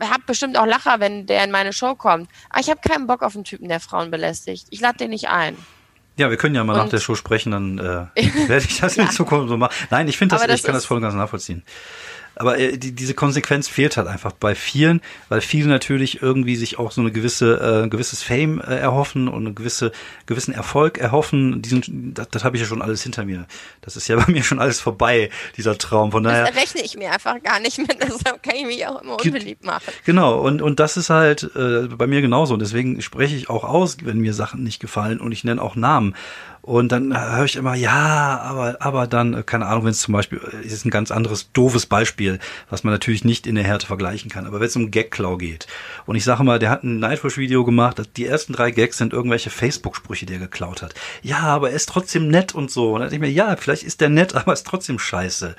habe 0.00 0.22
bestimmt 0.26 0.58
auch 0.58 0.66
Lacher, 0.66 0.98
wenn 0.98 1.26
der 1.26 1.44
in 1.44 1.50
meine 1.50 1.72
Show 1.72 1.94
kommt. 1.94 2.28
Aber 2.48 2.60
ich 2.60 2.68
habe 2.68 2.80
keinen 2.86 3.06
Bock 3.06 3.22
auf 3.22 3.34
einen 3.34 3.44
Typen, 3.44 3.68
der 3.68 3.80
Frauen 3.80 4.10
belästigt. 4.10 4.66
Ich 4.70 4.80
lade 4.80 4.98
den 4.98 5.10
nicht 5.10 5.28
ein. 5.28 5.56
Ja, 6.16 6.28
wir 6.30 6.36
können 6.36 6.54
ja 6.54 6.64
mal 6.64 6.74
nach 6.76 6.84
Und- 6.84 6.92
der 6.92 6.98
Show 7.00 7.14
sprechen, 7.14 7.52
dann 7.52 7.78
äh, 7.78 7.82
werde 8.48 8.64
ich 8.68 8.80
das 8.80 8.96
in 8.96 9.10
Zukunft 9.10 9.48
so 9.48 9.56
machen. 9.56 9.72
Nein, 9.90 10.06
ich 10.08 10.18
finde 10.18 10.36
das, 10.36 10.46
ich 10.48 10.62
kann 10.62 10.74
das 10.74 10.84
voll 10.84 10.96
und 10.98 11.02
ganz 11.02 11.14
nachvollziehen. 11.14 11.62
Aber 12.36 12.58
äh, 12.58 12.78
die, 12.78 12.92
diese 12.92 13.14
Konsequenz 13.14 13.68
fehlt 13.68 13.96
halt 13.96 14.08
einfach 14.08 14.32
bei 14.32 14.54
vielen, 14.54 15.00
weil 15.28 15.40
viele 15.40 15.68
natürlich 15.68 16.22
irgendwie 16.22 16.56
sich 16.56 16.78
auch 16.78 16.92
so 16.92 17.00
eine 17.00 17.12
gewisse, 17.12 17.84
äh, 17.84 17.88
gewisses 17.88 18.22
Fame 18.22 18.60
äh, 18.60 18.76
erhoffen 18.76 19.28
und 19.28 19.46
einen 19.46 19.54
gewisse, 19.54 19.92
gewissen 20.26 20.54
Erfolg 20.54 20.98
erhoffen. 20.98 21.62
Diesen, 21.62 22.14
das, 22.14 22.28
das 22.28 22.44
habe 22.44 22.56
ich 22.56 22.62
ja 22.62 22.68
schon 22.68 22.82
alles 22.82 23.02
hinter 23.02 23.24
mir. 23.24 23.46
Das 23.80 23.96
ist 23.96 24.08
ja 24.08 24.16
bei 24.24 24.30
mir 24.30 24.42
schon 24.42 24.58
alles 24.58 24.80
vorbei, 24.80 25.30
dieser 25.56 25.76
Traum. 25.78 26.12
Von 26.12 26.24
daher. 26.24 26.46
Das 26.46 26.56
rechne 26.56 26.82
ich 26.82 26.96
mir 26.96 27.12
einfach 27.12 27.42
gar 27.42 27.60
nicht 27.60 27.78
mit. 27.78 27.96
Deshalb 28.00 28.42
kann 28.42 28.56
ich 28.56 28.66
mich 28.66 28.86
auch 28.86 29.02
immer 29.02 29.16
unbeliebt 29.22 29.64
machen. 29.64 29.92
Genau, 30.04 30.40
und, 30.40 30.62
und 30.62 30.80
das 30.80 30.96
ist 30.96 31.10
halt 31.10 31.50
äh, 31.54 31.88
bei 31.88 32.06
mir 32.06 32.20
genauso. 32.20 32.54
Und 32.54 32.60
deswegen 32.60 33.02
spreche 33.02 33.36
ich 33.36 33.50
auch 33.50 33.64
aus, 33.64 33.98
wenn 34.02 34.18
mir 34.18 34.34
Sachen 34.34 34.62
nicht 34.62 34.80
gefallen 34.80 35.20
und 35.20 35.32
ich 35.32 35.44
nenne 35.44 35.62
auch 35.62 35.76
Namen. 35.76 36.14
Und 36.62 36.92
dann 36.92 37.16
höre 37.18 37.44
ich 37.44 37.56
immer, 37.56 37.74
ja, 37.74 38.38
aber, 38.42 38.76
aber 38.80 39.06
dann, 39.06 39.34
äh, 39.34 39.42
keine 39.42 39.66
Ahnung, 39.66 39.84
wenn 39.84 39.92
es 39.92 40.00
zum 40.00 40.12
Beispiel, 40.12 40.40
äh, 40.52 40.66
ist 40.66 40.84
ein 40.84 40.90
ganz 40.90 41.10
anderes 41.10 41.52
doofes 41.52 41.86
Beispiel, 41.86 42.38
was 42.68 42.84
man 42.84 42.92
natürlich 42.92 43.24
nicht 43.24 43.46
in 43.46 43.54
der 43.54 43.64
Härte 43.64 43.86
vergleichen 43.86 44.30
kann. 44.30 44.46
Aber 44.46 44.60
wenn 44.60 44.66
es 44.66 44.76
um 44.76 44.90
Gagklau 44.90 45.38
geht 45.38 45.66
und 46.04 46.16
ich 46.16 46.24
sage 46.24 46.44
mal, 46.44 46.58
der 46.58 46.70
hat 46.70 46.84
ein 46.84 46.98
Nightwish-Video 46.98 47.64
gemacht, 47.64 48.02
die 48.16 48.26
ersten 48.26 48.52
drei 48.52 48.70
Gags 48.70 48.98
sind 48.98 49.12
irgendwelche 49.14 49.48
Facebook-Sprüche, 49.48 50.26
die 50.26 50.34
er 50.34 50.38
geklaut 50.38 50.82
hat. 50.82 50.94
Ja, 51.22 51.38
aber 51.38 51.70
er 51.70 51.76
ist 51.76 51.88
trotzdem 51.88 52.28
nett 52.28 52.54
und 52.54 52.70
so. 52.70 52.92
Und 52.92 53.00
dann 53.00 53.02
dachte 53.04 53.14
ich 53.14 53.20
mir, 53.20 53.30
ja, 53.30 53.56
vielleicht 53.56 53.82
ist 53.82 54.02
der 54.02 54.10
nett, 54.10 54.34
aber 54.36 54.52
ist 54.52 54.66
trotzdem 54.66 54.98
scheiße. 54.98 55.56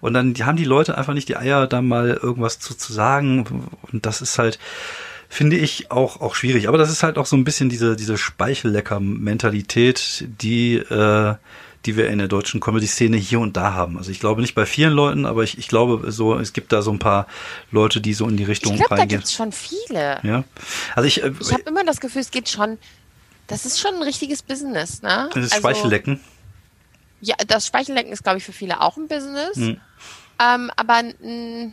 Und 0.00 0.14
dann 0.14 0.34
haben 0.34 0.56
die 0.56 0.64
Leute 0.64 0.96
einfach 0.96 1.14
nicht 1.14 1.28
die 1.28 1.36
Eier, 1.36 1.66
da 1.66 1.82
mal 1.82 2.10
irgendwas 2.10 2.60
zu, 2.60 2.74
zu 2.74 2.92
sagen. 2.92 3.68
Und 3.90 4.06
das 4.06 4.22
ist 4.22 4.38
halt, 4.38 4.60
finde 5.34 5.56
ich 5.56 5.90
auch 5.90 6.20
auch 6.20 6.34
schwierig. 6.34 6.68
Aber 6.68 6.78
das 6.78 6.90
ist 6.90 7.02
halt 7.02 7.18
auch 7.18 7.26
so 7.26 7.36
ein 7.36 7.44
bisschen 7.44 7.68
diese 7.68 7.96
diese 7.96 8.16
Speichellecker-Mentalität, 8.16 10.26
die 10.40 10.76
äh, 10.76 11.34
die 11.86 11.96
wir 11.98 12.08
in 12.08 12.16
der 12.18 12.28
deutschen 12.28 12.60
Comedy-Szene 12.60 13.18
hier 13.18 13.40
und 13.40 13.58
da 13.58 13.74
haben. 13.74 13.98
Also 13.98 14.10
ich 14.10 14.18
glaube 14.18 14.40
nicht 14.40 14.54
bei 14.54 14.64
vielen 14.64 14.94
Leuten, 14.94 15.26
aber 15.26 15.42
ich, 15.42 15.58
ich 15.58 15.68
glaube 15.68 16.10
so, 16.12 16.34
es 16.38 16.54
gibt 16.54 16.72
da 16.72 16.80
so 16.80 16.90
ein 16.90 16.98
paar 16.98 17.26
Leute, 17.70 18.00
die 18.00 18.14
so 18.14 18.26
in 18.26 18.38
die 18.38 18.44
Richtung 18.44 18.72
Ich 18.72 18.78
glaube, 18.78 18.94
da 18.94 19.00
reingehen. 19.02 19.18
gibt 19.20 19.28
es 19.28 19.34
schon 19.34 19.52
viele. 19.52 20.18
Ja, 20.22 20.44
also 20.94 21.06
ich, 21.06 21.22
äh, 21.22 21.30
Ich 21.40 21.52
habe 21.52 21.62
immer 21.64 21.84
das 21.84 22.00
Gefühl, 22.00 22.22
es 22.22 22.30
geht 22.30 22.48
schon. 22.48 22.78
Das 23.48 23.66
ist 23.66 23.78
schon 23.78 23.94
ein 23.96 24.02
richtiges 24.02 24.42
Business, 24.42 25.02
ne? 25.02 25.28
das 25.34 25.52
Also, 25.52 25.56
Speichellecken. 25.58 26.20
Ja, 27.20 27.34
das 27.46 27.66
Speichellecken 27.66 28.12
ist, 28.12 28.22
glaube 28.22 28.38
ich, 28.38 28.44
für 28.44 28.52
viele 28.52 28.80
auch 28.80 28.96
ein 28.96 29.06
Business. 29.06 29.56
Hm. 29.56 29.76
Ähm, 30.40 30.70
aber 30.76 31.02
mh, 31.02 31.72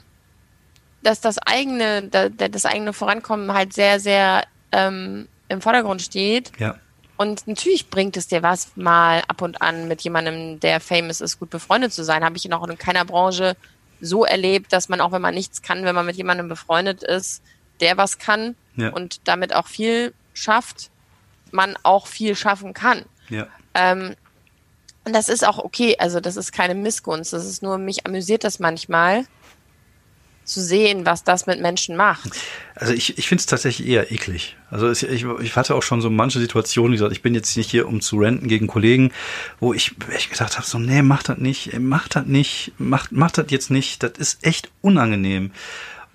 dass 1.04 1.22
das 1.22 1.38
eigene, 1.40 2.04
da, 2.04 2.30
da- 2.30 2.48
das 2.48 2.66
eigene 2.66 2.94
Vorankommen 2.94 3.54
halt 3.54 3.74
sehr, 3.74 4.00
sehr 4.00 4.46
ähm, 4.72 5.28
im 5.50 5.62
Vordergrund 5.62 6.02
steht. 6.02 6.52
Ja, 6.60 6.76
Und 7.18 7.48
natürlich 7.48 7.90
bringt 7.90 8.16
es 8.18 8.28
dir 8.28 8.42
was, 8.44 8.72
mal 8.76 9.22
ab 9.28 9.42
und 9.42 9.62
an 9.62 9.88
mit 9.88 10.02
jemandem, 10.02 10.60
der 10.60 10.80
famous 10.80 11.20
ist, 11.22 11.40
gut 11.40 11.50
befreundet 11.50 11.92
zu 11.94 12.04
sein. 12.04 12.24
Habe 12.24 12.38
ich 12.38 12.46
noch 12.46 12.68
in 12.68 12.78
keiner 12.78 13.04
Branche 13.06 13.56
so 14.00 14.26
erlebt, 14.26 14.72
dass 14.74 14.90
man 14.90 15.02
auch, 15.02 15.12
wenn 15.12 15.22
man 15.22 15.34
nichts 15.34 15.62
kann, 15.62 15.84
wenn 15.86 15.94
man 15.96 16.06
mit 16.06 16.16
jemandem 16.16 16.48
befreundet 16.48 17.04
ist, 17.04 17.42
der 17.82 17.98
was 17.98 18.18
kann 18.18 18.56
Ja. 18.76 18.90
und 18.90 19.22
damit 19.26 19.54
auch 19.56 19.68
viel 19.68 20.14
schafft, 20.34 20.90
man 21.52 21.76
auch 21.84 22.08
viel 22.08 22.36
schaffen 22.36 22.74
kann. 22.74 23.04
ja. 23.30 23.48
Ähm, 23.74 24.16
und 25.04 25.14
das 25.16 25.30
ist 25.30 25.46
auch 25.48 25.58
okay, 25.58 25.96
also 25.98 26.20
das 26.20 26.38
ist 26.38 26.52
keine 26.52 26.76
Missgunst. 26.76 27.34
Das 27.34 27.44
ist 27.46 27.64
nur, 27.64 27.78
mich 27.80 28.06
amüsiert 28.06 28.44
das 28.44 28.60
manchmal 28.60 29.26
zu 30.44 30.62
sehen, 30.62 31.06
was 31.06 31.24
das 31.24 31.46
mit 31.46 31.62
Menschen 31.62 31.96
macht. 31.96 32.32
Also 32.76 32.94
ich, 32.94 33.18
ich 33.18 33.28
finde 33.28 33.42
es 33.42 33.46
tatsächlich 33.46 33.88
eher 33.88 34.12
eklig. 34.12 34.58
Also 34.70 34.88
es, 34.88 35.04
ich, 35.04 35.26
ich 35.42 35.56
hatte 35.56 35.76
auch 35.76 35.84
schon 35.84 36.02
so 36.02 36.10
manche 36.10 36.40
Situationen, 36.40 36.94
wie 36.94 36.96
gesagt, 36.96 37.12
ich 37.12 37.22
bin 37.22 37.36
jetzt 37.36 37.56
nicht 37.56 37.70
hier, 37.70 37.88
um 37.88 38.02
zu 38.02 38.18
renten 38.18 38.48
gegen 38.48 38.68
Kollegen, 38.68 39.12
wo 39.60 39.74
ich 39.74 39.94
echt 40.14 40.32
gedacht 40.32 40.58
habe, 40.58 40.66
so, 40.66 40.80
nee, 40.80 41.02
mach 41.02 41.24
das 41.24 41.38
nicht, 41.38 41.78
mach 41.80 42.08
das 42.08 42.26
nicht, 42.26 42.74
mach, 42.78 43.08
mach 43.12 43.32
das 43.32 43.46
jetzt 43.50 43.72
nicht, 43.72 44.04
das 44.04 44.14
ist 44.18 44.46
echt 44.46 44.70
unangenehm. 44.82 45.52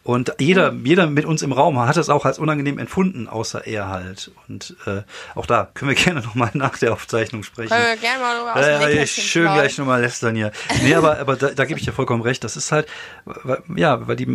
Und 0.07 0.35
jeder, 0.39 0.73
jeder 0.85 1.09
mit 1.09 1.25
uns 1.25 1.43
im 1.43 1.51
Raum 1.51 1.81
hat 1.81 1.97
es 1.97 2.09
auch 2.09 2.25
als 2.25 2.39
unangenehm 2.39 2.79
empfunden, 2.79 3.27
außer 3.27 3.67
er 3.67 3.89
halt. 3.89 4.31
Und 4.47 4.77
äh, 4.87 5.03
auch 5.35 5.47
da 5.47 5.69
können 5.75 5.89
wir 5.89 5.97
gerne 6.05 6.21
nochmal 6.21 6.51
nach 6.55 6.79
der 6.79 6.93
Aufzeichnung 6.93 7.43
sprechen. 7.43 7.71
Können 7.71 7.87
wir 7.87 7.97
gerne 7.97 8.21
mal 8.23 8.53
aus 8.53 8.65
dem 8.65 8.89
Nähkästchen 8.89 9.25
schön 9.25 9.43
plaudern. 9.43 9.61
gleich 9.65 9.79
nochmal 9.79 10.01
lästern 10.03 10.37
hier. 10.37 10.53
Nee, 10.85 10.95
aber, 10.95 11.19
aber 11.19 11.35
da, 11.35 11.49
da 11.51 11.65
gebe 11.65 11.81
ich 11.81 11.85
dir 11.87 11.93
vollkommen 11.93 12.23
recht. 12.23 12.45
Das 12.45 12.57
ist 12.57 12.71
halt, 12.71 12.87
weil- 13.25 13.63
ja, 13.75 14.07
weil 14.07 14.15
die, 14.15 14.27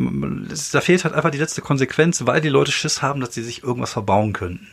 da 0.73 0.81
fehlt 0.81 1.05
halt 1.05 1.13
einfach 1.15 1.31
die 1.31 1.37
letzte 1.37 1.61
Konsequenz, 1.61 2.25
weil 2.25 2.41
die 2.41 2.49
Leute 2.49 2.71
Schiss 2.73 3.01
haben, 3.01 3.21
dass 3.21 3.33
sie 3.33 3.41
sich 3.43 3.63
irgendwas 3.63 3.93
verbauen 3.93 4.33
könnten. 4.33 4.67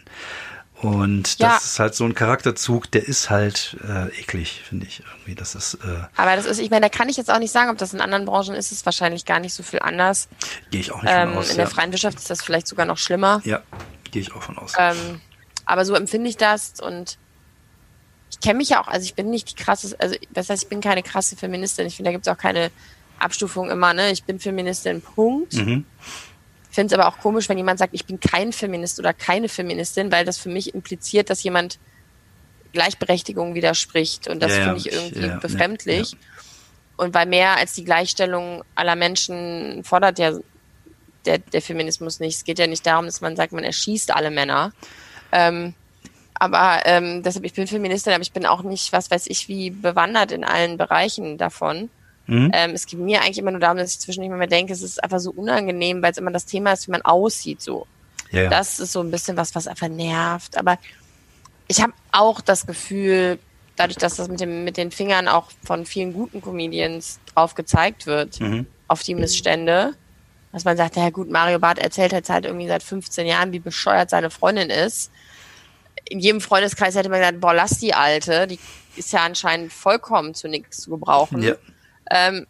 Und 0.80 1.40
das 1.40 1.48
Ja. 1.48 1.56
ist 1.56 1.78
halt 1.80 1.94
so 1.96 2.04
ein 2.04 2.14
Charakterzug, 2.14 2.88
der 2.92 3.06
ist 3.06 3.30
halt 3.30 3.76
äh, 3.84 4.08
eklig, 4.20 4.62
finde 4.68 4.86
ich 4.86 5.00
irgendwie. 5.00 5.34
Das 5.34 5.56
ist, 5.56 5.74
äh, 5.74 5.78
Aber 6.16 6.36
das 6.36 6.44
ist, 6.46 6.60
ich 6.60 6.70
meine, 6.70 6.88
da 6.88 6.88
kann 6.88 7.08
ich 7.08 7.16
jetzt 7.16 7.30
auch 7.32 7.40
nicht 7.40 7.50
sagen, 7.50 7.68
ob 7.70 7.78
das 7.78 7.92
in 7.92 8.00
anderen 8.00 8.24
Branchen 8.26 8.54
ist, 8.54 8.70
ist 8.70 8.86
wahrscheinlich 8.86 9.24
gar 9.24 9.40
nicht 9.40 9.54
so 9.54 9.62
viel 9.64 9.80
anders. 9.80 10.28
gehe 10.70 10.80
ich 10.80 10.92
auch 10.92 11.02
nicht 11.02 11.12
Ähm, 11.12 11.30
von 11.30 11.38
aus. 11.38 11.50
in 11.50 11.56
der 11.56 11.64
ja. 11.66 11.70
freien 11.70 11.90
Wirtschaft 11.90 12.18
ist 12.18 12.30
das 12.30 12.42
vielleicht 12.42 12.68
sogar 12.68 12.86
noch 12.86 12.98
schlimmer. 12.98 13.40
ja, 13.44 13.60
gehe 14.12 14.22
ich 14.22 14.32
auch 14.32 14.42
von 14.42 14.56
aus. 14.56 14.72
Ähm, 14.78 15.20
aber 15.66 15.84
so 15.84 15.94
empfinde 15.94 16.30
ich 16.30 16.36
das 16.36 16.74
und 16.80 17.18
ich 18.30 18.38
kenne 18.40 18.58
mich 18.58 18.68
ja 18.68 18.80
auch, 18.80 18.88
also 18.88 19.04
ich 19.04 19.14
bin 19.14 19.30
nicht 19.30 19.50
die 19.50 19.54
krasse, 19.62 19.96
also 19.98 20.14
das 20.30 20.48
heißt, 20.48 20.62
ich 20.62 20.68
bin 20.68 20.80
keine 20.80 21.02
krasse 21.02 21.34
Feministin. 21.36 21.86
Ich 21.86 21.96
finde, 21.96 22.10
da 22.10 22.12
gibt 22.12 22.26
es 22.26 22.32
auch 22.32 22.38
keine 22.38 22.70
Abstufung 23.18 23.68
immer, 23.70 23.94
ne? 23.94 24.12
Ich 24.12 24.22
bin 24.24 24.38
Feministin, 24.38 25.00
Punkt. 25.02 25.54
Mhm. 25.54 25.84
Finde 26.78 26.94
es 26.94 27.00
aber 27.00 27.08
auch 27.08 27.18
komisch, 27.18 27.48
wenn 27.48 27.58
jemand 27.58 27.80
sagt, 27.80 27.92
ich 27.92 28.04
bin 28.04 28.20
kein 28.20 28.52
Feminist 28.52 29.00
oder 29.00 29.12
keine 29.12 29.48
Feministin, 29.48 30.12
weil 30.12 30.24
das 30.24 30.38
für 30.38 30.48
mich 30.48 30.76
impliziert, 30.76 31.28
dass 31.28 31.42
jemand 31.42 31.80
Gleichberechtigung 32.72 33.56
widerspricht. 33.56 34.28
Und 34.28 34.40
das 34.40 34.52
Ja, 34.52 34.58
ja, 34.58 34.64
finde 34.64 34.78
ich 34.78 34.92
irgendwie 34.92 35.20
ja, 35.22 35.26
ja, 35.26 35.36
befremdlich. 35.38 36.16
Und 36.96 37.14
weil 37.14 37.26
mehr 37.26 37.56
als 37.56 37.72
die 37.72 37.82
Gleichstellung 37.82 38.62
aller 38.76 38.94
Menschen 38.94 39.82
fordert 39.82 40.20
ja 40.20 40.38
der, 41.24 41.38
der 41.38 41.62
Feminismus 41.62 42.20
nicht. 42.20 42.36
Es 42.36 42.44
geht 42.44 42.60
ja 42.60 42.68
nicht 42.68 42.86
darum, 42.86 43.06
dass 43.06 43.20
man 43.20 43.34
sagt, 43.34 43.52
man 43.52 43.64
erschießt 43.64 44.14
alle 44.14 44.30
Männer. 44.30 44.72
Ähm, 45.32 45.74
aber 46.34 46.82
ähm, 46.84 47.24
deshalb, 47.24 47.44
ich 47.44 47.54
bin 47.54 47.66
Feministin, 47.66 48.12
aber 48.12 48.22
ich 48.22 48.30
bin 48.30 48.46
auch 48.46 48.62
nicht, 48.62 48.92
was 48.92 49.10
weiß 49.10 49.26
ich, 49.26 49.48
wie 49.48 49.70
bewandert 49.70 50.30
in 50.30 50.44
allen 50.44 50.76
Bereichen 50.76 51.38
davon. 51.38 51.90
Mhm. 52.28 52.50
Ähm, 52.52 52.70
es 52.72 52.86
geht 52.86 52.98
mir 53.00 53.22
eigentlich 53.22 53.38
immer 53.38 53.50
nur 53.50 53.60
darum, 53.60 53.78
dass 53.78 53.92
ich 53.94 54.00
zwischendurch 54.00 54.32
immer 54.32 54.46
denke, 54.46 54.72
es 54.72 54.82
ist 54.82 55.02
einfach 55.02 55.18
so 55.18 55.30
unangenehm, 55.30 56.02
weil 56.02 56.12
es 56.12 56.18
immer 56.18 56.30
das 56.30 56.44
Thema 56.46 56.72
ist, 56.74 56.86
wie 56.86 56.92
man 56.92 57.02
aussieht. 57.02 57.60
So, 57.62 57.86
ja, 58.30 58.42
ja. 58.42 58.50
das 58.50 58.78
ist 58.78 58.92
so 58.92 59.00
ein 59.00 59.10
bisschen 59.10 59.36
was, 59.36 59.54
was 59.54 59.66
einfach 59.66 59.88
nervt. 59.88 60.56
Aber 60.58 60.78
ich 61.66 61.82
habe 61.82 61.94
auch 62.12 62.40
das 62.42 62.66
Gefühl, 62.66 63.38
dadurch, 63.76 63.96
dass 63.96 64.16
das 64.16 64.28
mit 64.28 64.40
dem 64.40 64.64
mit 64.64 64.76
den 64.76 64.90
Fingern 64.90 65.26
auch 65.26 65.50
von 65.64 65.86
vielen 65.86 66.12
guten 66.12 66.42
Comedians 66.42 67.18
drauf 67.34 67.54
gezeigt 67.54 68.06
wird, 68.06 68.38
Mhm. 68.40 68.66
auf 68.88 69.02
die 69.02 69.14
Missstände, 69.14 69.94
dass 70.52 70.64
man 70.64 70.76
sagt, 70.76 70.96
ja 70.96 71.08
gut, 71.10 71.30
Mario 71.30 71.58
Barth 71.58 71.78
erzählt 71.78 72.12
jetzt 72.12 72.28
halt 72.30 72.44
irgendwie 72.44 72.68
seit 72.68 72.82
15 72.82 73.26
Jahren, 73.26 73.52
wie 73.52 73.58
bescheuert 73.58 74.10
seine 74.10 74.30
Freundin 74.30 74.70
ist. 74.70 75.10
In 76.10 76.20
jedem 76.20 76.40
Freundeskreis 76.40 76.94
hätte 76.94 77.08
man 77.08 77.20
gesagt, 77.20 77.40
boah, 77.40 77.54
lass 77.54 77.78
die 77.78 77.92
Alte, 77.94 78.46
die 78.46 78.58
ist 78.96 79.12
ja 79.12 79.20
anscheinend 79.24 79.72
vollkommen 79.72 80.34
zu 80.34 80.48
nichts 80.48 80.78
zu 80.78 80.90
gebrauchen 80.90 81.42
ja. 81.42 81.54
Ähm, 82.10 82.46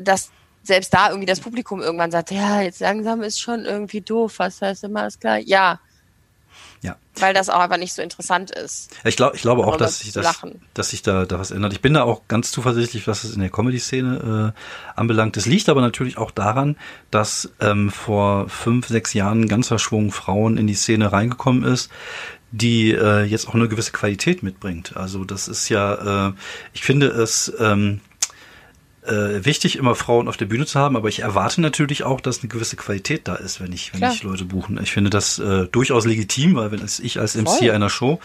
dass 0.00 0.30
selbst 0.62 0.92
da 0.92 1.08
irgendwie 1.08 1.26
das 1.26 1.40
Publikum 1.40 1.80
irgendwann 1.80 2.10
sagt, 2.10 2.30
ja, 2.30 2.60
jetzt 2.60 2.80
langsam 2.80 3.22
ist 3.22 3.40
schon 3.40 3.64
irgendwie 3.64 4.00
doof, 4.00 4.34
was 4.38 4.60
heißt 4.60 4.84
immer 4.84 5.02
alles 5.02 5.18
klar? 5.18 5.38
Ja, 5.38 5.78
ja. 6.82 6.96
weil 7.16 7.34
das 7.34 7.48
auch 7.48 7.60
einfach 7.60 7.78
nicht 7.78 7.92
so 7.92 8.02
interessant 8.02 8.50
ist. 8.50 8.94
Ich, 9.04 9.16
glaub, 9.16 9.34
ich 9.34 9.42
glaube 9.42 9.66
auch, 9.66 9.76
dass 9.76 10.00
sich 10.00 10.12
das, 10.12 10.42
dass 10.74 10.90
sich 10.90 11.02
da, 11.02 11.24
da 11.24 11.38
was 11.38 11.50
ändert. 11.50 11.72
Ich 11.72 11.80
bin 11.80 11.94
da 11.94 12.02
auch 12.02 12.22
ganz 12.28 12.50
zuversichtlich, 12.52 13.06
was 13.06 13.24
es 13.24 13.34
in 13.34 13.40
der 13.40 13.50
Comedy-Szene 13.50 14.54
äh, 14.54 14.98
anbelangt. 14.98 15.36
Das 15.36 15.46
liegt 15.46 15.68
aber 15.68 15.80
natürlich 15.80 16.18
auch 16.18 16.30
daran, 16.30 16.76
dass 17.10 17.50
ähm, 17.60 17.90
vor 17.90 18.48
fünf, 18.48 18.88
sechs 18.88 19.14
Jahren 19.14 19.42
ein 19.42 19.48
ganzer 19.48 19.78
Schwung 19.78 20.12
Frauen 20.12 20.56
in 20.56 20.66
die 20.66 20.74
Szene 20.74 21.12
reingekommen 21.12 21.64
ist, 21.64 21.90
die 22.52 22.92
äh, 22.92 23.24
jetzt 23.24 23.48
auch 23.48 23.54
eine 23.54 23.68
gewisse 23.68 23.92
Qualität 23.92 24.42
mitbringt. 24.42 24.96
Also 24.96 25.24
das 25.24 25.48
ist 25.48 25.68
ja, 25.68 26.28
äh, 26.28 26.32
ich 26.72 26.82
finde 26.82 27.08
es 27.08 27.52
ähm, 27.58 28.00
äh, 29.06 29.44
wichtig, 29.44 29.76
immer 29.76 29.94
Frauen 29.94 30.28
auf 30.28 30.36
der 30.36 30.46
Bühne 30.46 30.66
zu 30.66 30.78
haben, 30.78 30.96
aber 30.96 31.08
ich 31.08 31.20
erwarte 31.20 31.60
natürlich 31.60 32.04
auch, 32.04 32.20
dass 32.20 32.40
eine 32.40 32.48
gewisse 32.48 32.76
Qualität 32.76 33.28
da 33.28 33.34
ist, 33.34 33.60
wenn 33.60 33.72
ich, 33.72 33.92
wenn 33.92 34.00
Klar. 34.00 34.12
ich 34.12 34.22
Leute 34.22 34.44
buchen. 34.44 34.78
Ich 34.82 34.92
finde 34.92 35.10
das 35.10 35.38
äh, 35.38 35.66
durchaus 35.66 36.06
legitim, 36.06 36.56
weil 36.56 36.70
wenn 36.70 36.80
es 36.80 37.00
ich 37.00 37.18
als 37.18 37.34
MC 37.34 37.48
Voll. 37.48 37.70
einer 37.70 37.90
Show 37.90 38.20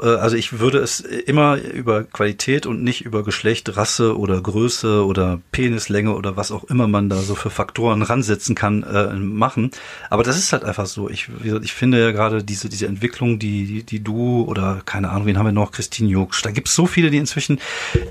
äh, 0.00 0.06
also 0.06 0.36
ich 0.36 0.58
würde 0.58 0.78
es 0.78 1.00
immer 1.00 1.56
über 1.56 2.04
Qualität 2.04 2.66
und 2.66 2.82
nicht 2.82 3.04
über 3.04 3.24
Geschlecht, 3.24 3.76
Rasse 3.76 4.18
oder 4.18 4.40
Größe 4.40 5.04
oder 5.04 5.40
Penislänge 5.50 6.14
oder 6.14 6.36
was 6.36 6.52
auch 6.52 6.64
immer 6.64 6.88
man 6.88 7.08
da 7.08 7.16
so 7.16 7.34
für 7.34 7.50
Faktoren 7.50 8.02
ransetzen 8.02 8.54
kann, 8.54 8.82
äh, 8.82 9.14
machen. 9.14 9.70
Aber 10.10 10.22
das 10.22 10.38
ist 10.38 10.52
halt 10.52 10.64
einfach 10.64 10.86
so. 10.86 11.08
Ich, 11.10 11.28
wie 11.42 11.48
gesagt, 11.48 11.64
ich 11.64 11.72
finde 11.72 12.00
ja 12.00 12.10
gerade 12.12 12.42
diese, 12.42 12.68
diese 12.68 12.86
Entwicklung, 12.86 13.38
die, 13.38 13.66
die, 13.66 13.82
die 13.82 14.02
du 14.02 14.44
oder 14.44 14.82
keine 14.84 15.10
Ahnung, 15.10 15.26
wen 15.26 15.38
haben 15.38 15.46
wir 15.46 15.52
noch, 15.52 15.72
Christine 15.72 16.10
Joksch, 16.10 16.42
da 16.42 16.50
gibt's 16.50 16.74
so 16.74 16.86
viele, 16.86 17.10
die 17.10 17.18
inzwischen, 17.18 17.60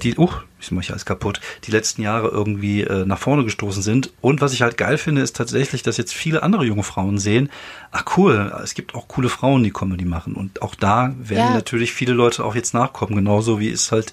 die, 0.03 0.17
uh, 0.17 0.29
ich 0.61 0.71
mache 0.71 0.83
ich 0.83 0.91
alles 0.91 1.05
kaputt, 1.05 1.41
die 1.65 1.71
letzten 1.71 2.01
Jahre 2.01 2.27
irgendwie 2.29 2.81
äh, 2.83 3.05
nach 3.05 3.17
vorne 3.19 3.43
gestoßen 3.43 3.81
sind. 3.83 4.11
Und 4.21 4.41
was 4.41 4.53
ich 4.53 4.61
halt 4.61 4.77
geil 4.77 4.97
finde, 4.97 5.21
ist 5.21 5.35
tatsächlich, 5.35 5.81
dass 5.83 5.97
jetzt 5.97 6.13
viele 6.13 6.43
andere 6.43 6.63
junge 6.65 6.83
Frauen 6.83 7.17
sehen, 7.17 7.49
ach 7.91 8.05
cool, 8.17 8.53
es 8.63 8.73
gibt 8.75 8.95
auch 8.95 9.07
coole 9.07 9.29
Frauen, 9.29 9.63
die 9.63 9.71
Comedy 9.71 10.05
machen. 10.05 10.35
Und 10.35 10.61
auch 10.61 10.75
da 10.75 11.13
werden 11.19 11.47
Ja. 11.47 11.53
natürlich 11.53 11.91
viele 11.93 12.13
Leute 12.13 12.43
auch 12.45 12.55
jetzt 12.55 12.73
nachkommen, 12.73 13.15
genauso 13.15 13.59
wie 13.59 13.69
es 13.71 13.91
halt 13.91 14.11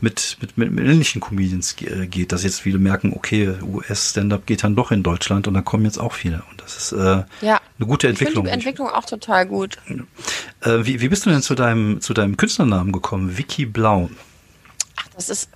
mit, 0.00 0.36
mit, 0.40 0.58
mit 0.58 0.70
männlichen 0.72 1.20
Comedians 1.22 1.76
äh, 1.80 2.06
geht, 2.06 2.32
dass 2.32 2.42
jetzt 2.44 2.60
viele 2.60 2.78
merken, 2.78 3.12
okay, 3.14 3.54
US-Stand-Up 3.62 4.44
geht 4.46 4.62
dann 4.62 4.76
doch 4.76 4.90
in 4.90 5.02
Deutschland 5.02 5.48
und 5.48 5.54
da 5.54 5.62
kommen 5.62 5.84
jetzt 5.86 5.98
auch 5.98 6.12
viele. 6.12 6.42
Und 6.50 6.60
das 6.60 6.76
ist 6.76 6.92
äh, 6.92 7.22
Ja. 7.40 7.60
eine 7.78 7.86
gute 7.86 8.08
Ich 8.08 8.18
finde 8.18 8.24
Entwicklung. 8.24 8.44
die 8.44 8.50
Entwicklung 8.50 8.88
auch 8.90 9.04
total 9.06 9.46
gut. 9.46 9.78
äh, 10.60 10.84
wie, 10.84 11.00
wie 11.00 11.08
bist 11.08 11.24
du 11.24 11.30
denn 11.30 11.40
zu 11.42 11.54
deinem, 11.54 12.00
zu 12.02 12.12
deinem 12.12 12.36
Künstlernamen 12.36 12.92
gekommen? 12.92 13.38
Vicky 13.38 13.64
Blau. 13.64 14.10
Ach, 14.96 15.08
das 15.16 15.28
ist, 15.28 15.48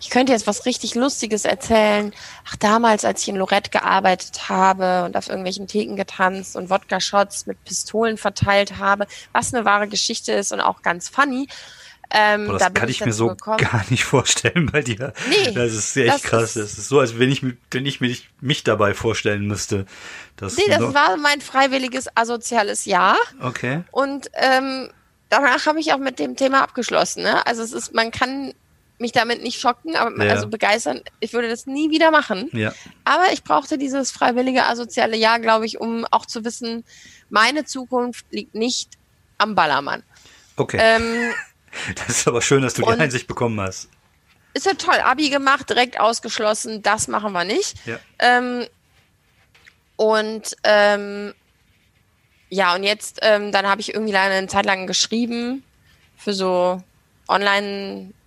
ich 0.00 0.10
könnte 0.10 0.32
jetzt 0.32 0.46
was 0.46 0.64
richtig 0.64 0.94
Lustiges 0.94 1.44
erzählen. 1.44 2.12
Ach, 2.48 2.56
damals, 2.56 3.04
als 3.04 3.22
ich 3.22 3.28
in 3.28 3.36
Lorette 3.36 3.70
gearbeitet 3.70 4.48
habe 4.48 5.04
und 5.04 5.16
auf 5.16 5.28
irgendwelchen 5.28 5.66
Theken 5.66 5.96
getanzt 5.96 6.56
und 6.56 6.70
Wodka-Shots 6.70 7.46
mit 7.46 7.62
Pistolen 7.64 8.16
verteilt 8.16 8.78
habe, 8.78 9.06
was 9.32 9.52
eine 9.52 9.64
wahre 9.64 9.88
Geschichte 9.88 10.32
ist 10.32 10.52
und 10.52 10.60
auch 10.60 10.82
ganz 10.82 11.08
funny. 11.08 11.48
Ähm, 12.10 12.46
Boah, 12.46 12.52
da 12.52 12.58
das 12.58 12.66
bin 12.68 12.74
kann 12.80 12.88
ich 12.88 13.00
mir 13.00 13.06
dazu 13.06 13.18
so 13.18 13.28
gekommen. 13.28 13.58
gar 13.58 13.84
nicht 13.90 14.04
vorstellen 14.04 14.70
bei 14.72 14.80
dir. 14.80 15.12
Nee, 15.28 15.52
das 15.52 15.74
ist 15.74 15.94
echt 15.98 16.14
das 16.14 16.22
krass. 16.22 16.42
ist- 16.44 16.56
das 16.56 16.78
ist 16.78 16.88
so, 16.88 17.00
als 17.00 17.18
wenn 17.18 17.30
ich, 17.30 17.42
wenn 17.70 17.84
ich 17.84 18.00
mir 18.00 18.08
nicht- 18.08 18.28
mich 18.40 18.64
dabei 18.64 18.94
vorstellen 18.94 19.46
müsste. 19.46 19.84
Dass 20.36 20.56
Nee, 20.56 20.62
das 20.68 20.94
war 20.94 21.18
mein 21.18 21.42
freiwilliges 21.42 22.06
asoziales 22.16 22.86
Jahr. 22.86 23.18
Okay. 23.42 23.82
Und 23.90 24.30
ähm, 24.32 24.88
danach 25.28 25.66
habe 25.66 25.80
ich 25.80 25.92
auch 25.92 25.98
mit 25.98 26.18
dem 26.18 26.34
Thema 26.36 26.62
abgeschlossen. 26.62 27.24
Ne? 27.24 27.46
Also 27.46 27.62
es 27.62 27.74
ist, 27.74 27.92
man 27.92 28.10
kann 28.10 28.54
mich 29.00 29.12
damit 29.12 29.42
nicht 29.42 29.60
schocken, 29.60 29.96
aber 29.96 30.24
Ja. 30.24 30.32
also 30.32 30.48
begeistern. 30.48 31.00
Ich 31.20 31.32
würde 31.32 31.48
das 31.48 31.66
nie 31.66 31.90
wieder 31.90 32.10
machen. 32.10 32.48
Ja. 32.52 32.72
Aber 33.04 33.32
ich 33.32 33.44
brauchte 33.44 33.78
dieses 33.78 34.10
freiwillige 34.10 34.64
asoziale 34.64 35.16
Jahr, 35.16 35.38
glaube 35.38 35.66
ich, 35.66 35.80
um 35.80 36.04
auch 36.10 36.26
zu 36.26 36.44
wissen, 36.44 36.84
meine 37.30 37.64
Zukunft 37.64 38.26
liegt 38.30 38.54
nicht 38.54 38.90
am 39.38 39.54
Ballermann. 39.54 40.02
Okay. 40.56 40.78
Ähm, 40.80 41.32
das 41.94 42.08
ist 42.08 42.28
aber 42.28 42.42
schön, 42.42 42.62
dass 42.62 42.74
du 42.74 42.82
die 42.82 42.88
Einsicht 42.88 43.26
bekommen 43.28 43.60
hast. 43.60 43.88
ist 44.54 44.66
ja 44.66 44.74
toll, 44.74 44.96
Abi 45.04 45.30
gemacht, 45.30 45.70
direkt 45.70 46.00
ausgeschlossen, 46.00 46.82
das 46.82 47.06
machen 47.06 47.32
wir 47.32 47.44
nicht. 47.44 47.76
Ja. 47.86 47.98
Ähm, 48.18 48.66
und 49.96 50.56
ähm, 50.64 51.34
ja, 52.50 52.74
und 52.74 52.82
jetzt, 52.82 53.18
ähm, 53.22 53.52
dann 53.52 53.66
habe 53.66 53.80
ich 53.80 53.92
irgendwie 53.94 54.16
eine 54.16 54.46
Zeit 54.46 54.64
lang 54.64 54.86
geschrieben 54.86 55.62
für 56.16 56.32
so 56.32 56.82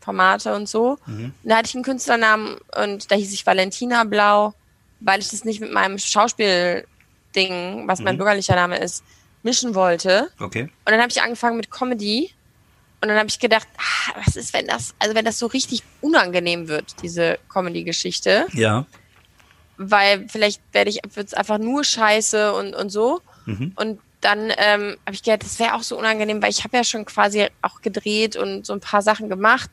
Online-Formate 0.07 0.53
und 0.55 0.67
so. 0.67 0.97
Mhm. 1.05 1.33
Da 1.43 1.57
hatte 1.57 1.69
ich 1.69 1.75
einen 1.75 1.83
Künstlernamen 1.83 2.57
und 2.81 3.11
da 3.11 3.15
hieß 3.15 3.33
ich 3.33 3.45
Valentina 3.45 4.03
Blau, 4.03 4.53
weil 4.99 5.19
ich 5.19 5.29
das 5.29 5.45
nicht 5.45 5.61
mit 5.61 5.71
meinem 5.71 5.97
Schauspielding, 5.97 7.87
was 7.87 7.99
mein 7.99 8.15
Mhm. 8.15 8.19
bürgerlicher 8.19 8.55
Name 8.55 8.77
ist, 8.77 9.03
mischen 9.43 9.75
wollte. 9.75 10.29
Okay. 10.39 10.63
Und 10.63 10.71
dann 10.91 10.99
habe 10.99 11.09
ich 11.09 11.21
angefangen 11.21 11.57
mit 11.57 11.71
Comedy. 11.71 12.31
Und 13.03 13.07
dann 13.07 13.17
habe 13.17 13.29
ich 13.29 13.39
gedacht, 13.39 13.67
ah, 13.77 14.13
was 14.23 14.35
ist, 14.35 14.53
wenn 14.53 14.67
das, 14.67 14.93
also 14.99 15.15
wenn 15.15 15.25
das 15.25 15.39
so 15.39 15.47
richtig 15.47 15.81
unangenehm 16.01 16.67
wird, 16.67 17.01
diese 17.01 17.39
Comedy-Geschichte, 17.51 18.45
Ja. 18.53 18.85
weil 19.77 20.27
vielleicht 20.29 20.61
werde 20.71 20.91
ich 20.91 20.99
wird's 21.15 21.33
einfach 21.33 21.57
nur 21.57 21.83
Scheiße 21.83 22.53
und 22.53 22.75
und 22.75 22.89
so. 22.91 23.21
Mhm. 23.47 23.71
Und 23.75 23.99
dann 24.21 24.51
ähm, 24.57 24.97
habe 25.05 25.13
ich 25.13 25.23
gedacht, 25.23 25.43
das 25.43 25.59
wäre 25.59 25.73
auch 25.73 25.83
so 25.83 25.97
unangenehm, 25.97 26.41
weil 26.41 26.51
ich 26.51 26.63
habe 26.63 26.77
ja 26.77 26.83
schon 26.83 27.05
quasi 27.05 27.47
auch 27.61 27.81
gedreht 27.81 28.35
und 28.35 28.65
so 28.65 28.73
ein 28.73 28.79
paar 28.79 29.01
Sachen 29.01 29.29
gemacht. 29.29 29.69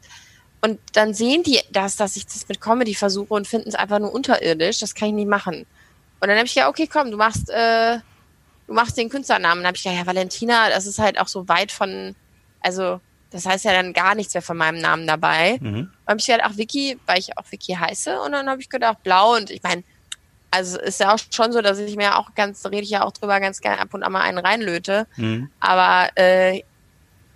Und 0.60 0.80
dann 0.94 1.14
sehen 1.14 1.42
die 1.42 1.60
das, 1.70 1.96
dass 1.96 2.16
ich 2.16 2.26
das 2.26 2.48
mit 2.48 2.60
Comedy 2.60 2.94
versuche 2.94 3.32
und 3.32 3.46
finden 3.46 3.68
es 3.68 3.74
einfach 3.74 3.98
nur 3.98 4.12
unterirdisch. 4.12 4.80
Das 4.80 4.94
kann 4.94 5.08
ich 5.08 5.14
nicht 5.14 5.28
machen. 5.28 5.66
Und 6.20 6.28
dann 6.28 6.36
habe 6.36 6.46
ich 6.46 6.54
gedacht, 6.54 6.70
okay, 6.70 6.88
komm, 6.90 7.10
du 7.10 7.16
machst, 7.16 7.48
äh, 7.50 7.98
du 8.66 8.72
machst 8.72 8.96
den 8.96 9.08
Künstlernamen. 9.08 9.62
Dann 9.62 9.68
habe 9.68 9.76
ich 9.76 9.84
gedacht, 9.84 10.00
ja, 10.00 10.06
Valentina, 10.06 10.68
das 10.70 10.86
ist 10.86 10.98
halt 10.98 11.20
auch 11.20 11.28
so 11.28 11.46
weit 11.46 11.70
von, 11.70 12.16
also 12.60 13.00
das 13.30 13.44
heißt 13.46 13.66
ja 13.66 13.72
dann 13.72 13.92
gar 13.92 14.14
nichts 14.14 14.34
mehr 14.34 14.42
von 14.42 14.56
meinem 14.56 14.80
Namen 14.80 15.06
dabei. 15.06 15.58
Mhm. 15.60 15.90
Dann 16.06 16.08
habe 16.08 16.20
ich 16.20 16.26
gedacht, 16.26 16.42
ach 16.44 16.56
Vicky, 16.56 16.98
weil 17.06 17.18
ich 17.18 17.36
auch 17.36 17.44
Vicky 17.50 17.74
heiße. 17.74 18.18
Und 18.20 18.32
dann 18.32 18.48
habe 18.48 18.60
ich 18.60 18.68
gedacht, 18.68 19.02
blau. 19.02 19.36
Und 19.36 19.50
ich 19.50 19.62
meine, 19.62 19.84
also 20.58 20.78
ist 20.78 21.00
ja 21.00 21.14
auch 21.14 21.18
schon 21.30 21.52
so, 21.52 21.62
dass 21.62 21.78
ich 21.78 21.96
mir 21.96 22.18
auch 22.18 22.34
ganz, 22.34 22.62
da 22.62 22.68
rede 22.68 22.82
ich 22.82 22.90
ja 22.90 23.04
auch 23.04 23.12
drüber, 23.12 23.38
ganz 23.40 23.60
gerne 23.60 23.80
ab 23.80 23.94
und 23.94 24.02
an 24.02 24.12
mal 24.12 24.22
einen 24.22 24.38
reinlöte. 24.38 25.06
Mhm. 25.16 25.50
Aber 25.60 26.10
äh, 26.16 26.62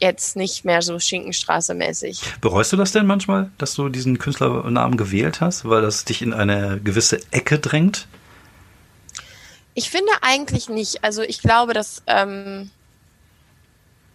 jetzt 0.00 0.34
nicht 0.34 0.64
mehr 0.64 0.82
so 0.82 0.98
Schinkenstraße-mäßig. 0.98 2.40
Bereust 2.40 2.72
du 2.72 2.76
das 2.76 2.90
denn 2.90 3.06
manchmal, 3.06 3.50
dass 3.58 3.74
du 3.74 3.88
diesen 3.88 4.18
Künstlernamen 4.18 4.96
gewählt 4.96 5.40
hast, 5.40 5.68
weil 5.68 5.82
das 5.82 6.04
dich 6.04 6.22
in 6.22 6.32
eine 6.32 6.80
gewisse 6.82 7.20
Ecke 7.30 7.60
drängt? 7.60 8.08
Ich 9.74 9.88
finde 9.88 10.10
eigentlich 10.20 10.68
nicht. 10.68 11.04
Also 11.04 11.22
ich 11.22 11.40
glaube, 11.40 11.72
dass 11.72 12.02
ähm, 12.08 12.70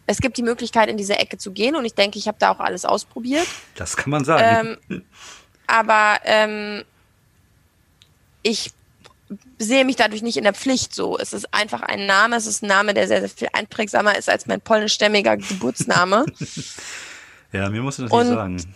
es 0.06 0.20
gibt 0.20 0.38
die 0.38 0.44
Möglichkeit, 0.44 0.90
in 0.90 0.98
diese 0.98 1.18
Ecke 1.18 1.38
zu 1.38 1.52
gehen 1.52 1.78
und 1.78 1.86
ich 1.86 1.94
denke, 1.94 2.20
ich 2.20 2.28
habe 2.28 2.38
da 2.40 2.52
auch 2.52 2.60
alles 2.60 2.84
ausprobiert. 2.84 3.48
Das 3.76 3.96
kann 3.96 4.10
man 4.10 4.26
sagen. 4.26 4.78
Ähm, 4.90 5.04
aber 5.68 6.20
ähm, 6.26 6.84
ich 8.44 8.72
sehe 9.60 9.86
mich 9.86 9.96
dadurch 9.96 10.22
nicht 10.22 10.38
in 10.38 10.44
der 10.44 10.54
Pflicht 10.54 10.94
so. 10.96 11.18
Es 11.18 11.34
ist 11.34 11.54
einfach 11.54 11.82
ein 11.82 12.06
Name, 12.06 12.36
es 12.36 12.46
ist 12.46 12.64
ein 12.64 12.68
Name, 12.68 12.94
der 12.94 13.08
sehr, 13.08 13.20
sehr 13.20 13.30
viel 13.30 13.50
einprägsamer 13.54 14.18
ist 14.18 14.30
als 14.30 14.46
mein 14.46 14.62
polnischstämmiger 14.62 15.38
Geburtsname. 15.38 16.26
ja, 17.52 17.70
mir 17.70 17.82
musst 17.82 18.00
du 18.00 18.04
das 18.04 18.12
und, 18.12 18.28
nicht 18.28 18.36
sagen. 18.36 18.76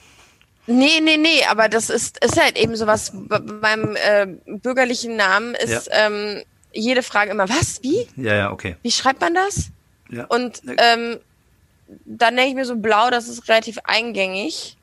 Nee, 0.67 0.99
nee, 1.01 1.17
nee, 1.17 1.43
aber 1.49 1.69
das 1.69 1.89
ist, 1.89 2.23
ist 2.23 2.41
halt 2.41 2.57
eben 2.57 2.75
sowas, 2.75 3.11
beim 3.13 3.95
äh, 3.95 4.27
bürgerlichen 4.45 5.15
Namen 5.15 5.55
ist 5.55 5.87
ja. 5.87 6.07
ähm, 6.07 6.43
jede 6.71 7.03
Frage 7.03 7.31
immer, 7.31 7.49
was, 7.49 7.81
wie? 7.83 8.07
Ja, 8.15 8.35
ja, 8.35 8.51
okay. 8.51 8.75
Wie 8.81 8.91
schreibt 8.91 9.21
man 9.21 9.33
das? 9.33 9.69
Ja. 10.09 10.25
Und 10.25 10.61
ähm, 10.77 11.19
dann 12.05 12.35
denke 12.35 12.49
ich 12.49 12.55
mir 12.55 12.65
so, 12.65 12.75
blau, 12.75 13.09
das 13.09 13.27
ist 13.27 13.47
relativ 13.49 13.79
eingängig. 13.83 14.77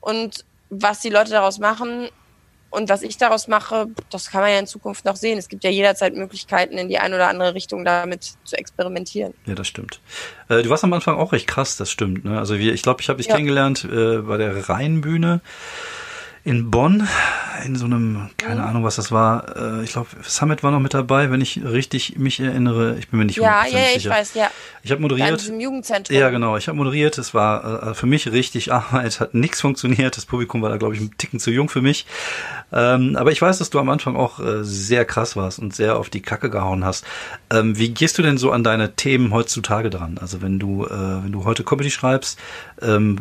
Und 0.00 0.44
was 0.70 1.00
die 1.00 1.10
Leute 1.10 1.30
daraus 1.30 1.58
machen 1.58 2.08
und 2.70 2.88
was 2.88 3.02
ich 3.02 3.18
daraus 3.18 3.48
mache, 3.48 3.88
das 4.10 4.30
kann 4.30 4.42
man 4.42 4.50
ja 4.50 4.58
in 4.58 4.66
Zukunft 4.66 5.04
noch 5.04 5.16
sehen. 5.16 5.38
Es 5.38 5.48
gibt 5.48 5.64
ja 5.64 5.70
jederzeit 5.70 6.14
Möglichkeiten, 6.14 6.78
in 6.78 6.88
die 6.88 6.98
eine 6.98 7.16
oder 7.16 7.28
andere 7.28 7.54
Richtung 7.54 7.84
damit 7.84 8.34
zu 8.44 8.56
experimentieren. 8.56 9.34
Ja, 9.44 9.56
das 9.56 9.66
stimmt. 9.66 10.00
Äh, 10.48 10.62
du 10.62 10.70
warst 10.70 10.84
am 10.84 10.92
Anfang 10.92 11.16
auch 11.16 11.32
recht 11.32 11.48
krass, 11.48 11.76
das 11.76 11.90
stimmt. 11.90 12.24
Ne? 12.24 12.38
Also 12.38 12.58
wir, 12.58 12.72
ich 12.72 12.82
glaube, 12.82 13.00
ich 13.00 13.08
habe 13.08 13.16
dich 13.16 13.26
ja. 13.26 13.34
kennengelernt 13.34 13.84
äh, 13.84 14.18
bei 14.18 14.36
der 14.36 14.68
Rheinbühne 14.68 15.40
in 16.44 16.70
Bonn 16.70 17.06
in 17.64 17.76
so 17.76 17.84
einem, 17.84 18.30
keine 18.36 18.62
mhm. 18.62 18.66
Ahnung, 18.66 18.84
was 18.84 18.96
das 18.96 19.12
war. 19.12 19.56
Äh, 19.56 19.84
ich 19.84 19.92
glaube, 19.92 20.08
Summit 20.22 20.62
war 20.62 20.70
noch 20.70 20.80
mit 20.80 20.94
dabei, 20.94 21.30
wenn 21.30 21.40
ich 21.40 21.62
richtig 21.64 22.18
mich 22.18 22.40
erinnere. 22.40 22.96
Ich 22.98 23.08
bin 23.08 23.18
mir 23.18 23.26
nicht 23.26 23.36
ja, 23.36 23.64
ja, 23.66 23.78
ich 23.94 24.02
sicher. 24.02 24.10
weiß, 24.10 24.34
ja. 24.34 24.50
Ich 24.82 24.90
habe 24.90 25.02
moderiert. 25.02 25.46
im 25.48 25.60
Jugendzentrum. 25.60 26.16
Ja, 26.16 26.30
genau. 26.30 26.56
Ich 26.56 26.68
habe 26.68 26.76
moderiert. 26.76 27.18
Es 27.18 27.34
war 27.34 27.90
äh, 27.90 27.94
für 27.94 28.06
mich 28.06 28.30
richtig 28.32 28.72
Arbeit, 28.72 29.20
hat 29.20 29.34
nichts 29.34 29.60
funktioniert. 29.60 30.16
Das 30.16 30.26
Publikum 30.26 30.62
war 30.62 30.70
da, 30.70 30.76
glaube 30.76 30.94
ich, 30.94 31.00
ein 31.00 31.10
Ticken 31.18 31.40
zu 31.40 31.50
jung 31.50 31.68
für 31.68 31.82
mich. 31.82 32.06
Ähm, 32.72 33.16
aber 33.16 33.32
ich 33.32 33.42
weiß, 33.42 33.58
dass 33.58 33.70
du 33.70 33.78
am 33.78 33.88
Anfang 33.88 34.16
auch 34.16 34.40
äh, 34.40 34.62
sehr 34.64 35.04
krass 35.04 35.36
warst 35.36 35.58
und 35.58 35.74
sehr 35.74 35.98
auf 35.98 36.08
die 36.08 36.22
Kacke 36.22 36.50
gehauen 36.50 36.84
hast. 36.84 37.04
Ähm, 37.50 37.76
wie 37.76 37.90
gehst 37.90 38.16
du 38.18 38.22
denn 38.22 38.38
so 38.38 38.52
an 38.52 38.64
deine 38.64 38.94
Themen 38.94 39.32
heutzutage 39.32 39.90
dran? 39.90 40.18
Also 40.20 40.40
wenn 40.40 40.58
du, 40.58 40.86
äh, 40.86 40.90
wenn 40.90 41.32
du 41.32 41.44
heute 41.44 41.64
Comedy 41.64 41.90
schreibst, 41.90 42.38
ähm, 42.80 43.18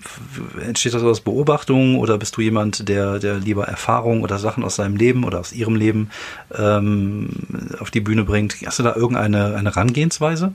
entsteht 0.61 0.93
das 0.93 1.03
aus 1.03 1.21
Beobachtungen 1.21 1.97
oder 1.97 2.17
bist 2.17 2.37
du 2.37 2.41
jemand, 2.41 2.87
der, 2.87 3.08
der 3.17 3.35
lieber 3.35 3.67
Erfahrungen 3.67 4.21
oder 4.21 4.37
Sachen 4.37 4.63
aus 4.63 4.75
seinem 4.75 4.95
Leben 4.95 5.23
oder 5.23 5.39
aus 5.39 5.51
ihrem 5.51 5.75
Leben 5.75 6.11
ähm, 6.55 7.29
auf 7.79 7.89
die 7.89 8.01
Bühne 8.01 8.23
bringt? 8.23 8.55
Hast 8.65 8.77
du 8.77 8.83
da 8.83 8.93
irgendeine 8.93 9.55
eine 9.55 9.73
Herangehensweise? 9.73 10.53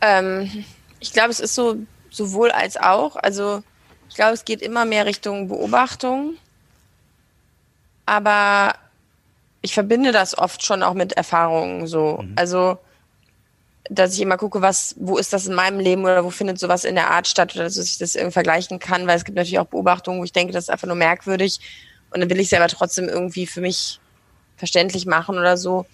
Ähm, 0.00 0.50
ich 1.00 1.12
glaube, 1.12 1.30
es 1.30 1.40
ist 1.40 1.54
so 1.54 1.76
sowohl 2.08 2.50
als 2.50 2.76
auch. 2.76 3.16
Also 3.16 3.62
ich 4.08 4.14
glaube, 4.14 4.32
es 4.32 4.44
geht 4.44 4.62
immer 4.62 4.84
mehr 4.86 5.04
Richtung 5.04 5.48
Beobachtung 5.48 6.36
aber 8.06 8.74
ich 9.60 9.74
verbinde 9.74 10.12
das 10.12 10.36
oft 10.36 10.64
schon 10.64 10.82
auch 10.82 10.94
mit 10.94 11.12
Erfahrungen 11.12 11.86
so. 11.86 12.20
Mhm. 12.22 12.32
Also, 12.36 12.78
dass 13.94 14.14
ich 14.14 14.20
immer 14.20 14.36
gucke, 14.36 14.62
was, 14.62 14.94
wo 14.98 15.18
ist 15.18 15.32
das 15.32 15.46
in 15.46 15.54
meinem 15.54 15.78
Leben 15.78 16.04
oder 16.04 16.24
wo 16.24 16.30
findet 16.30 16.58
sowas 16.58 16.84
in 16.84 16.94
der 16.94 17.10
Art 17.10 17.28
statt 17.28 17.54
oder 17.54 17.64
dass 17.64 17.76
ich 17.76 17.98
das 17.98 18.14
irgendwie 18.14 18.32
vergleichen 18.32 18.78
kann, 18.78 19.06
weil 19.06 19.16
es 19.16 19.24
gibt 19.24 19.36
natürlich 19.36 19.58
auch 19.58 19.66
Beobachtungen, 19.66 20.20
wo 20.20 20.24
ich 20.24 20.32
denke, 20.32 20.52
das 20.52 20.64
ist 20.64 20.70
einfach 20.70 20.86
nur 20.86 20.96
merkwürdig 20.96 21.60
und 22.10 22.20
dann 22.20 22.30
will 22.30 22.40
ich 22.40 22.52
es 22.52 22.58
aber 22.58 22.68
trotzdem 22.68 23.08
irgendwie 23.08 23.46
für 23.46 23.60
mich 23.60 24.00
verständlich 24.56 25.06
machen 25.06 25.38
oder 25.38 25.56
so. 25.56 25.86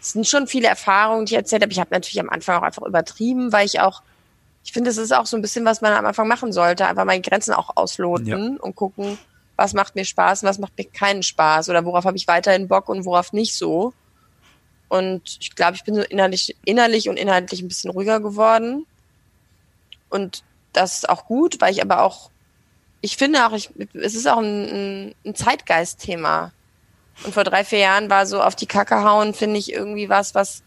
Es 0.00 0.12
sind 0.12 0.26
schon 0.26 0.46
viele 0.46 0.68
Erfahrungen, 0.68 1.26
die 1.26 1.34
ich 1.34 1.38
erzählt 1.38 1.62
habe. 1.62 1.72
Ich 1.72 1.80
habe 1.80 1.90
natürlich 1.92 2.20
am 2.20 2.30
Anfang 2.30 2.58
auch 2.58 2.62
einfach 2.62 2.82
übertrieben, 2.82 3.52
weil 3.52 3.66
ich 3.66 3.80
auch, 3.80 4.02
ich 4.64 4.72
finde, 4.72 4.90
es 4.90 4.96
ist 4.96 5.12
auch 5.12 5.26
so 5.26 5.36
ein 5.36 5.42
bisschen, 5.42 5.64
was 5.64 5.80
man 5.80 5.92
am 5.92 6.06
Anfang 6.06 6.28
machen 6.28 6.52
sollte, 6.52 6.86
einfach 6.86 7.04
mal 7.04 7.20
die 7.20 7.28
Grenzen 7.28 7.52
auch 7.52 7.70
ausloten 7.76 8.26
ja. 8.26 8.62
und 8.62 8.74
gucken, 8.74 9.18
was 9.56 9.72
macht 9.72 9.94
mir 9.94 10.04
Spaß 10.04 10.42
und 10.42 10.48
was 10.48 10.58
macht 10.58 10.76
mir 10.76 10.84
keinen 10.84 11.22
Spaß 11.22 11.68
oder 11.68 11.84
worauf 11.84 12.04
habe 12.04 12.16
ich 12.16 12.26
weiterhin 12.26 12.68
Bock 12.68 12.88
und 12.88 13.04
worauf 13.04 13.32
nicht 13.32 13.54
so. 13.54 13.92
Und 14.94 15.38
ich 15.40 15.56
glaube, 15.56 15.74
ich 15.74 15.82
bin 15.82 15.96
so 15.96 16.02
innerlich, 16.02 16.54
innerlich 16.64 17.08
und 17.08 17.16
inhaltlich 17.16 17.60
ein 17.60 17.66
bisschen 17.66 17.90
ruhiger 17.90 18.20
geworden. 18.20 18.86
Und 20.08 20.44
das 20.72 20.98
ist 20.98 21.08
auch 21.08 21.26
gut, 21.26 21.60
weil 21.60 21.72
ich 21.72 21.82
aber 21.82 22.02
auch, 22.02 22.30
ich 23.00 23.16
finde 23.16 23.44
auch, 23.44 23.52
ich, 23.54 23.70
es 23.94 24.14
ist 24.14 24.28
auch 24.28 24.38
ein, 24.38 25.12
ein 25.26 25.34
Zeitgeist-Thema. 25.34 26.52
Und 27.24 27.34
vor 27.34 27.42
drei, 27.42 27.64
vier 27.64 27.80
Jahren 27.80 28.08
war 28.08 28.24
so 28.24 28.40
auf 28.40 28.54
die 28.54 28.66
Kacke 28.66 29.02
hauen, 29.02 29.34
finde 29.34 29.58
ich 29.58 29.72
irgendwie 29.72 30.08
was, 30.08 30.36
was 30.36 30.62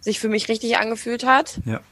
sich 0.00 0.20
für 0.20 0.30
mich 0.30 0.48
richtig 0.48 0.78
angefühlt 0.78 1.26
hat. 1.26 1.58
Ja. 1.66 1.82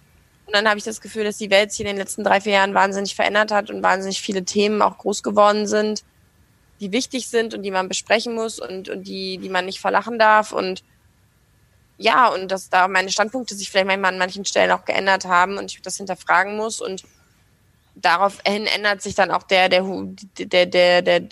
Und 0.47 0.55
dann 0.55 0.67
habe 0.67 0.79
ich 0.79 0.85
das 0.85 1.03
Gefühl, 1.03 1.25
dass 1.25 1.37
die 1.37 1.51
Welt 1.51 1.71
sich 1.71 1.81
in 1.81 1.87
den 1.87 1.99
letzten 1.99 2.25
drei, 2.25 2.41
vier 2.41 2.53
Jahren 2.53 2.73
wahnsinnig 2.73 3.15
verändert 3.15 3.51
hat 3.51 3.69
und 3.69 3.83
wahnsinnig 3.83 4.23
viele 4.23 4.47
Themen 4.47 4.81
auch 4.81 4.97
groß 4.97 5.23
geworden 5.23 5.67
sind, 5.67 6.03
die 6.81 6.93
wichtig 6.93 7.29
sind 7.29 7.53
und 7.53 7.63
die 7.63 7.71
man 7.71 7.91
besprechen 7.91 8.35
muss 8.35 8.59
und, 8.59 8.89
und 8.89 9.07
die, 9.07 9.37
die 9.37 9.51
man 9.51 9.67
nicht 9.67 9.81
verlachen 9.81 10.19
darf. 10.19 10.53
Und 10.53 10.83
ja, 12.03 12.29
und 12.29 12.49
dass 12.49 12.69
da 12.69 12.89
meine 12.89 13.11
Standpunkte 13.11 13.55
sich 13.55 13.71
vielleicht 13.71 13.87
manchmal 13.87 14.13
an 14.13 14.19
manchen 14.19 14.45
Stellen 14.45 14.73
auch 14.73 14.85
geändert 14.85 15.25
haben 15.25 15.57
und 15.57 15.73
ich 15.73 15.81
das 15.83 15.97
hinterfragen 15.97 16.57
muss. 16.57 16.81
Und 16.81 17.05
daraufhin 17.95 18.67
ändert 18.67 19.03
sich 19.03 19.15
dann 19.15 19.31
auch 19.31 19.45
der, 19.45 19.69
der, 19.69 19.85
der, 20.39 20.67
der, 20.67 21.03
der, 21.03 21.23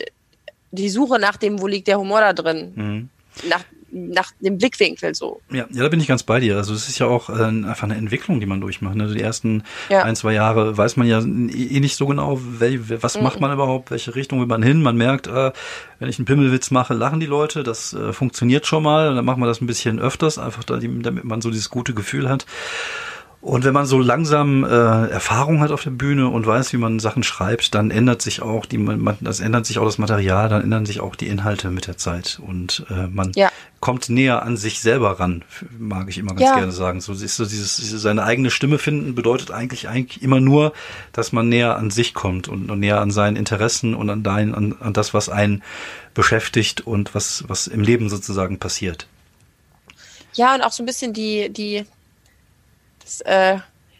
die 0.70 0.88
Suche 0.88 1.18
nach 1.18 1.36
dem, 1.36 1.60
wo 1.60 1.66
liegt 1.66 1.88
der 1.88 1.98
Humor 1.98 2.20
da 2.20 2.32
drin. 2.32 2.72
Mhm. 2.76 3.10
Nach, 3.48 3.64
nach 3.92 4.32
dem 4.40 4.58
Blickwinkel 4.58 5.14
so. 5.14 5.40
Ja, 5.50 5.66
ja, 5.70 5.82
da 5.82 5.88
bin 5.88 6.00
ich 6.00 6.06
ganz 6.06 6.22
bei 6.22 6.40
dir. 6.40 6.56
Also 6.56 6.74
es 6.74 6.88
ist 6.88 6.98
ja 6.98 7.06
auch 7.06 7.28
äh, 7.28 7.42
einfach 7.42 7.84
eine 7.84 7.96
Entwicklung, 7.96 8.40
die 8.40 8.46
man 8.46 8.60
durchmacht. 8.60 8.94
Ne? 8.94 9.04
Also 9.04 9.14
die 9.14 9.22
ersten 9.22 9.64
ja. 9.88 10.02
ein, 10.02 10.16
zwei 10.16 10.32
Jahre 10.32 10.76
weiß 10.76 10.96
man 10.96 11.06
ja 11.06 11.18
eh 11.20 11.80
nicht 11.80 11.96
so 11.96 12.06
genau, 12.06 12.40
wel, 12.40 13.02
was 13.02 13.16
mhm. 13.16 13.24
macht 13.24 13.40
man 13.40 13.52
überhaupt, 13.52 13.90
welche 13.90 14.14
Richtung 14.14 14.40
will 14.40 14.46
man 14.46 14.62
hin. 14.62 14.82
Man 14.82 14.96
merkt, 14.96 15.26
äh, 15.26 15.52
wenn 15.98 16.08
ich 16.08 16.18
einen 16.18 16.26
Pimmelwitz 16.26 16.70
mache, 16.70 16.94
lachen 16.94 17.20
die 17.20 17.26
Leute. 17.26 17.62
Das 17.62 17.92
äh, 17.92 18.12
funktioniert 18.12 18.66
schon 18.66 18.82
mal. 18.82 19.08
Und 19.08 19.16
dann 19.16 19.24
machen 19.24 19.40
wir 19.40 19.46
das 19.46 19.60
ein 19.60 19.66
bisschen 19.66 19.98
öfters, 19.98 20.38
einfach 20.38 20.64
da, 20.64 20.78
damit 20.78 21.24
man 21.24 21.40
so 21.40 21.50
dieses 21.50 21.70
gute 21.70 21.94
Gefühl 21.94 22.28
hat. 22.28 22.46
Und 23.42 23.64
wenn 23.64 23.72
man 23.72 23.86
so 23.86 23.98
langsam 23.98 24.64
äh, 24.64 24.68
Erfahrung 24.68 25.60
hat 25.60 25.70
auf 25.70 25.82
der 25.82 25.90
Bühne 25.90 26.28
und 26.28 26.46
weiß, 26.46 26.74
wie 26.74 26.76
man 26.76 26.98
Sachen 26.98 27.22
schreibt, 27.22 27.74
dann 27.74 27.90
ändert 27.90 28.20
sich 28.20 28.42
auch 28.42 28.66
die, 28.66 28.76
man, 28.76 29.16
das 29.22 29.40
ändert 29.40 29.64
sich 29.64 29.78
auch 29.78 29.86
das 29.86 29.96
Material, 29.96 30.50
dann 30.50 30.62
ändern 30.62 30.84
sich 30.84 31.00
auch 31.00 31.16
die 31.16 31.26
Inhalte 31.26 31.70
mit 31.70 31.86
der 31.86 31.96
Zeit 31.96 32.38
und 32.46 32.84
äh, 32.90 33.06
man 33.06 33.32
ja. 33.34 33.50
kommt 33.80 34.10
näher 34.10 34.42
an 34.42 34.58
sich 34.58 34.80
selber 34.80 35.20
ran, 35.20 35.42
mag 35.78 36.10
ich 36.10 36.18
immer 36.18 36.34
ganz 36.34 36.42
ja. 36.42 36.54
gerne 36.54 36.72
sagen. 36.72 37.00
So 37.00 37.14
ist 37.14 37.36
so 37.36 37.46
dieses, 37.46 37.76
seine 37.78 38.24
eigene 38.24 38.50
Stimme 38.50 38.76
finden 38.76 39.14
bedeutet 39.14 39.50
eigentlich 39.50 39.88
eigentlich 39.88 40.22
immer 40.22 40.40
nur, 40.40 40.74
dass 41.12 41.32
man 41.32 41.48
näher 41.48 41.76
an 41.76 41.90
sich 41.90 42.12
kommt 42.12 42.46
und, 42.46 42.70
und 42.70 42.78
näher 42.78 43.00
an 43.00 43.10
seinen 43.10 43.36
Interessen 43.36 43.94
und 43.94 44.10
an 44.10 44.22
dein, 44.22 44.54
an, 44.54 44.76
an 44.80 44.92
das, 44.92 45.14
was 45.14 45.30
einen 45.30 45.62
beschäftigt 46.12 46.82
und 46.82 47.14
was 47.14 47.44
was 47.48 47.68
im 47.68 47.80
Leben 47.80 48.10
sozusagen 48.10 48.58
passiert. 48.58 49.06
Ja 50.34 50.54
und 50.54 50.60
auch 50.60 50.72
so 50.72 50.82
ein 50.82 50.86
bisschen 50.86 51.14
die 51.14 51.48
die 51.50 51.86
das 53.10 53.20
äh, 53.22 53.58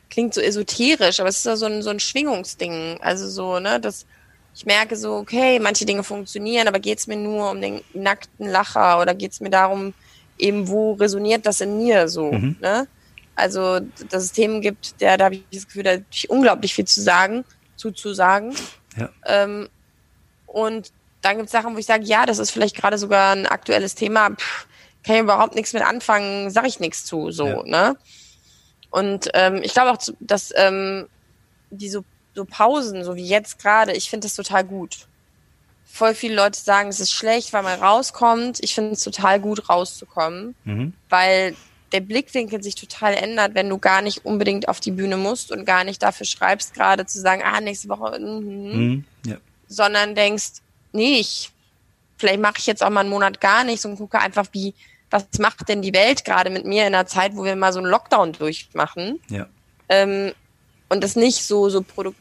klingt 0.08 0.34
so 0.34 0.40
esoterisch, 0.40 1.20
aber 1.20 1.28
es 1.28 1.38
ist 1.38 1.46
ja 1.46 1.56
so 1.56 1.66
ein, 1.66 1.82
so 1.82 1.90
ein 1.90 2.00
Schwingungsding. 2.00 2.98
Also 3.00 3.28
so, 3.28 3.58
ne, 3.58 3.80
dass 3.80 4.06
ich 4.54 4.66
merke 4.66 4.96
so, 4.96 5.14
okay, 5.14 5.58
manche 5.58 5.86
Dinge 5.86 6.02
funktionieren, 6.02 6.68
aber 6.68 6.80
geht 6.80 6.98
es 6.98 7.06
mir 7.06 7.16
nur 7.16 7.50
um 7.50 7.61
den 7.61 7.82
nackten 7.94 8.48
Lacher 8.48 9.00
oder 9.00 9.14
geht 9.14 9.32
es 9.32 9.40
mir 9.40 9.50
darum, 9.50 9.94
eben 10.38 10.68
wo 10.68 10.94
resoniert 10.94 11.46
das 11.46 11.61
in 11.61 11.78
mir 11.78 12.08
so, 12.08 12.32
mhm. 12.32 12.56
ne? 12.61 12.86
Also, 13.36 13.80
dass 14.11 14.24
es 14.24 14.32
Themen 14.32 14.61
gibt, 14.61 15.00
der, 15.00 15.16
da 15.16 15.26
habe 15.26 15.36
ich 15.36 15.44
das 15.50 15.66
Gefühl, 15.66 15.84
da 15.84 15.92
habe 15.92 16.04
ich 16.12 16.28
unglaublich 16.28 16.74
viel 16.74 16.84
zu 16.84 17.00
sagen, 17.00 17.44
zuzusagen. 17.76 18.54
Ja. 18.98 19.08
Ähm, 19.24 19.68
und 20.46 20.92
dann 21.22 21.36
gibt 21.36 21.46
es 21.46 21.52
Sachen, 21.52 21.74
wo 21.74 21.78
ich 21.78 21.86
sage, 21.86 22.04
ja, 22.04 22.26
das 22.26 22.38
ist 22.38 22.50
vielleicht 22.50 22.76
gerade 22.76 22.98
sogar 22.98 23.34
ein 23.34 23.46
aktuelles 23.46 23.94
Thema, 23.94 24.30
Pff, 24.30 24.66
kann 25.04 25.14
ich 25.14 25.22
überhaupt 25.22 25.54
nichts 25.54 25.72
mit 25.72 25.82
anfangen, 25.82 26.50
sage 26.50 26.68
ich 26.68 26.80
nichts 26.80 27.04
zu, 27.06 27.30
so, 27.30 27.46
ja. 27.46 27.62
ne? 27.62 27.96
Und 28.91 29.30
ähm, 29.34 29.61
ich 29.62 29.72
glaube 29.72 29.93
auch, 29.93 29.99
dass 30.20 30.53
ähm, 30.57 31.07
die 31.70 31.88
so, 31.88 32.05
so 32.34 32.45
Pausen, 32.45 33.05
so 33.05 33.16
wie 33.16 33.26
jetzt 33.26 33.59
gerade, 33.59 33.93
ich 33.93 34.11
finde 34.11 34.26
das 34.26 34.34
total 34.34 34.64
gut. 34.64 35.07
Voll 35.86 36.14
viele 36.14 36.34
Leute 36.34 36.59
sagen, 36.59 36.88
es 36.88 37.01
ist 37.01 37.12
schlecht, 37.12 37.53
weil 37.53 37.62
man 37.62 37.80
rauskommt. 37.80 38.59
Ich 38.62 38.74
finde 38.74 38.93
es 38.93 39.03
total 39.03 39.41
gut, 39.41 39.68
rauszukommen, 39.68 40.55
mhm. 40.64 40.93
weil 41.09 41.57
der 41.93 42.01
Blickwinkel 42.01 42.62
sich 42.62 42.74
total 42.74 43.14
ändert, 43.14 43.55
wenn 43.55 43.68
du 43.68 43.78
gar 43.78 44.03
nicht 44.03 44.24
unbedingt 44.24 44.68
auf 44.68 44.80
die 44.80 44.93
Bühne 44.93 45.16
musst 45.16 45.51
und 45.51 45.64
gar 45.64 45.84
nicht 45.84 46.03
dafür 46.03 46.26
schreibst, 46.26 46.74
gerade 46.74 47.07
zu 47.07 47.20
sagen, 47.20 47.43
ah, 47.45 47.61
nächste 47.61 47.88
Woche, 47.88 48.18
mm, 48.18 48.72
mhm. 48.72 49.05
ja. 49.26 49.36
sondern 49.66 50.14
denkst, 50.14 50.61
nee, 50.93 51.18
ich, 51.18 51.51
vielleicht 52.16 52.41
mache 52.41 52.59
ich 52.59 52.66
jetzt 52.66 52.82
auch 52.82 52.91
mal 52.91 53.01
einen 53.01 53.11
Monat 53.11 53.41
gar 53.41 53.64
nichts 53.64 53.84
und 53.84 53.97
gucke 53.97 54.20
einfach, 54.20 54.47
wie, 54.53 54.74
was 55.11 55.26
macht 55.38 55.68
denn 55.68 55.82
die 55.82 55.92
Welt 55.92 56.24
gerade 56.24 56.50
mit 56.50 56.64
mir 56.64 56.86
in 56.86 56.94
einer 56.94 57.06
Zeit, 57.06 57.36
wo 57.36 57.44
wir 57.44 57.56
mal 57.56 57.72
so 57.72 57.80
einen 57.80 57.88
Lockdown 57.88 58.32
durchmachen? 58.32 59.20
Ja. 59.28 59.46
Ähm, 59.88 60.32
und 60.88 61.02
das 61.02 61.16
nicht 61.16 61.44
so, 61.44 61.68
so 61.68 61.82
Produkt, 61.82 62.18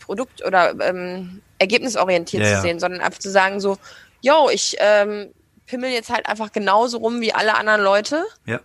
Produkt 0.00 0.44
oder 0.44 0.74
ähm, 0.80 1.42
ergebnisorientiert 1.58 2.42
ja, 2.42 2.56
zu 2.56 2.62
sehen, 2.62 2.76
ja. 2.76 2.80
sondern 2.80 3.00
einfach 3.00 3.18
zu 3.18 3.30
sagen 3.30 3.60
so, 3.60 3.76
yo, 4.20 4.48
ich 4.50 4.76
ähm, 4.78 5.28
pimmel 5.66 5.90
jetzt 5.90 6.10
halt 6.10 6.26
einfach 6.26 6.52
genauso 6.52 6.98
rum 6.98 7.20
wie 7.20 7.32
alle 7.32 7.54
anderen 7.54 7.82
Leute. 7.82 8.24
Ja. 8.46 8.60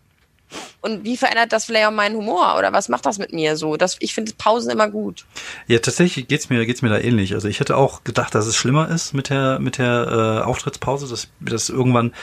und 0.82 1.04
wie 1.04 1.16
verändert 1.16 1.54
das 1.54 1.66
vielleicht 1.66 1.86
auch 1.86 1.92
meinen 1.92 2.16
Humor 2.16 2.56
oder 2.58 2.74
was 2.74 2.90
macht 2.90 3.06
das 3.06 3.20
mit 3.20 3.34
mir 3.34 3.56
so? 3.56 3.78
Das, 3.78 3.98
ich 4.00 4.14
finde 4.14 4.34
Pausen 4.38 4.72
immer 4.72 4.90
gut. 4.90 5.26
Ja, 5.68 5.80
tatsächlich 5.80 6.28
geht's 6.28 6.50
mir, 6.50 6.66
geht's 6.66 6.82
mir 6.82 6.90
da 6.90 6.98
ähnlich. 6.98 7.34
Also 7.34 7.48
ich 7.48 7.60
hätte 7.60 7.78
auch 7.78 8.04
gedacht, 8.04 8.34
dass 8.34 8.48
es 8.48 8.56
schlimmer 8.56 8.90
ist 8.90 9.14
mit 9.14 9.30
der, 9.30 9.60
mit 9.60 9.78
der 9.78 10.42
äh, 10.42 10.46
Auftrittspause, 10.46 11.08
dass 11.08 11.28
das 11.40 11.70
irgendwann 11.70 12.14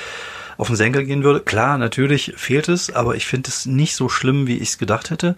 auf 0.57 0.69
den 0.69 0.77
Senkel 0.77 1.05
gehen 1.05 1.25
würde. 1.25 1.41
Klar, 1.41 1.79
natürlich 1.79 2.35
fehlt 2.37 2.69
es, 2.69 2.95
aber 2.95 3.17
ich 3.17 3.27
finde 3.27 3.49
es 3.49 3.67
nicht 3.67 3.95
so 3.95 4.09
schlimm, 4.09 4.47
wie 4.47 4.57
ich 4.57 4.71
es 4.71 4.79
gedacht 4.79 5.11
hätte. 5.11 5.37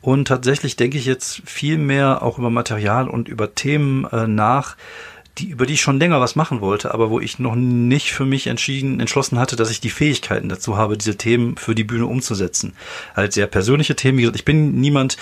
Und 0.00 0.28
tatsächlich 0.28 0.76
denke 0.76 0.98
ich 0.98 1.06
jetzt 1.06 1.42
viel 1.44 1.76
mehr 1.76 2.22
auch 2.22 2.38
über 2.38 2.50
Material 2.50 3.08
und 3.08 3.28
über 3.28 3.54
Themen 3.54 4.04
äh, 4.06 4.26
nach, 4.26 4.76
die, 5.38 5.50
über 5.50 5.66
die 5.66 5.74
ich 5.74 5.80
schon 5.80 5.98
länger 5.98 6.20
was 6.20 6.36
machen 6.36 6.60
wollte, 6.60 6.92
aber 6.94 7.10
wo 7.10 7.20
ich 7.20 7.38
noch 7.38 7.54
nicht 7.54 8.12
für 8.12 8.24
mich 8.24 8.46
entschieden, 8.46 9.00
entschlossen 9.00 9.38
hatte, 9.38 9.56
dass 9.56 9.70
ich 9.70 9.80
die 9.80 9.90
Fähigkeiten 9.90 10.48
dazu 10.48 10.76
habe, 10.76 10.96
diese 10.96 11.16
Themen 11.16 11.56
für 11.56 11.74
die 11.74 11.84
Bühne 11.84 12.06
umzusetzen. 12.06 12.74
Halt 13.14 13.32
sehr 13.32 13.46
persönliche 13.46 13.96
Themen. 13.96 14.18
Wie 14.18 14.22
gesagt, 14.22 14.38
ich 14.38 14.44
bin 14.44 14.80
niemand, 14.80 15.16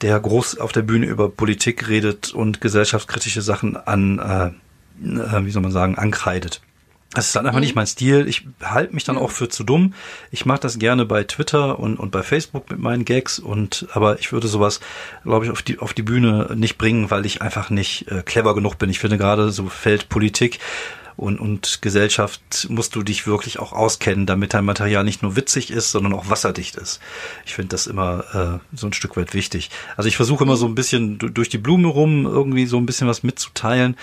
der 0.00 0.18
groß 0.18 0.58
auf 0.58 0.72
der 0.72 0.82
Bühne 0.82 1.06
über 1.06 1.28
Politik 1.28 1.88
redet 1.88 2.32
und 2.32 2.60
gesellschaftskritische 2.60 3.42
Sachen 3.42 3.76
an, 3.76 4.18
äh, 4.18 4.46
äh 5.06 5.44
wie 5.44 5.50
soll 5.50 5.62
man 5.62 5.72
sagen, 5.72 5.96
ankreidet. 5.96 6.60
Das 7.14 7.26
ist 7.26 7.36
dann 7.36 7.46
einfach 7.46 7.58
mhm. 7.58 7.64
nicht 7.64 7.74
mein 7.74 7.86
Stil. 7.86 8.26
Ich 8.26 8.46
halte 8.62 8.94
mich 8.94 9.04
dann 9.04 9.16
mhm. 9.16 9.22
auch 9.22 9.30
für 9.30 9.48
zu 9.48 9.64
dumm. 9.64 9.94
Ich 10.30 10.46
mache 10.46 10.60
das 10.60 10.78
gerne 10.78 11.04
bei 11.04 11.24
Twitter 11.24 11.78
und, 11.78 11.98
und 11.98 12.10
bei 12.10 12.22
Facebook 12.22 12.70
mit 12.70 12.78
meinen 12.78 13.04
Gags 13.04 13.38
und 13.38 13.86
aber 13.92 14.18
ich 14.18 14.32
würde 14.32 14.48
sowas, 14.48 14.80
glaube 15.22 15.44
ich, 15.44 15.50
auf 15.50 15.62
die 15.62 15.78
auf 15.78 15.92
die 15.92 16.02
Bühne 16.02 16.50
nicht 16.54 16.78
bringen, 16.78 17.10
weil 17.10 17.26
ich 17.26 17.42
einfach 17.42 17.70
nicht 17.70 18.10
äh, 18.10 18.22
clever 18.22 18.54
genug 18.54 18.78
bin. 18.78 18.90
Ich 18.90 18.98
finde 18.98 19.18
gerade 19.18 19.50
so 19.50 19.66
Feld 19.68 20.08
Politik 20.08 20.58
und, 21.16 21.38
und 21.38 21.82
Gesellschaft 21.82 22.66
musst 22.70 22.96
du 22.96 23.02
dich 23.02 23.26
wirklich 23.26 23.58
auch 23.58 23.72
auskennen, 23.72 24.26
damit 24.26 24.54
dein 24.54 24.64
Material 24.64 25.04
nicht 25.04 25.22
nur 25.22 25.36
witzig 25.36 25.70
ist, 25.70 25.90
sondern 25.90 26.14
auch 26.14 26.30
wasserdicht 26.30 26.76
ist. 26.76 27.00
Ich 27.44 27.54
finde 27.54 27.68
das 27.68 27.86
immer 27.86 28.60
äh, 28.72 28.76
so 28.76 28.86
ein 28.86 28.92
Stück 28.92 29.16
weit 29.16 29.34
wichtig. 29.34 29.70
Also 29.96 30.08
ich 30.08 30.16
versuche 30.16 30.44
immer 30.44 30.56
so 30.56 30.66
ein 30.66 30.74
bisschen 30.74 31.18
durch 31.18 31.48
die 31.48 31.58
Blume 31.58 31.88
rum 31.88 32.24
irgendwie 32.24 32.66
so 32.66 32.78
ein 32.78 32.86
bisschen 32.86 33.08
was 33.08 33.22
mitzuteilen, 33.22 33.96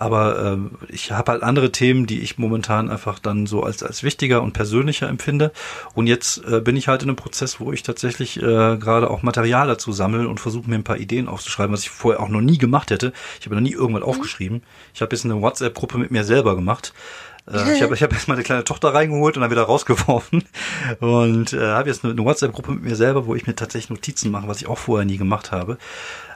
aber 0.00 0.58
äh, 0.58 0.92
ich 0.92 1.12
habe 1.12 1.32
halt 1.32 1.42
andere 1.42 1.72
Themen, 1.72 2.06
die 2.06 2.20
ich 2.20 2.38
momentan 2.38 2.88
einfach 2.88 3.18
dann 3.18 3.46
so 3.46 3.62
als, 3.62 3.82
als 3.82 4.02
wichtiger 4.02 4.40
und 4.40 4.52
persönlicher 4.52 5.08
empfinde. 5.08 5.52
Und 5.94 6.06
jetzt 6.06 6.42
äh, 6.46 6.60
bin 6.60 6.74
ich 6.74 6.88
halt 6.88 7.02
in 7.02 7.10
einem 7.10 7.16
Prozess, 7.16 7.60
wo 7.60 7.70
ich 7.70 7.82
tatsächlich 7.82 8.38
äh, 8.38 8.78
gerade 8.78 9.10
auch 9.10 9.22
Material 9.22 9.66
dazu 9.66 9.92
sammle 9.92 10.26
und 10.26 10.40
versuche 10.40 10.70
mir 10.70 10.76
ein 10.76 10.84
paar 10.84 10.96
Ideen 10.96 11.28
aufzuschreiben, 11.28 11.74
was 11.74 11.82
ich 11.82 11.90
vorher 11.90 12.22
auch 12.22 12.30
noch 12.30 12.40
nie 12.40 12.56
gemacht 12.56 12.90
hätte. 12.90 13.12
Ich 13.40 13.46
habe 13.46 13.56
noch 13.56 13.62
nie 13.62 13.74
irgendwas 13.74 14.02
mhm. 14.02 14.08
aufgeschrieben. 14.08 14.62
Ich 14.94 15.02
habe 15.02 15.14
jetzt 15.14 15.26
eine 15.26 15.38
WhatsApp-Gruppe 15.42 15.98
mit 15.98 16.10
mir 16.10 16.24
selber 16.24 16.56
gemacht. 16.56 16.94
Äh, 17.46 17.74
ich 17.74 17.82
habe 17.82 17.94
ich 17.94 18.02
hab 18.02 18.10
erst 18.10 18.28
meine 18.28 18.42
kleine 18.42 18.64
Tochter 18.64 18.94
reingeholt 18.94 19.36
und 19.36 19.42
dann 19.42 19.50
wieder 19.50 19.64
rausgeworfen. 19.64 20.44
Und 21.00 21.52
äh, 21.52 21.60
habe 21.60 21.90
jetzt 21.90 22.04
eine, 22.04 22.14
eine 22.14 22.24
WhatsApp-Gruppe 22.24 22.72
mit 22.72 22.84
mir 22.84 22.96
selber, 22.96 23.26
wo 23.26 23.34
ich 23.34 23.46
mir 23.46 23.54
tatsächlich 23.54 23.90
Notizen 23.90 24.30
mache, 24.30 24.48
was 24.48 24.62
ich 24.62 24.66
auch 24.66 24.78
vorher 24.78 25.04
nie 25.04 25.18
gemacht 25.18 25.52
habe. 25.52 25.76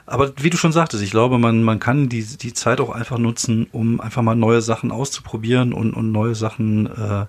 Aber 0.05 0.33
wie 0.37 0.49
du 0.49 0.57
schon 0.57 0.71
sagtest, 0.71 1.03
ich 1.03 1.11
glaube, 1.11 1.39
man, 1.39 1.63
man 1.63 1.79
kann 1.79 2.09
die, 2.09 2.23
die 2.23 2.53
Zeit 2.53 2.79
auch 2.79 2.91
einfach 2.91 3.17
nutzen, 3.17 3.67
um 3.71 3.99
einfach 3.99 4.21
mal 4.21 4.35
neue 4.35 4.61
Sachen 4.61 4.91
auszuprobieren 4.91 5.73
und, 5.73 5.93
und 5.93 6.11
neue 6.11 6.35
Sachen, 6.35 6.85
äh, 6.85 7.25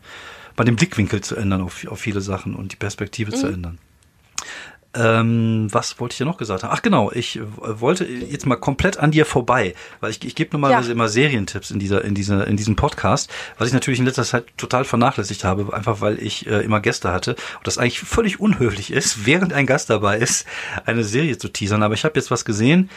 mal 0.57 0.65
den 0.65 0.77
Blickwinkel 0.77 1.23
zu 1.23 1.37
ändern 1.37 1.63
auf, 1.63 1.87
auf 1.87 1.99
viele 1.99 2.21
Sachen 2.21 2.55
und 2.55 2.73
die 2.73 2.77
Perspektive 2.77 3.31
mhm. 3.31 3.37
zu 3.37 3.47
ändern. 3.47 3.79
Ähm, 4.97 5.69
was 5.71 6.01
wollte 6.01 6.15
ich 6.15 6.19
ja 6.19 6.27
noch 6.27 6.39
gesagt 6.39 6.63
haben? 6.63 6.71
Ach 6.73 6.83
genau, 6.83 7.13
ich 7.13 7.39
wollte 7.57 8.05
jetzt 8.05 8.47
mal 8.47 8.57
komplett 8.57 8.97
an 8.97 9.11
dir 9.11 9.27
vorbei, 9.27 9.75
weil 10.01 10.11
ich, 10.11 10.25
ich 10.25 10.35
gebe 10.35 10.51
normalerweise 10.53 10.89
ja. 10.89 10.95
immer 10.95 11.09
Serientipps 11.09 11.71
in 11.71 11.79
dieser, 11.79 12.05
in 12.05 12.15
dieser, 12.15 12.47
in 12.47 12.57
diesem 12.57 12.77
Podcast, 12.77 13.31
was 13.59 13.69
ich 13.69 13.75
natürlich 13.75 13.99
in 13.99 14.07
letzter 14.07 14.25
Zeit 14.25 14.47
total 14.57 14.85
vernachlässigt 14.85 15.45
habe, 15.45 15.73
einfach 15.75 16.01
weil 16.01 16.23
ich 16.23 16.47
äh, 16.47 16.61
immer 16.63 16.81
Gäste 16.81 17.13
hatte 17.13 17.33
und 17.33 17.67
das 17.67 17.79
eigentlich 17.79 18.01
völlig 18.01 18.41
unhöflich 18.41 18.93
ist, 18.93 19.27
während 19.27 19.53
ein 19.53 19.67
Gast 19.67 19.91
dabei 19.91 20.19
ist, 20.19 20.47
eine 20.87 21.05
Serie 21.05 21.37
zu 21.37 21.49
teasern. 21.49 21.83
Aber 21.83 21.95
ich 21.95 22.05
habe 22.05 22.19
jetzt 22.19 22.31
was 22.31 22.45
gesehen, 22.45 22.91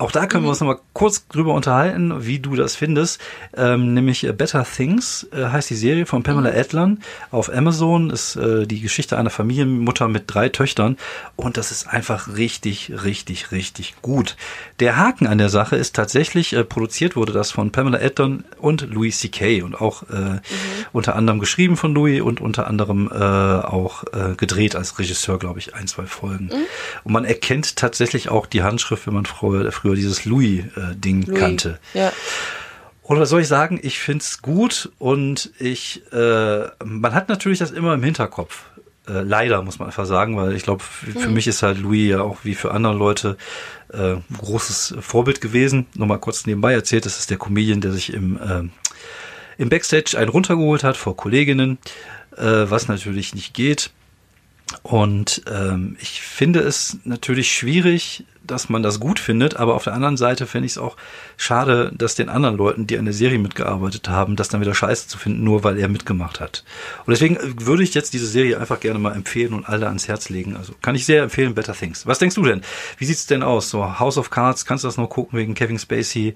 auch 0.00 0.12
da 0.12 0.26
können 0.26 0.44
wir 0.44 0.46
mhm. 0.46 0.50
uns 0.50 0.60
nochmal 0.60 0.78
kurz 0.94 1.28
drüber 1.28 1.52
unterhalten, 1.52 2.26
wie 2.26 2.38
du 2.38 2.56
das 2.56 2.74
findest. 2.74 3.20
Ähm, 3.54 3.92
nämlich 3.92 4.24
äh, 4.24 4.32
Better 4.32 4.64
Things 4.64 5.28
äh, 5.32 5.44
heißt 5.44 5.68
die 5.68 5.74
Serie 5.74 6.06
von 6.06 6.22
Pamela 6.22 6.50
mhm. 6.50 6.56
Adlon 6.56 6.98
auf 7.30 7.52
Amazon. 7.52 8.08
Ist 8.08 8.36
äh, 8.36 8.66
die 8.66 8.80
Geschichte 8.80 9.18
einer 9.18 9.28
Familienmutter 9.28 10.08
mit 10.08 10.24
drei 10.26 10.48
Töchtern. 10.48 10.96
Und 11.36 11.58
das 11.58 11.70
ist 11.70 11.86
einfach 11.86 12.34
richtig, 12.36 12.92
richtig, 13.04 13.52
richtig 13.52 13.94
gut. 14.00 14.36
Der 14.80 14.96
Haken 14.96 15.26
an 15.26 15.36
der 15.36 15.50
Sache 15.50 15.76
ist 15.76 15.94
tatsächlich, 15.94 16.54
äh, 16.54 16.64
produziert 16.64 17.14
wurde 17.14 17.34
das 17.34 17.50
von 17.50 17.70
Pamela 17.70 17.98
Adlon 17.98 18.44
und 18.58 18.88
Louis 18.90 19.18
C.K. 19.20 19.62
und 19.62 19.78
auch 19.78 20.04
äh, 20.04 20.14
mhm. 20.14 20.40
unter 20.92 21.14
anderem 21.14 21.40
geschrieben 21.40 21.76
von 21.76 21.94
Louis 21.94 22.22
und 22.22 22.40
unter 22.40 22.66
anderem 22.66 23.10
äh, 23.12 23.14
auch 23.14 24.04
äh, 24.14 24.34
gedreht 24.34 24.76
als 24.76 24.98
Regisseur, 24.98 25.38
glaube 25.38 25.58
ich, 25.58 25.74
ein, 25.74 25.86
zwei 25.86 26.06
Folgen. 26.06 26.46
Mhm. 26.46 26.64
Und 27.04 27.12
man 27.12 27.26
erkennt 27.26 27.76
tatsächlich 27.76 28.30
auch 28.30 28.46
die 28.46 28.62
Handschrift, 28.62 29.06
wenn 29.06 29.14
man 29.14 29.26
früher, 29.26 29.70
früher 29.72 29.89
früher 29.90 29.96
dieses 29.96 30.24
Louis-Ding 30.24 31.26
Louis, 31.26 31.38
kannte. 31.38 31.78
Ja. 31.94 32.12
Oder 33.02 33.26
soll 33.26 33.40
ich 33.40 33.48
sagen, 33.48 33.80
ich 33.82 33.98
find's 33.98 34.40
gut 34.40 34.90
und 34.98 35.50
ich, 35.58 36.02
äh, 36.12 36.68
man 36.84 37.14
hat 37.14 37.28
natürlich 37.28 37.58
das 37.58 37.72
immer 37.72 37.94
im 37.94 38.02
Hinterkopf. 38.02 38.66
Äh, 39.08 39.22
leider, 39.22 39.62
muss 39.62 39.80
man 39.80 39.88
einfach 39.88 40.06
sagen, 40.06 40.36
weil 40.36 40.54
ich 40.54 40.62
glaube, 40.62 40.82
für 40.84 41.28
mhm. 41.28 41.34
mich 41.34 41.48
ist 41.48 41.62
halt 41.62 41.78
Louis 41.78 42.10
ja 42.10 42.20
auch 42.20 42.38
wie 42.44 42.54
für 42.54 42.70
andere 42.70 42.94
Leute 42.94 43.36
äh, 43.92 44.16
großes 44.38 44.94
Vorbild 45.00 45.40
gewesen. 45.40 45.86
Nochmal 45.94 46.20
kurz 46.20 46.46
nebenbei 46.46 46.72
erzählt, 46.72 47.04
das 47.04 47.18
ist 47.18 47.30
der 47.30 47.38
Comedian, 47.38 47.80
der 47.80 47.90
sich 47.90 48.12
im, 48.12 48.36
äh, 48.36 48.68
im 49.58 49.68
Backstage 49.70 50.16
einen 50.16 50.28
runtergeholt 50.28 50.84
hat 50.84 50.96
vor 50.96 51.16
Kolleginnen, 51.16 51.78
äh, 52.36 52.44
was 52.44 52.86
natürlich 52.86 53.34
nicht 53.34 53.54
geht. 53.54 53.90
Und 54.82 55.42
ähm, 55.50 55.96
ich 56.00 56.20
finde 56.20 56.60
es 56.60 56.98
natürlich 57.04 57.52
schwierig, 57.52 58.24
dass 58.44 58.68
man 58.68 58.82
das 58.82 59.00
gut 59.00 59.18
findet, 59.18 59.56
aber 59.56 59.74
auf 59.74 59.84
der 59.84 59.92
anderen 59.92 60.16
Seite 60.16 60.46
finde 60.46 60.66
ich 60.66 60.72
es 60.72 60.78
auch 60.78 60.96
schade, 61.36 61.92
dass 61.94 62.14
den 62.14 62.28
anderen 62.28 62.56
Leuten, 62.56 62.86
die 62.86 62.98
an 62.98 63.04
der 63.04 63.14
Serie 63.14 63.38
mitgearbeitet 63.38 64.08
haben, 64.08 64.36
das 64.36 64.48
dann 64.48 64.60
wieder 64.60 64.74
scheiße 64.74 65.08
zu 65.08 65.18
finden, 65.18 65.44
nur 65.44 65.62
weil 65.62 65.78
er 65.78 65.88
mitgemacht 65.88 66.40
hat. 66.40 66.64
Und 67.06 67.12
deswegen 67.12 67.36
äh, 67.36 67.66
würde 67.66 67.82
ich 67.82 67.94
jetzt 67.94 68.12
diese 68.12 68.26
Serie 68.26 68.58
einfach 68.58 68.80
gerne 68.80 68.98
mal 68.98 69.14
empfehlen 69.14 69.54
und 69.54 69.68
alle 69.68 69.86
ans 69.86 70.08
Herz 70.08 70.28
legen. 70.28 70.56
Also 70.56 70.74
kann 70.82 70.94
ich 70.94 71.04
sehr 71.04 71.22
empfehlen, 71.22 71.54
Better 71.54 71.74
Things. 71.74 72.06
Was 72.06 72.18
denkst 72.18 72.36
du 72.36 72.42
denn? 72.42 72.62
Wie 72.98 73.04
sieht's 73.04 73.26
denn 73.26 73.42
aus? 73.42 73.70
So 73.70 73.98
House 73.98 74.18
of 74.18 74.30
Cards, 74.30 74.66
kannst 74.66 74.84
du 74.84 74.88
das 74.88 74.96
noch 74.96 75.08
gucken 75.08 75.38
wegen 75.38 75.54
Kevin 75.54 75.78
Spacey? 75.78 76.34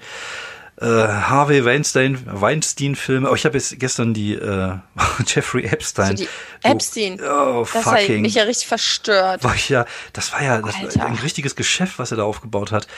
Äh, 0.80 0.86
Harvey 0.86 1.64
Weinstein, 1.64 2.20
Weinstein-Filme. 2.26 3.30
Oh, 3.30 3.34
ich 3.34 3.44
habe 3.44 3.56
jetzt 3.56 3.78
gestern 3.78 4.14
die 4.14 4.34
äh, 4.34 4.74
Jeffrey 5.26 5.64
Epstein. 5.64 6.10
Also 6.10 6.24
die 6.24 6.28
Epstein. 6.62 7.20
Oh, 7.20 7.66
das 7.72 7.84
fucking. 7.84 8.16
hat 8.16 8.22
mich 8.22 8.34
ja 8.34 8.42
richtig 8.44 8.68
verstört. 8.68 9.44
War 9.44 9.54
ich 9.54 9.68
ja, 9.68 9.86
das 10.12 10.32
war 10.32 10.42
ja 10.42 10.60
das 10.60 10.98
war 10.98 11.06
ein 11.06 11.14
richtiges 11.14 11.54
Geschäft, 11.56 11.98
was 11.98 12.10
er 12.10 12.16
da 12.16 12.24
aufgebaut 12.24 12.72
hat. 12.72 12.88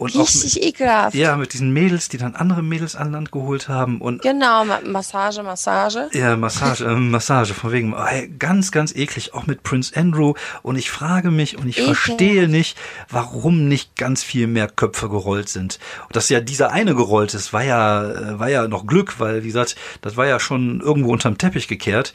Und 0.00 0.16
Richtig 0.16 0.54
mit, 0.54 0.64
ekelhaft. 0.64 1.14
Ja, 1.14 1.36
mit 1.36 1.52
diesen 1.52 1.74
Mädels, 1.74 2.08
die 2.08 2.16
dann 2.16 2.34
andere 2.34 2.62
Mädels 2.62 2.96
an 2.96 3.12
Land 3.12 3.32
geholt 3.32 3.68
haben. 3.68 4.00
Und 4.00 4.22
genau, 4.22 4.64
Massage, 4.64 5.42
Massage. 5.42 6.08
Ja, 6.14 6.38
Massage, 6.38 6.86
äh, 6.86 6.94
Massage, 6.94 7.52
von 7.52 7.70
wegen, 7.70 7.94
ganz, 8.38 8.72
ganz 8.72 8.96
eklig, 8.96 9.34
auch 9.34 9.46
mit 9.46 9.62
Prince 9.62 9.94
Andrew. 9.94 10.32
Und 10.62 10.76
ich 10.76 10.90
frage 10.90 11.30
mich 11.30 11.58
und 11.58 11.68
ich 11.68 11.76
Ekel. 11.76 11.94
verstehe 11.94 12.48
nicht, 12.48 12.78
warum 13.10 13.68
nicht 13.68 13.94
ganz 13.96 14.22
viel 14.22 14.46
mehr 14.46 14.68
Köpfe 14.68 15.10
gerollt 15.10 15.50
sind. 15.50 15.78
Und 16.06 16.16
dass 16.16 16.30
ja 16.30 16.40
dieser 16.40 16.70
eine 16.70 16.94
gerollt 16.94 17.34
ist, 17.34 17.52
war 17.52 17.62
ja, 17.62 18.10
äh, 18.10 18.38
war 18.38 18.48
ja 18.48 18.68
noch 18.68 18.86
Glück, 18.86 19.20
weil, 19.20 19.42
wie 19.42 19.48
gesagt, 19.48 19.76
das 20.00 20.16
war 20.16 20.26
ja 20.26 20.40
schon 20.40 20.80
irgendwo 20.80 21.12
unterm 21.12 21.36
Teppich 21.36 21.68
gekehrt. 21.68 22.14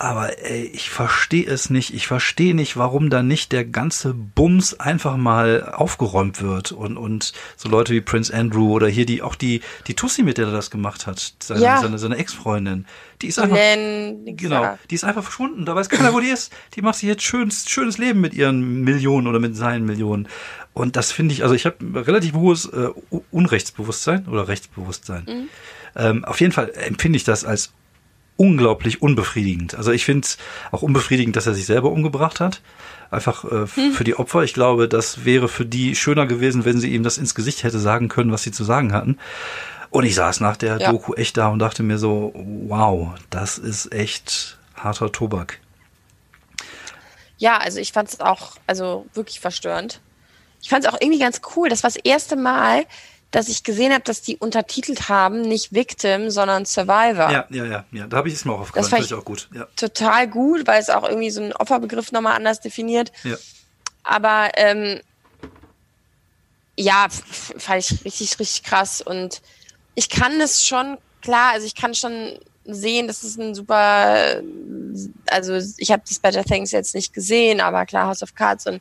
Aber 0.00 0.38
ey, 0.44 0.62
ich 0.62 0.90
verstehe 0.90 1.44
es 1.46 1.70
nicht. 1.70 1.92
Ich 1.92 2.06
verstehe 2.06 2.54
nicht, 2.54 2.76
warum 2.76 3.10
da 3.10 3.24
nicht 3.24 3.50
der 3.50 3.64
ganze 3.64 4.14
Bums 4.14 4.74
einfach 4.78 5.16
mal 5.16 5.72
aufgeräumt 5.74 6.40
wird 6.40 6.70
und, 6.70 6.96
und 6.96 7.32
so 7.56 7.68
Leute 7.68 7.92
wie 7.92 8.00
Prince 8.00 8.32
Andrew 8.32 8.72
oder 8.72 8.86
hier 8.86 9.06
die, 9.06 9.22
auch 9.22 9.34
die, 9.34 9.60
die 9.88 9.94
Tussi, 9.94 10.22
mit 10.22 10.38
der 10.38 10.46
er 10.46 10.52
das 10.52 10.70
gemacht 10.70 11.08
hat, 11.08 11.34
seine, 11.42 11.60
ja. 11.60 11.80
seine, 11.80 11.98
seine 11.98 12.16
Ex-Freundin. 12.16 12.86
Die 13.22 13.26
ist 13.26 13.40
einfach, 13.40 13.56
Len, 13.56 14.36
genau, 14.36 14.78
die 14.88 14.94
ist 14.94 15.02
einfach 15.02 15.24
verschwunden. 15.24 15.64
Da 15.64 15.74
weiß 15.74 15.88
keiner, 15.88 16.14
wo 16.14 16.20
die 16.20 16.28
ist. 16.28 16.52
Die 16.76 16.82
macht 16.82 16.94
sich 16.94 17.08
jetzt 17.08 17.24
schönes, 17.24 17.68
schönes 17.68 17.98
Leben 17.98 18.20
mit 18.20 18.34
ihren 18.34 18.82
Millionen 18.82 19.26
oder 19.26 19.40
mit 19.40 19.56
seinen 19.56 19.84
Millionen. 19.84 20.28
Und 20.74 20.94
das 20.94 21.10
finde 21.10 21.34
ich, 21.34 21.42
also 21.42 21.56
ich 21.56 21.66
habe 21.66 22.06
relativ 22.06 22.34
hohes 22.34 22.66
äh, 22.66 22.90
Unrechtsbewusstsein 23.32 24.28
oder 24.28 24.46
Rechtsbewusstsein. 24.46 25.24
Mhm. 25.26 25.48
Ähm, 25.96 26.24
auf 26.24 26.40
jeden 26.40 26.52
Fall 26.52 26.70
empfinde 26.72 27.16
ich 27.16 27.24
das 27.24 27.44
als 27.44 27.72
unglaublich 28.38 29.02
unbefriedigend. 29.02 29.74
Also 29.74 29.90
ich 29.90 30.04
finde 30.04 30.24
es 30.24 30.38
auch 30.70 30.80
unbefriedigend, 30.82 31.36
dass 31.36 31.46
er 31.46 31.54
sich 31.54 31.66
selber 31.66 31.90
umgebracht 31.90 32.40
hat. 32.40 32.62
Einfach 33.10 33.44
äh, 33.44 33.66
hm. 33.66 33.92
für 33.92 34.04
die 34.04 34.14
Opfer. 34.14 34.44
Ich 34.44 34.54
glaube, 34.54 34.88
das 34.88 35.24
wäre 35.24 35.48
für 35.48 35.66
die 35.66 35.94
schöner 35.94 36.26
gewesen, 36.26 36.64
wenn 36.64 36.78
sie 36.78 36.94
ihm 36.94 37.02
das 37.02 37.18
ins 37.18 37.34
Gesicht 37.34 37.64
hätte 37.64 37.78
sagen 37.78 38.08
können, 38.08 38.32
was 38.32 38.42
sie 38.42 38.52
zu 38.52 38.64
sagen 38.64 38.92
hatten. 38.92 39.18
Und 39.90 40.04
ich 40.04 40.14
saß 40.14 40.40
nach 40.40 40.56
der 40.56 40.78
ja. 40.78 40.90
Doku 40.90 41.14
echt 41.14 41.36
da 41.36 41.48
und 41.48 41.58
dachte 41.58 41.82
mir 41.82 41.98
so, 41.98 42.32
wow, 42.34 43.14
das 43.30 43.58
ist 43.58 43.92
echt 43.92 44.58
harter 44.74 45.10
Tobak. 45.10 45.60
Ja, 47.38 47.58
also 47.58 47.78
ich 47.80 47.92
fand 47.92 48.08
es 48.08 48.20
auch, 48.20 48.56
also 48.66 49.06
wirklich 49.14 49.40
verstörend. 49.40 50.00
Ich 50.62 50.68
fand 50.68 50.84
es 50.84 50.92
auch 50.92 51.00
irgendwie 51.00 51.20
ganz 51.20 51.40
cool. 51.56 51.68
Das 51.68 51.82
war 51.82 51.90
das 51.90 51.96
erste 51.96 52.36
Mal, 52.36 52.84
dass 53.30 53.48
ich 53.48 53.62
gesehen 53.62 53.92
habe, 53.92 54.04
dass 54.04 54.22
die 54.22 54.38
untertitelt 54.38 55.08
haben, 55.08 55.42
nicht 55.42 55.72
Victim, 55.72 56.30
sondern 56.30 56.64
Survivor. 56.64 57.30
Ja, 57.30 57.46
ja, 57.50 57.64
ja, 57.64 57.84
ja. 57.92 58.06
Da 58.06 58.16
habe 58.16 58.28
ich 58.28 58.34
es 58.34 58.44
mir 58.44 58.52
auch 58.52 58.60
aufgefallen. 58.60 58.82
Das 58.82 58.90
fand 58.90 59.04
ich 59.04 59.14
auch 59.14 59.24
gut. 59.24 59.48
Ja. 59.54 59.66
Total 59.76 60.28
gut, 60.28 60.66
weil 60.66 60.80
es 60.80 60.88
auch 60.88 61.06
irgendwie 61.06 61.30
so 61.30 61.42
einen 61.42 61.52
Opferbegriff 61.52 62.10
nochmal 62.10 62.36
anders 62.36 62.60
definiert. 62.60 63.12
Ja. 63.24 63.36
Aber 64.02 64.50
ähm, 64.54 65.00
ja, 66.76 67.08
fand 67.10 67.80
ich 67.80 68.04
richtig, 68.04 68.38
richtig 68.38 68.62
krass. 68.62 69.02
Und 69.02 69.42
ich 69.94 70.08
kann 70.08 70.40
es 70.40 70.64
schon, 70.64 70.96
klar, 71.20 71.52
also 71.52 71.66
ich 71.66 71.74
kann 71.74 71.94
schon 71.94 72.38
sehen, 72.64 73.08
das 73.08 73.24
ist 73.24 73.38
ein 73.38 73.54
super, 73.54 74.40
also 75.26 75.58
ich 75.76 75.90
habe 75.90 76.02
das 76.08 76.18
Better 76.18 76.44
Things 76.44 76.70
jetzt 76.70 76.94
nicht 76.94 77.12
gesehen, 77.12 77.60
aber 77.60 77.84
klar, 77.84 78.06
House 78.06 78.22
of 78.22 78.34
Cards 78.34 78.66
und 78.66 78.80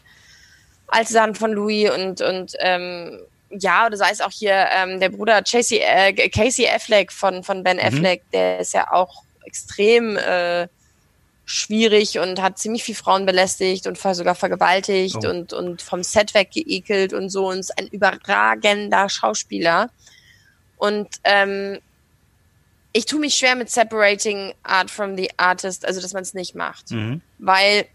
alte 0.87 1.11
Sachen 1.11 1.35
von 1.35 1.51
Louis 1.51 1.89
und, 1.89 2.21
und 2.21 2.53
ähm, 2.59 3.19
ja, 3.49 3.85
oder 3.85 3.97
sei 3.97 4.09
es 4.11 4.21
auch 4.21 4.31
hier 4.31 4.67
ähm, 4.71 4.99
der 4.99 5.09
Bruder 5.09 5.41
Casey, 5.41 5.79
äh, 5.79 6.29
Casey 6.29 6.67
Affleck 6.67 7.11
von, 7.11 7.43
von 7.43 7.63
Ben 7.63 7.77
mhm. 7.77 7.83
Affleck, 7.83 8.23
der 8.31 8.59
ist 8.59 8.73
ja 8.73 8.91
auch 8.91 9.23
extrem 9.45 10.17
äh, 10.17 10.67
schwierig 11.45 12.19
und 12.19 12.41
hat 12.41 12.59
ziemlich 12.59 12.83
viel 12.83 12.95
Frauen 12.95 13.25
belästigt 13.25 13.87
und 13.87 13.97
sogar 13.97 14.35
vergewaltigt 14.35 15.17
oh. 15.23 15.29
und, 15.29 15.53
und 15.53 15.81
vom 15.81 16.03
Set 16.03 16.33
weggeekelt 16.33 17.13
und 17.13 17.29
so 17.29 17.47
und 17.47 17.59
ist 17.59 17.77
ein 17.77 17.87
überragender 17.87 19.07
Schauspieler. 19.07 19.89
Und 20.75 21.07
ähm, 21.23 21.79
ich 22.91 23.05
tue 23.05 23.19
mich 23.19 23.35
schwer 23.35 23.55
mit 23.55 23.69
separating 23.69 24.53
Art 24.63 24.91
from 24.91 25.15
the 25.15 25.29
Artist, 25.37 25.85
also 25.85 26.01
dass 26.01 26.13
man 26.13 26.23
es 26.23 26.33
nicht 26.33 26.53
macht. 26.53 26.91
Mhm. 26.91 27.21
Weil 27.37 27.85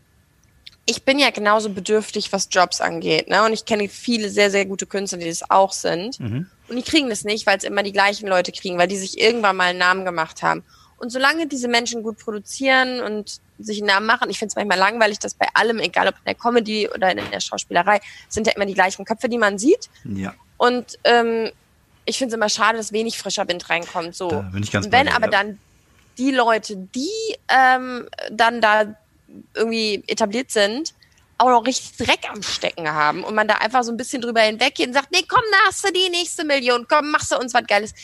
ich 0.84 1.04
bin 1.04 1.18
ja 1.18 1.30
genauso 1.30 1.70
bedürftig, 1.70 2.32
was 2.32 2.48
Jobs 2.50 2.80
angeht. 2.80 3.28
Ne? 3.28 3.44
Und 3.44 3.52
ich 3.52 3.64
kenne 3.64 3.88
viele 3.88 4.30
sehr, 4.30 4.50
sehr 4.50 4.66
gute 4.66 4.86
Künstler, 4.86 5.18
die 5.18 5.28
das 5.28 5.48
auch 5.48 5.72
sind. 5.72 6.18
Mhm. 6.18 6.46
Und 6.68 6.76
die 6.76 6.82
kriegen 6.82 7.08
das 7.08 7.24
nicht, 7.24 7.46
weil 7.46 7.58
es 7.58 7.64
immer 7.64 7.82
die 7.82 7.92
gleichen 7.92 8.28
Leute 8.28 8.50
kriegen, 8.50 8.78
weil 8.78 8.88
die 8.88 8.96
sich 8.96 9.20
irgendwann 9.20 9.56
mal 9.56 9.70
einen 9.70 9.78
Namen 9.78 10.04
gemacht 10.04 10.42
haben. 10.42 10.64
Und 10.98 11.10
solange 11.10 11.46
diese 11.46 11.68
Menschen 11.68 12.02
gut 12.02 12.18
produzieren 12.18 13.00
und 13.00 13.40
sich 13.58 13.78
einen 13.78 13.88
Namen 13.88 14.06
machen, 14.06 14.30
ich 14.30 14.38
finde 14.38 14.50
es 14.50 14.56
manchmal 14.56 14.78
langweilig, 14.78 15.18
dass 15.18 15.34
bei 15.34 15.46
allem, 15.54 15.78
egal 15.80 16.08
ob 16.08 16.14
in 16.14 16.24
der 16.26 16.34
Comedy 16.34 16.88
oder 16.88 17.10
in 17.10 17.18
der 17.30 17.40
Schauspielerei, 17.40 18.00
sind 18.28 18.46
ja 18.46 18.52
immer 18.54 18.66
die 18.66 18.74
gleichen 18.74 19.04
Köpfe, 19.04 19.28
die 19.28 19.38
man 19.38 19.58
sieht. 19.58 19.88
Ja. 20.04 20.34
Und 20.58 20.98
ähm, 21.04 21.50
ich 22.04 22.18
finde 22.18 22.34
es 22.34 22.36
immer 22.36 22.48
schade, 22.48 22.78
dass 22.78 22.92
wenig 22.92 23.18
frischer 23.18 23.46
Wind 23.48 23.68
reinkommt. 23.68 24.14
So. 24.14 24.30
Da 24.30 24.40
bin 24.40 24.62
ich 24.62 24.72
ganz 24.72 24.90
Wenn 24.90 25.08
aber 25.08 25.26
ja. 25.26 25.30
dann 25.30 25.58
die 26.18 26.30
Leute, 26.30 26.76
die 26.76 27.10
ähm, 27.48 28.08
dann 28.30 28.60
da 28.60 28.94
irgendwie 29.54 30.02
etabliert 30.06 30.50
sind, 30.50 30.94
auch 31.38 31.50
noch 31.50 31.66
richtig 31.66 31.96
Dreck 31.96 32.30
am 32.30 32.42
Stecken 32.42 32.88
haben 32.88 33.24
und 33.24 33.34
man 33.34 33.48
da 33.48 33.54
einfach 33.54 33.82
so 33.82 33.90
ein 33.90 33.96
bisschen 33.96 34.22
drüber 34.22 34.40
hinweggeht 34.40 34.86
und 34.86 34.94
sagt, 34.94 35.10
nee, 35.12 35.24
komm, 35.26 35.42
da 35.50 35.58
hast 35.66 35.84
du 35.84 35.92
die 35.92 36.08
nächste 36.10 36.44
Million, 36.44 36.86
komm, 36.88 37.10
machst 37.10 37.32
du 37.32 37.38
uns 37.38 37.52
was 37.52 37.66
Geiles. 37.66 37.94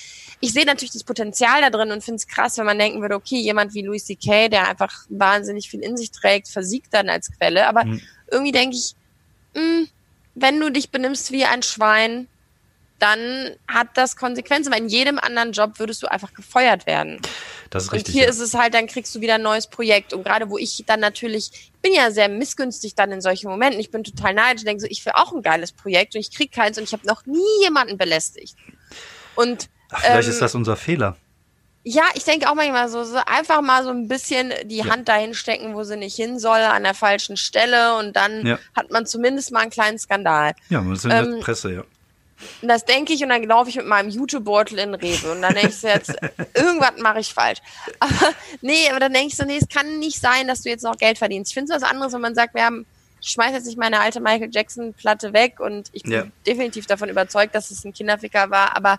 Ich 0.41 0.53
sehe 0.53 0.64
natürlich 0.64 0.93
das 0.93 1.05
Potenzial 1.05 1.61
da 1.61 1.70
drin 1.70 1.91
und 1.91 2.03
finde 2.03 2.16
es 2.16 2.26
krass, 2.26 2.59
wenn 2.59 2.66
man 2.66 2.79
denken 2.79 3.01
würde, 3.01 3.16
okay, 3.16 3.39
jemand 3.39 3.74
wie 3.74 3.83
Louis 3.83 4.05
C.K., 4.05 4.49
der 4.49 4.68
einfach 4.68 5.05
wahnsinnig 5.09 5.68
viel 5.68 5.81
in 5.81 5.97
sich 5.97 6.11
trägt, 6.11 6.49
versiegt 6.49 6.95
dann 6.95 7.09
als 7.09 7.31
Quelle. 7.37 7.66
Aber 7.66 7.85
mhm. 7.85 8.01
irgendwie 8.31 8.53
denke 8.53 8.76
ich, 8.76 8.95
mh, 9.55 9.62
hm, 9.62 9.89
wenn 10.35 10.61
du 10.61 10.70
dich 10.70 10.91
benimmst 10.91 11.33
wie 11.33 11.45
ein 11.45 11.62
Schwein, 11.62 12.29
dann 12.99 13.57
hat 13.66 13.89
das 13.95 14.16
Konsequenzen, 14.16 14.72
weil 14.72 14.83
in 14.83 14.89
jedem 14.89 15.18
anderen 15.18 15.53
Job 15.53 15.79
würdest 15.79 16.03
du 16.03 16.07
einfach 16.09 16.35
gefeuert 16.35 16.87
werden. 16.87 17.20
Das 17.71 17.85
ist 17.85 17.93
richtig. 17.93 18.14
Und 18.14 18.19
hier 18.19 18.25
ja. 18.25 18.31
ist 18.31 18.41
es 18.41 18.55
halt, 18.55 18.75
dann 18.75 18.87
kriegst 18.87 19.14
du 19.14 19.21
wieder 19.21 19.35
ein 19.35 19.43
neues 19.43 19.66
Projekt. 19.66 20.12
Und 20.12 20.25
gerade 20.25 20.49
wo 20.49 20.59
ich 20.59 20.85
dann 20.87 21.01
natürlich, 21.01 21.51
ich 21.53 21.73
bin 21.83 21.93
ja 21.93 22.11
sehr 22.11 22.29
missgünstig 22.29 22.95
dann 22.95 23.12
in 23.12 23.21
solchen 23.21 23.49
Momenten. 23.49 23.81
Ich 23.81 23.91
bin 23.91 24.05
total 24.05 24.35
neidisch, 24.35 24.64
denke 24.64 24.81
so, 24.81 24.87
ich 24.89 25.05
will 25.05 25.12
auch 25.14 25.33
ein 25.33 25.43
geiles 25.43 25.73
Projekt 25.73 26.14
und 26.14 26.21
ich 26.21 26.35
krieg 26.35 26.53
keins 26.53 26.79
und 26.79 26.85
ich 26.85 26.93
habe 26.93 27.07
noch 27.07 27.27
nie 27.27 27.62
jemanden 27.62 27.99
belästigt. 27.99 28.57
Und 29.35 29.69
Ach, 29.91 30.01
vielleicht 30.01 30.29
ähm, 30.29 30.33
ist 30.35 30.43
das 30.43 30.55
unser 30.55 30.77
Fehler. 30.77 31.16
Ja, 31.85 32.03
ich 32.14 32.25
denke 32.25 32.51
auch 32.51 32.55
manchmal 32.55 32.89
so, 32.89 33.05
so 33.05 33.16
einfach 33.25 33.62
mal 33.62 33.85
so 33.85 33.91
ein 33.91 34.09
bisschen 34.09 34.53
die 34.64 34.79
ja. 34.79 34.87
Hand 34.87 35.09
dahin 35.09 35.33
stecken, 35.33 35.75
wo 35.75 35.85
sie 35.85 35.97
nicht 35.97 36.16
hin 36.16 36.39
soll, 36.39 36.59
an 36.59 36.83
der 36.83 36.93
falschen 36.93 37.37
Stelle 37.37 37.97
und 37.97 38.14
dann 38.14 38.45
ja. 38.45 38.59
hat 38.77 38.91
man 38.91 39.07
zumindest 39.07 39.53
mal 39.53 39.61
einen 39.61 39.71
kleinen 39.71 39.99
Skandal. 39.99 40.55
Ja, 40.69 40.83
man 40.83 40.95
ist 40.95 41.05
in 41.05 41.12
ähm, 41.12 41.33
der 41.33 41.41
Presse, 41.41 41.73
ja. 41.73 41.85
Und 42.62 42.68
das 42.68 42.84
denke 42.84 43.12
ich 43.12 43.22
und 43.22 43.30
dann 43.30 43.43
laufe 43.45 43.70
ich 43.70 43.76
mit 43.76 43.86
meinem 43.86 44.11
YouTube-Beutel 44.11 44.78
in 44.78 44.95
Rewe 44.95 45.32
und 45.32 45.43
dann 45.43 45.55
denke 45.55 45.70
ich 45.70 45.82
jetzt, 45.82 46.11
irgendwas 46.55 46.93
mache 46.99 47.20
ich 47.20 47.32
falsch. 47.32 47.59
Aber 47.99 48.32
nee, 48.61 48.89
aber 48.91 49.01
dann 49.01 49.12
denke 49.12 49.28
ich 49.28 49.36
so, 49.36 49.45
nee, 49.45 49.59
es 49.61 49.68
kann 49.68 49.99
nicht 49.99 50.20
sein, 50.20 50.49
dass 50.49 50.62
du 50.62 50.68
jetzt 50.68 50.82
noch 50.82 50.97
Geld 50.97 51.18
verdienst. 51.18 51.51
Ich 51.51 51.55
finde 51.55 51.72
es 51.72 51.82
was 51.82 51.89
anderes, 51.89 52.12
wenn 52.12 52.20
man 52.20 52.34
sagt, 52.34 52.55
wir 52.55 52.64
haben, 52.64 52.86
ich 53.20 53.30
schmeiße 53.30 53.55
jetzt 53.55 53.66
nicht 53.66 53.78
meine 53.78 54.01
alte 54.01 54.20
Michael 54.20 54.51
Jackson-Platte 54.53 55.32
weg 55.32 55.61
und 55.61 55.89
ich 55.93 56.03
bin 56.05 56.12
ja. 56.12 56.26
definitiv 56.47 56.86
davon 56.86 57.09
überzeugt, 57.09 57.55
dass 57.55 57.70
es 57.70 57.84
ein 57.84 57.93
Kinderficker 57.93 58.51
war, 58.51 58.76
aber 58.76 58.99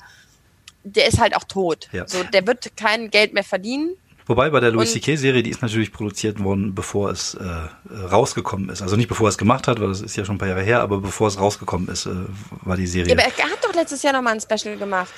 der 0.84 1.08
ist 1.08 1.20
halt 1.20 1.36
auch 1.36 1.44
tot. 1.44 1.90
Ja. 1.92 2.08
So, 2.08 2.24
der 2.24 2.46
wird 2.48 2.76
kein 2.76 3.10
Geld 3.10 3.34
mehr 3.34 3.44
verdienen. 3.44 3.96
Wobei 4.30 4.52
bei 4.52 4.60
der 4.60 4.70
Louis 4.70 4.94
C.K.-Serie, 4.94 5.42
die 5.42 5.50
ist 5.50 5.64
natürlich 5.64 5.92
produziert 5.92 6.42
worden, 6.44 6.76
bevor 6.76 7.10
es 7.10 7.34
äh, 7.34 7.96
rausgekommen 7.98 8.70
ist. 8.70 8.84
Also 8.84 8.96
nicht 8.96 9.08
bevor 9.08 9.26
er 9.26 9.30
es 9.30 9.40
gemacht 9.40 9.68
hat, 9.68 9.80
weil 9.82 9.88
das 9.88 10.02
ist 10.02 10.16
ja 10.16 10.24
schon 10.24 10.36
ein 10.36 10.38
paar 10.38 10.48
Jahre 10.48 10.62
her, 10.62 10.82
aber 10.82 11.00
bevor 11.00 11.28
es 11.30 11.40
rausgekommen 11.40 11.90
ist, 11.90 12.06
äh, 12.06 12.12
war 12.62 12.78
die 12.78 12.86
Serie. 12.86 13.16
Ja, 13.16 13.18
aber 13.18 13.24
er 13.24 13.50
hat 13.50 13.66
doch 13.66 13.74
letztes 13.74 14.04
Jahr 14.04 14.14
nochmal 14.14 14.36
ein 14.36 14.40
Special 14.40 14.78
gemacht. 14.78 15.12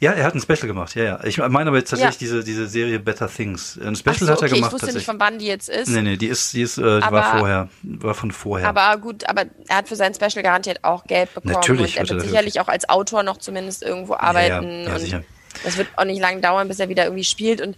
Ja, 0.00 0.10
er 0.14 0.24
hat 0.24 0.34
ein 0.34 0.40
Special 0.40 0.66
gemacht, 0.66 0.96
ja, 0.96 1.04
ja. 1.04 1.24
Ich 1.24 1.38
meine 1.38 1.68
aber 1.68 1.76
jetzt 1.76 1.90
tatsächlich 1.90 2.28
ja. 2.28 2.38
diese, 2.38 2.42
diese 2.42 2.66
Serie 2.66 2.98
Better 2.98 3.28
Things. 3.28 3.78
Ein 3.80 3.94
Special 3.94 4.16
so, 4.18 4.32
hat 4.32 4.42
er 4.42 4.48
gemacht. 4.48 4.72
Ich 4.74 4.82
wusste 4.82 4.96
nicht, 4.96 5.06
von 5.06 5.20
wann 5.20 5.38
die 5.38 5.46
jetzt 5.46 5.68
ist. 5.68 5.88
Nee, 5.88 6.02
nee, 6.02 6.16
die 6.16 6.26
ist, 6.26 6.52
die 6.52 6.62
ist, 6.62 6.76
äh, 6.76 6.82
die 6.82 7.04
aber, 7.04 7.18
war 7.18 7.38
vorher, 7.38 7.68
war 7.82 8.14
von 8.14 8.32
vorher. 8.32 8.68
Aber 8.68 9.00
gut, 9.00 9.28
aber 9.28 9.44
er 9.68 9.76
hat 9.76 9.88
für 9.88 9.94
sein 9.94 10.12
Special 10.12 10.42
garantiert 10.42 10.82
auch 10.82 11.04
Geld 11.04 11.32
bekommen. 11.34 11.54
Natürlich. 11.54 12.00
Und 12.00 12.10
er 12.10 12.16
wird 12.16 12.26
sicherlich 12.26 12.58
auch 12.58 12.66
als 12.68 12.88
Autor 12.88 13.22
noch 13.22 13.36
zumindest 13.36 13.84
irgendwo 13.84 14.14
arbeiten. 14.14 14.70
Ja, 14.70 14.82
ja, 14.82 14.88
ja 14.88 14.98
sicher. 14.98 15.24
Das 15.62 15.76
wird 15.76 15.86
auch 15.96 16.04
nicht 16.04 16.20
lange 16.20 16.40
dauern, 16.40 16.66
bis 16.66 16.80
er 16.80 16.88
wieder 16.88 17.04
irgendwie 17.04 17.24
spielt 17.24 17.60
und 17.60 17.76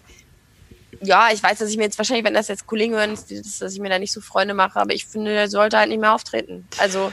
ja, 1.00 1.28
ich 1.32 1.42
weiß, 1.42 1.58
dass 1.58 1.70
ich 1.70 1.76
mir 1.76 1.84
jetzt 1.84 1.98
wahrscheinlich, 1.98 2.24
wenn 2.24 2.34
das 2.34 2.48
jetzt 2.48 2.66
Kollegen 2.66 2.94
hören, 2.94 3.10
dass, 3.10 3.58
dass 3.58 3.72
ich 3.72 3.80
mir 3.80 3.88
da 3.88 3.98
nicht 3.98 4.12
so 4.12 4.20
Freunde 4.20 4.54
mache, 4.54 4.78
aber 4.78 4.94
ich 4.94 5.06
finde, 5.06 5.32
er 5.32 5.48
sollte 5.48 5.78
halt 5.78 5.88
nicht 5.88 6.00
mehr 6.00 6.14
auftreten. 6.14 6.66
Also 6.78 7.12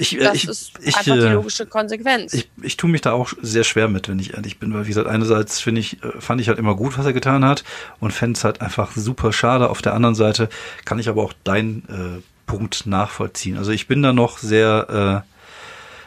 ich, 0.00 0.16
das 0.16 0.34
ich, 0.36 0.48
ist 0.48 0.72
ich, 0.80 0.96
einfach 0.96 1.14
die 1.14 1.18
äh, 1.18 1.32
logische 1.32 1.66
Konsequenz. 1.66 2.32
Ich, 2.32 2.48
ich 2.62 2.76
tue 2.76 2.88
mich 2.88 3.00
da 3.00 3.12
auch 3.12 3.32
sehr 3.42 3.64
schwer 3.64 3.88
mit, 3.88 4.08
wenn 4.08 4.20
ich 4.20 4.34
ehrlich 4.34 4.60
bin, 4.60 4.72
weil 4.72 4.84
wie 4.84 4.88
gesagt, 4.88 5.08
einerseits 5.08 5.60
finde 5.60 5.80
ich, 5.80 6.02
äh, 6.04 6.20
fand 6.20 6.40
ich 6.40 6.48
halt 6.48 6.60
immer 6.60 6.76
gut, 6.76 6.96
was 6.96 7.04
er 7.04 7.12
getan 7.12 7.44
hat 7.44 7.64
und 7.98 8.12
fände 8.12 8.38
es 8.38 8.44
halt 8.44 8.60
einfach 8.60 8.92
super 8.94 9.32
schade. 9.32 9.68
Auf 9.68 9.82
der 9.82 9.94
anderen 9.94 10.14
Seite 10.14 10.48
kann 10.84 11.00
ich 11.00 11.08
aber 11.08 11.24
auch 11.24 11.32
deinen 11.42 11.82
äh, 11.88 12.22
Punkt 12.46 12.86
nachvollziehen. 12.86 13.58
Also 13.58 13.72
ich 13.72 13.88
bin 13.88 14.00
da 14.00 14.12
noch 14.12 14.38
sehr, 14.38 15.24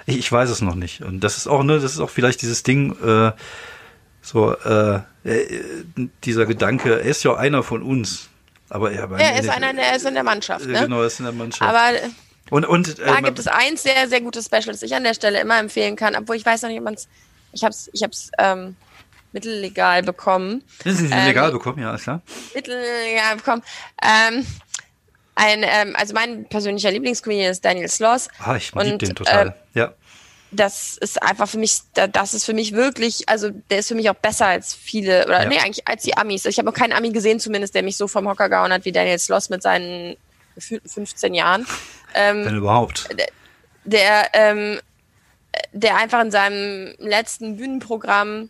äh, 0.08 0.12
ich, 0.12 0.18
ich 0.18 0.32
weiß 0.32 0.50
es 0.50 0.62
noch 0.62 0.76
nicht. 0.76 1.02
Und 1.02 1.20
das 1.20 1.36
ist 1.36 1.48
auch, 1.48 1.62
ne, 1.64 1.80
das 1.80 1.92
ist 1.92 2.00
auch 2.00 2.10
vielleicht 2.10 2.42
dieses 2.42 2.64
Ding, 2.64 2.96
äh, 3.04 3.34
so, 4.22 4.56
äh, 4.56 5.00
äh, 5.24 5.64
dieser 6.24 6.46
Gedanke, 6.46 7.00
er 7.00 7.02
ist 7.02 7.24
ja 7.24 7.36
einer 7.36 7.64
von 7.64 7.82
uns. 7.82 8.30
Aber 8.70 8.92
er, 8.92 9.10
er 9.12 9.40
ist 9.40 9.50
einer, 9.50 9.78
er 9.78 9.96
ist 9.96 10.06
in 10.06 10.14
der 10.14 10.24
Mannschaft. 10.24 10.66
Ne? 10.66 10.80
Genau, 10.80 11.02
er 11.02 11.08
ist 11.08 11.20
in 11.20 11.26
der 11.26 11.34
Mannschaft. 11.34 11.70
Aber 11.70 11.92
und, 12.50 12.66
und, 12.66 13.00
äh, 13.00 13.06
da 13.06 13.20
gibt 13.22 13.40
es 13.40 13.48
ein 13.48 13.78
sehr, 13.78 14.08
sehr 14.08 14.22
gutes 14.22 14.46
Special, 14.46 14.68
das 14.68 14.82
ich 14.82 14.96
an 14.96 15.04
der 15.04 15.14
Stelle 15.14 15.40
immer 15.42 15.60
empfehlen 15.60 15.96
kann, 15.96 16.16
obwohl 16.16 16.36
ich 16.36 16.46
weiß 16.46 16.62
noch 16.62 16.70
nicht, 16.70 16.80
ob 16.80 16.86
man 16.86 16.94
es. 16.94 17.08
Ich 17.54 17.64
habe 17.64 17.72
es 17.72 17.90
ich 17.92 18.04
hab's, 18.04 18.32
ähm, 18.38 18.76
mittellegal 19.34 20.04
bekommen. 20.04 20.64
Das 20.84 21.00
ist 21.00 21.12
ähm, 21.12 21.26
legal 21.26 21.52
bekommen, 21.52 21.82
ja, 21.82 21.96
ist 21.96 22.04
klar. 22.04 22.22
Mittellegal 22.54 23.38
bekommen. 23.38 23.64
Ähm, 24.02 24.46
ein, 25.36 25.64
ähm, 25.64 25.96
also 25.98 26.14
mein 26.14 26.48
persönlicher 26.48 26.92
Lieblingscomedian 26.92 27.52
ist 27.52 27.64
Daniel 27.64 27.90
Sloss. 27.90 28.30
Ah, 28.40 28.56
ich 28.56 28.74
liebe 28.74 28.98
den 28.98 29.16
total. 29.16 29.56
Äh, 29.74 29.80
ja 29.80 29.94
das 30.52 30.98
ist 30.98 31.22
einfach 31.22 31.48
für 31.48 31.58
mich, 31.58 31.80
das 31.94 32.34
ist 32.34 32.46
für 32.46 32.54
mich 32.54 32.74
wirklich, 32.74 33.30
also 33.30 33.50
der 33.70 33.80
ist 33.80 33.88
für 33.88 33.96
mich 33.96 34.10
auch 34.10 34.16
besser 34.16 34.48
als 34.48 34.74
viele, 34.74 35.26
oder 35.26 35.44
ja. 35.44 35.50
nee, 35.50 35.60
eigentlich 35.60 35.88
als 35.88 36.04
die 36.04 36.18
Amis. 36.18 36.46
Ich 36.46 36.58
habe 36.58 36.66
noch 36.66 36.74
keinen 36.74 36.94
Ami 36.94 37.12
gesehen 37.12 37.40
zumindest, 37.40 37.74
der 37.74 37.84
mich 37.84 37.98
so 37.98 38.08
vom 38.08 38.28
Hocker 38.28 38.50
gehauen 38.50 38.74
hat 38.74 38.86
wie 38.86 38.92
Daniel 38.92 39.18
Sloss 39.18 39.50
mit 39.50 39.64
seinen 39.64 40.18
gefühlten 40.56 40.90
15 40.90 41.34
Jahren. 41.34 41.66
Ähm, 42.14 42.46
Wenn 42.46 42.58
überhaupt. 42.58 43.10
Der, 43.18 43.28
der, 43.86 44.30
ähm, 44.34 44.80
der 45.72 45.96
einfach 45.98 46.22
in 46.22 46.32
seinem 46.32 46.94
letzten 47.00 47.56
Bühnenprogramm 47.56 48.50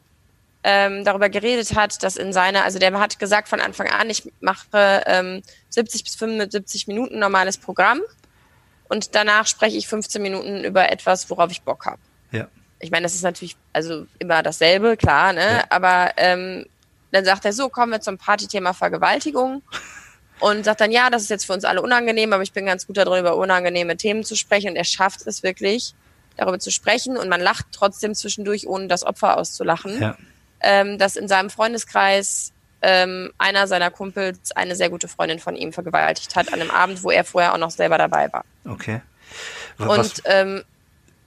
ähm, 0.64 1.04
darüber 1.04 1.30
geredet 1.30 1.76
hat, 1.76 2.02
dass 2.04 2.18
in 2.18 2.34
seiner, 2.34 2.64
also 2.64 2.80
der 2.80 2.98
hat 3.00 3.20
gesagt 3.20 3.48
von 3.48 3.60
Anfang 3.60 3.88
an, 3.88 4.10
ich 4.10 4.32
mache 4.40 5.04
ähm, 5.06 5.42
70 5.70 6.04
bis 6.04 6.16
75 6.16 6.88
Minuten 6.88 7.20
normales 7.20 7.58
Programm 7.58 8.02
und 8.92 9.16
danach 9.16 9.48
spreche 9.48 9.78
ich 9.78 9.88
15 9.88 10.22
Minuten 10.22 10.66
über 10.66 10.92
etwas, 10.92 11.30
worauf 11.30 11.50
ich 11.50 11.62
Bock 11.62 11.86
habe. 11.86 12.02
Ja. 12.32 12.50
Ich 12.80 12.92
meine, 12.92 13.04
das 13.04 13.16
ist 13.16 13.24
natürlich 13.24 13.56
also 13.72 14.06
immer 14.20 14.44
dasselbe, 14.44 14.98
klar, 14.98 15.32
ne? 15.32 15.40
Ja. 15.40 15.64
Aber 15.70 16.12
ähm, 16.18 16.66
dann 17.12 17.24
sagt 17.24 17.46
er 17.46 17.54
so, 17.54 17.70
kommen 17.70 17.94
wir 17.94 18.02
zum 18.02 18.18
Partythema 18.18 18.74
Vergewaltigung. 18.74 19.64
Und 20.42 20.66
sagt 20.66 20.82
dann, 20.82 20.92
ja, 20.92 21.10
das 21.10 21.22
ist 21.22 21.30
jetzt 21.30 21.46
für 21.46 21.54
uns 21.54 21.64
alle 21.64 21.82
unangenehm, 21.82 22.34
aber 22.34 22.44
ich 22.44 22.52
bin 22.52 22.66
ganz 22.66 22.86
gut 22.86 22.98
darin, 22.98 23.22
über 23.22 23.38
unangenehme 23.38 23.96
Themen 23.96 24.26
zu 24.26 24.36
sprechen. 24.36 24.72
Und 24.72 24.76
er 24.76 24.84
schafft 24.84 25.26
es 25.26 25.42
wirklich, 25.42 25.96
darüber 26.36 26.60
zu 26.60 26.70
sprechen. 26.70 27.16
Und 27.16 27.30
man 27.30 27.40
lacht 27.40 27.68
trotzdem 27.72 28.14
zwischendurch, 28.14 28.68
ohne 28.68 28.88
das 28.88 29.06
Opfer 29.06 29.38
auszulachen. 29.38 30.02
Ja. 30.02 30.18
Ähm, 30.60 30.98
dass 30.98 31.16
in 31.16 31.30
seinem 31.30 31.50
Freundeskreis 31.50 32.52
ähm, 32.82 33.32
einer 33.38 33.68
seiner 33.68 33.92
Kumpels 33.92 34.52
eine 34.54 34.76
sehr 34.76 34.90
gute 34.90 35.08
Freundin 35.08 35.40
von 35.40 35.56
ihm 35.56 35.72
vergewaltigt 35.74 36.36
hat 36.36 36.52
an 36.54 36.60
einem 36.62 36.72
Abend, 36.72 37.04
wo 37.04 37.12
er 37.12 37.24
vorher 37.24 37.54
auch 37.54 37.58
noch 37.58 37.72
selber 37.72 37.98
dabei 37.98 38.32
war. 38.34 38.44
Okay. 38.66 39.02
Was? 39.78 39.98
Und 39.98 40.22
ähm, 40.26 40.64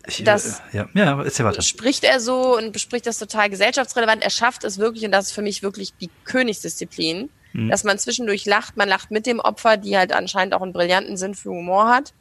Ich, 0.07 0.22
das 0.24 0.61
äh, 0.72 0.78
ja, 0.78 0.88
ja, 0.94 1.22
erzähl 1.22 1.46
weiter. 1.46 1.62
spricht 1.62 2.05
er 2.05 2.20
so 2.20 2.57
und 2.57 2.72
bespricht 2.72 3.07
das 3.07 3.18
total 3.18 3.50
gesellschaftsrelevant. 3.50 4.22
Er 4.22 4.30
schafft 4.30 4.64
es 4.64 4.78
wirklich, 4.78 5.05
und 5.05 5.12
das 5.12 5.26
ist 5.26 5.32
für 5.32 5.42
mich 5.42 5.62
wirklich 5.62 5.94
die 6.00 6.11
Königsdisziplin, 6.24 7.30
Mhm. 7.57 7.70
dass 7.70 7.84
man 7.84 7.98
zwischendurch 8.00 8.46
lacht. 8.46 8.76
Man 8.76 8.88
lacht 8.88 9.12
mit 9.12 9.26
dem 9.26 9.38
Opfer, 9.38 9.76
die 9.76 9.96
halt 9.96 10.12
anscheinend 10.12 10.55
auch 10.55 10.62
einen 10.62 10.72
brillanten 10.72 11.16
Sinn 11.16 11.36
für 11.36 11.50
Humor 11.50 11.88
hat. 11.88 12.12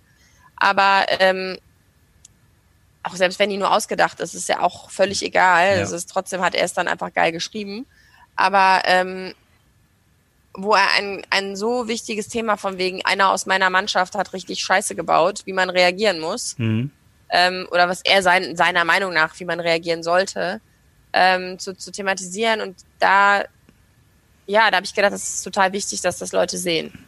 Aber 0.57 1.05
ähm, 1.19 1.57
auch 3.01 3.15
selbst 3.15 3.39
wenn 3.39 3.49
die 3.49 3.57
nur 3.57 3.71
ausgedacht 3.71 4.19
ist, 4.19 4.35
ist 4.35 4.47
ja 4.47 4.59
auch 4.61 4.91
völlig 4.91 5.23
egal. 5.23 5.75
Ja. 5.77 5.81
Es 5.81 5.91
ist 5.91 6.09
trotzdem 6.11 6.41
hat 6.41 6.53
er 6.55 6.63
es 6.63 6.73
dann 6.73 6.87
einfach 6.87 7.11
geil 7.13 7.31
geschrieben. 7.31 7.85
Aber 8.35 8.81
ähm, 8.85 9.33
wo 10.55 10.73
er 10.75 10.87
ein, 10.97 11.25
ein 11.29 11.55
so 11.55 11.87
wichtiges 11.87 12.27
Thema 12.27 12.57
von 12.57 12.77
wegen, 12.77 13.03
einer 13.05 13.31
aus 13.31 13.45
meiner 13.45 13.69
Mannschaft 13.69 14.15
hat 14.15 14.33
richtig 14.33 14.63
Scheiße 14.63 14.95
gebaut, 14.95 15.41
wie 15.45 15.53
man 15.53 15.69
reagieren 15.69 16.19
muss, 16.19 16.57
Mhm. 16.57 16.91
ähm, 17.29 17.67
oder 17.71 17.89
was 17.89 18.01
er 18.03 18.21
sein, 18.21 18.55
seiner 18.55 18.85
Meinung 18.85 19.13
nach, 19.13 19.39
wie 19.39 19.45
man 19.45 19.59
reagieren 19.59 20.03
sollte, 20.03 20.61
ähm, 21.13 21.57
zu, 21.59 21.75
zu 21.75 21.91
thematisieren. 21.91 22.61
Und 22.61 22.77
da, 22.99 23.43
ja, 24.45 24.69
da 24.69 24.77
habe 24.77 24.85
ich 24.85 24.93
gedacht, 24.93 25.13
das 25.13 25.23
ist 25.35 25.43
total 25.43 25.71
wichtig, 25.73 26.01
dass 26.01 26.17
das 26.19 26.31
Leute 26.31 26.57
sehen. 26.57 27.05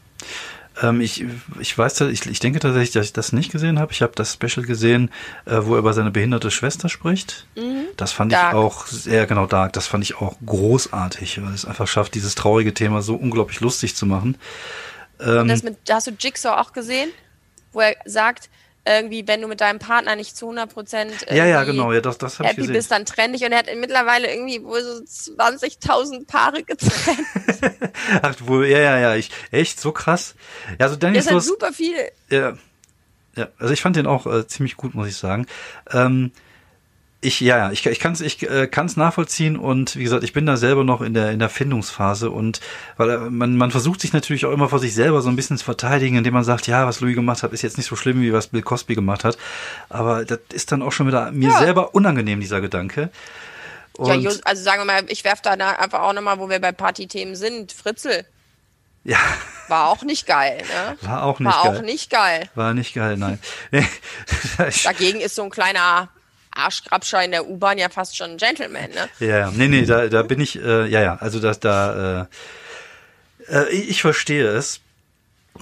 Ähm, 0.81 1.01
ich, 1.01 1.25
ich 1.59 1.77
weiß, 1.77 2.01
ich, 2.01 2.25
ich 2.25 2.39
denke 2.39 2.59
tatsächlich, 2.59 2.91
dass 2.91 3.07
ich 3.07 3.13
das 3.13 3.31
nicht 3.33 3.51
gesehen 3.51 3.79
habe. 3.79 3.91
Ich 3.91 4.01
habe 4.01 4.13
das 4.15 4.33
Special 4.33 4.65
gesehen, 4.65 5.09
äh, 5.45 5.59
wo 5.61 5.73
er 5.73 5.79
über 5.79 5.93
seine 5.93 6.11
behinderte 6.11 6.51
Schwester 6.51 6.89
spricht. 6.89 7.47
Das 7.97 8.11
fand 8.11 8.31
Dark. 8.31 8.53
ich 8.53 8.57
auch 8.57 8.87
sehr 8.87 9.25
genau 9.25 9.45
dark. 9.45 9.73
Das 9.73 9.87
fand 9.87 10.03
ich 10.03 10.17
auch 10.17 10.35
großartig, 10.45 11.41
weil 11.41 11.53
es 11.53 11.65
einfach 11.65 11.87
schafft, 11.87 12.15
dieses 12.15 12.35
traurige 12.35 12.73
Thema 12.73 13.01
so 13.01 13.15
unglaublich 13.15 13.61
lustig 13.61 13.95
zu 13.95 14.05
machen. 14.05 14.37
Und 15.19 15.47
das 15.47 15.63
mit, 15.63 15.77
hast 15.89 16.07
du 16.07 16.11
Jigsaw 16.11 16.59
auch 16.59 16.73
gesehen? 16.73 17.09
Wo 17.71 17.79
er 17.79 17.95
sagt, 18.05 18.49
irgendwie, 18.85 19.27
wenn 19.27 19.41
du 19.41 19.47
mit 19.47 19.61
deinem 19.61 19.79
Partner 19.79 20.15
nicht 20.15 20.37
zu 20.37 20.45
100 20.45 20.71
Prozent 20.71 21.25
Ja, 21.29 21.45
ja, 21.45 21.63
genau, 21.63 21.91
ja, 21.91 22.01
das, 22.01 22.17
das 22.17 22.39
happy 22.39 22.67
bist, 22.67 22.91
dann 22.91 23.05
trenn 23.05 23.33
dich. 23.33 23.43
Und 23.43 23.51
er 23.51 23.59
hat 23.59 23.67
mittlerweile 23.75 24.31
irgendwie 24.31 24.63
wohl 24.63 24.81
so 24.81 25.01
20.000 25.03 26.27
Paare 26.27 26.63
getrennt. 26.63 27.19
Ach, 28.21 28.35
wo, 28.41 28.61
ja, 28.61 28.79
ja, 28.79 28.99
ja, 28.99 29.15
ich, 29.15 29.31
echt 29.51 29.79
so 29.79 29.91
krass. 29.91 30.35
Ja, 30.79 30.85
also 30.85 30.95
Danny 30.95 31.17
Das 31.17 31.25
ist 31.25 31.31
halt 31.31 31.43
super 31.43 31.73
viel. 31.73 31.95
Ja, 32.29 32.57
ja, 33.35 33.49
also 33.57 33.73
ich 33.73 33.81
fand 33.81 33.95
den 33.95 34.07
auch 34.07 34.25
äh, 34.27 34.47
ziemlich 34.47 34.77
gut, 34.77 34.93
muss 34.93 35.07
ich 35.07 35.17
sagen. 35.17 35.47
Ähm, 35.91 36.31
ich, 37.25 37.39
ja, 37.41 37.57
ja, 37.57 37.71
ich, 37.71 37.85
ich 37.85 37.99
kann 37.99 38.13
es 38.13 38.21
ich, 38.21 38.41
äh, 38.49 38.67
kann's 38.67 38.95
nachvollziehen 38.97 39.57
und 39.57 39.95
wie 39.95 40.03
gesagt, 40.03 40.23
ich 40.23 40.33
bin 40.33 40.45
da 40.45 40.57
selber 40.57 40.83
noch 40.83 41.01
in 41.01 41.13
der, 41.13 41.31
in 41.31 41.39
der 41.39 41.49
Findungsphase 41.49 42.31
und 42.31 42.61
weil 42.97 43.09
äh, 43.09 43.17
man, 43.17 43.57
man 43.57 43.71
versucht 43.71 44.01
sich 44.01 44.13
natürlich 44.13 44.45
auch 44.45 44.51
immer 44.51 44.69
vor 44.69 44.79
sich 44.79 44.93
selber 44.93 45.21
so 45.21 45.29
ein 45.29 45.35
bisschen 45.35 45.57
zu 45.57 45.65
verteidigen, 45.65 46.15
indem 46.17 46.33
man 46.33 46.43
sagt, 46.43 46.67
ja, 46.67 46.85
was 46.87 46.99
Louis 47.01 47.15
gemacht 47.15 47.43
hat, 47.43 47.51
ist 47.53 47.61
jetzt 47.61 47.77
nicht 47.77 47.87
so 47.87 47.95
schlimm, 47.95 48.21
wie 48.21 48.31
was 48.33 48.47
Bill 48.47 48.61
Cosby 48.61 48.95
gemacht 48.95 49.23
hat. 49.23 49.37
Aber 49.89 50.23
das 50.25 50.39
ist 50.53 50.71
dann 50.71 50.81
auch 50.81 50.91
schon 50.91 51.07
wieder 51.07 51.31
mir 51.31 51.49
Ja. 51.49 51.59
selber 51.59 51.95
unangenehm, 51.95 52.39
dieser 52.39 52.61
Gedanke. 52.61 53.09
Und, 53.97 54.21
Ja, 54.21 54.31
also 54.43 54.63
sagen 54.63 54.81
wir 54.81 54.85
mal, 54.85 55.03
ich 55.07 55.23
werf 55.23 55.41
da 55.41 55.51
einfach 55.51 56.01
auch 56.01 56.13
nochmal, 56.13 56.39
wo 56.39 56.49
wir 56.49 56.59
bei 56.59 56.71
Partythemen 56.71 57.35
sind. 57.35 57.71
Fritzel 57.71 58.25
ja, 59.07 59.19
war 59.67 59.89
auch 59.89 60.01
nicht 60.01 60.25
geil, 60.25 60.57
ne? 60.57 60.97
war 61.01 61.23
auch 61.23 61.39
nicht 61.39 61.53
War 61.53 61.63
geil. 61.63 61.77
auch 61.77 61.81
nicht 61.83 62.09
geil. 62.09 62.49
War 62.55 62.73
nicht 62.73 62.95
geil, 62.95 63.17
nein. 63.17 63.39
Dagegen 64.83 65.21
ist 65.21 65.35
so 65.35 65.43
ein 65.43 65.51
kleiner 65.51 66.09
Arschgrabscher 66.55 67.23
in 67.23 67.31
der 67.31 67.47
U-Bahn 67.47 67.77
ja 67.77 67.89
fast 67.89 68.17
schon 68.17 68.31
ein 68.31 68.37
Gentleman, 68.37 68.89
ne? 68.91 69.09
Ja, 69.19 69.51
nee, 69.51 69.67
nee, 69.67 69.85
da, 69.85 70.07
da 70.07 70.23
bin 70.23 70.39
ich, 70.39 70.57
äh, 70.59 70.87
ja, 70.87 71.01
ja, 71.01 71.15
also 71.17 71.39
das, 71.39 71.59
da, 71.59 72.27
äh, 73.49 73.55
äh, 73.55 73.69
ich 73.69 74.01
verstehe 74.01 74.47
es. 74.47 74.81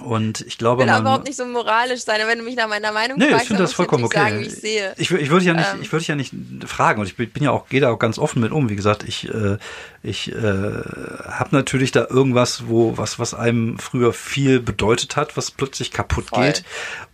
Und 0.02 0.40
ich 0.40 0.58
glaube, 0.58 0.82
Ich 0.82 0.86
will 0.88 0.92
man, 0.92 1.02
überhaupt 1.02 1.24
nicht 1.24 1.36
so 1.36 1.46
moralisch 1.46 2.00
sein, 2.00 2.20
aber 2.20 2.30
wenn 2.30 2.38
du 2.38 2.44
mich 2.44 2.56
nach 2.56 2.68
meiner 2.68 2.90
Meinung 2.90 3.16
Nee, 3.16 3.26
ich 3.26 3.30
fragst, 3.30 3.46
finde 3.46 3.58
dann 3.58 3.66
das 3.66 3.74
vollkommen 3.74 4.02
ich 4.02 4.06
okay. 4.06 4.18
sagen, 4.18 4.40
ich 4.40 4.54
sehe. 4.54 4.92
Ich, 4.96 5.10
ich 5.10 5.30
würde 5.30 5.44
ja 5.44 5.54
nicht, 5.54 5.68
Ähm. 5.72 5.82
ich 5.82 5.92
würde 5.92 6.04
ja 6.04 6.16
nicht 6.16 6.34
fragen 6.66 7.00
und 7.00 7.06
ich 7.06 7.16
bin 7.16 7.42
ja 7.42 7.52
auch, 7.52 7.68
gehe 7.68 7.80
da 7.80 7.90
auch 7.90 7.98
ganz 7.98 8.18
offen 8.18 8.40
mit 8.40 8.50
um. 8.50 8.68
Wie 8.68 8.76
gesagt, 8.76 9.04
ich, 9.04 9.28
äh, 9.32 9.56
ich 10.02 10.32
äh, 10.32 10.34
habe 10.34 11.48
natürlich 11.52 11.92
da 11.92 12.06
irgendwas, 12.10 12.64
wo 12.66 12.98
was, 12.98 13.20
was 13.20 13.34
einem 13.34 13.78
früher 13.78 14.12
viel 14.12 14.58
bedeutet 14.58 15.14
hat, 15.16 15.36
was 15.36 15.52
plötzlich 15.52 15.92
kaputt 15.92 16.30
Voll. 16.30 16.44
geht. 16.44 16.64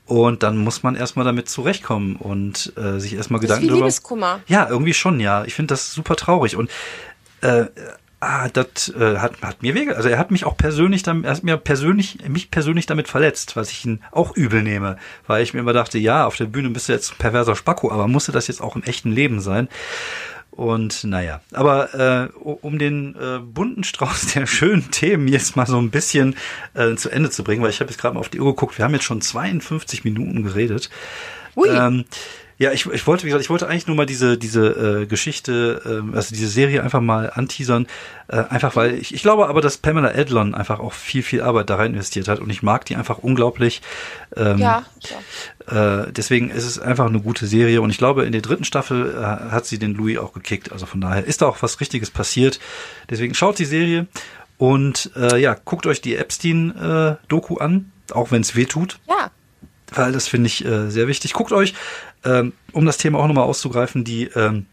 Und 0.07 0.43
dann 0.43 0.57
muss 0.57 0.83
man 0.83 0.97
erstmal 0.97 1.25
damit 1.25 1.49
zurechtkommen 1.49 2.17
und 2.17 2.73
äh, 2.77 2.99
sich 2.99 3.15
erstmal 3.15 3.41
Gedanken 3.41 3.69
darüber. 3.69 4.41
Ja, 4.49 4.69
irgendwie 4.69 4.95
schon, 4.95 5.21
ja. 5.21 5.45
Ich 5.45 5.55
finde 5.55 5.73
das 5.75 5.93
super 5.93 6.17
traurig 6.17 6.57
und 6.57 6.71
äh, 7.43 7.67
ah, 8.21 8.49
das 8.49 8.89
äh, 8.95 9.19
hat, 9.19 9.41
hat 9.43 9.63
mir 9.63 9.75
wege. 9.75 9.97
Also 9.97 10.09
er 10.09 10.19
hat 10.19 10.31
mich 10.31 10.45
auch 10.45 10.57
persönlich, 10.57 11.03
damit, 11.03 11.25
er 11.25 11.33
hat 11.33 11.43
mir 11.43 11.57
persönlich, 11.57 12.19
mich 12.29 12.51
persönlich 12.51 12.87
damit 12.87 13.09
verletzt, 13.09 13.57
was 13.57 13.71
ich 13.71 13.85
ihn 13.85 14.01
auch 14.13 14.37
übel 14.37 14.63
nehme, 14.63 14.97
weil 15.27 15.43
ich 15.43 15.55
mir 15.55 15.61
immer 15.61 15.73
dachte, 15.73 15.99
ja, 15.99 16.27
auf 16.27 16.37
der 16.37 16.45
Bühne 16.45 16.71
bist 16.71 16.89
du 16.89 16.93
jetzt 16.93 17.13
ein 17.13 17.19
perverser 17.19 17.57
Spacko, 17.57 17.91
aber 17.91 18.07
musste 18.07 18.33
das 18.33 18.47
jetzt 18.47 18.61
auch 18.61 18.77
im 18.77 18.83
echten 18.85 19.11
Leben 19.11 19.41
sein? 19.41 19.69
Und 20.51 21.05
naja, 21.05 21.41
aber 21.53 21.95
äh, 21.95 22.39
um 22.43 22.79
den 22.79 23.15
äh, 23.15 23.39
bunten 23.39 23.85
Strauß 23.85 24.27
der 24.35 24.47
schönen 24.47 24.91
Themen 24.91 25.27
jetzt 25.29 25.57
mal 25.57 25.67
so 25.67 25.79
ein 25.79 25.91
bisschen 25.91 26.37
äh, 26.75 26.97
zu 26.97 27.09
Ende 27.09 27.31
zu 27.31 27.45
bringen, 27.45 27.63
weil 27.63 27.71
ich 27.71 27.81
habe 27.81 27.91
jetzt 27.91 28.01
gerade 28.01 28.15
mal 28.15 28.21
auf 28.21 28.29
die 28.29 28.41
Uhr 28.41 28.53
geguckt, 28.53 28.77
wir 28.77 28.85
haben 28.85 28.93
jetzt 28.93 29.05
schon 29.05 29.21
52 29.21 30.05
Minuten 30.05 30.43
geredet. 30.43 30.91
Ui. 31.57 31.69
Ähm, 31.69 32.05
ja, 32.61 32.73
ich, 32.73 32.85
ich 32.85 33.07
wollte, 33.07 33.25
wie 33.25 33.29
gesagt, 33.29 33.43
ich 33.43 33.49
wollte 33.49 33.67
eigentlich 33.67 33.87
nur 33.87 33.97
mal 33.97 34.05
diese, 34.05 34.37
diese 34.37 34.67
äh, 35.01 35.07
Geschichte, 35.07 35.81
ähm, 35.87 36.13
also 36.15 36.35
diese 36.35 36.49
Serie 36.49 36.83
einfach 36.83 37.01
mal 37.01 37.33
anteasern. 37.35 37.87
Äh, 38.29 38.45
einfach 38.51 38.77
weil 38.77 38.97
ich, 38.97 39.15
ich 39.15 39.23
glaube 39.23 39.49
aber, 39.49 39.63
dass 39.63 39.79
Pamela 39.79 40.09
Adlon 40.09 40.55
einfach 40.55 40.79
auch 40.79 40.93
viel, 40.93 41.23
viel 41.23 41.41
Arbeit 41.41 41.71
da 41.71 41.77
rein 41.77 41.95
investiert 41.95 42.29
hat 42.29 42.39
und 42.39 42.51
ich 42.51 42.63
mag 42.63 42.85
die 42.85 42.97
einfach 42.97 43.17
unglaublich. 43.17 43.81
Ähm, 44.37 44.59
Ja, 44.59 44.85
ja. 45.71 46.03
äh, 46.03 46.13
deswegen 46.13 46.51
ist 46.51 46.67
es 46.67 46.79
einfach 46.79 47.07
eine 47.07 47.23
gute 47.23 47.47
Serie 47.47 47.81
und 47.81 47.89
ich 47.89 47.97
glaube, 47.97 48.27
in 48.27 48.33
der 48.33 48.43
dritten 48.43 48.65
Staffel 48.65 49.11
äh, 49.11 49.23
hat 49.51 49.65
sie 49.65 49.79
den 49.79 49.95
Louis 49.95 50.19
auch 50.19 50.35
gekickt. 50.35 50.71
Also 50.71 50.85
von 50.85 51.01
daher 51.01 51.25
ist 51.25 51.41
da 51.41 51.47
auch 51.47 51.63
was 51.63 51.81
Richtiges 51.81 52.11
passiert. 52.11 52.61
Deswegen 53.09 53.33
schaut 53.33 53.59
die 53.59 53.65
Serie 53.65 54.07
und 54.59 55.13
äh, 55.17 55.41
ja, 55.41 55.57
guckt 55.65 55.87
euch 55.87 56.03
die 56.03 56.15
Epstein-Doku 56.15 57.57
an, 57.57 57.91
auch 58.13 58.33
wenn 58.33 58.43
es 58.43 58.55
weh 58.55 58.67
tut 58.67 58.99
ja. 59.09 59.31
weil 59.93 60.13
das 60.13 60.29
finde 60.29 60.49
ich 60.49 60.63
äh, 60.63 60.91
sehr 60.91 61.09
wichtig. 61.09 61.33
Guckt 61.33 61.53
euch, 61.53 61.73
ähm, 62.25 62.53
um 62.73 62.87
das 62.87 62.97
Thema 62.99 63.19
auch 63.19 63.27
nochmal 63.27 63.45
auszugreifen, 63.45 64.05
die 64.05 64.25
ähm, 64.35 64.67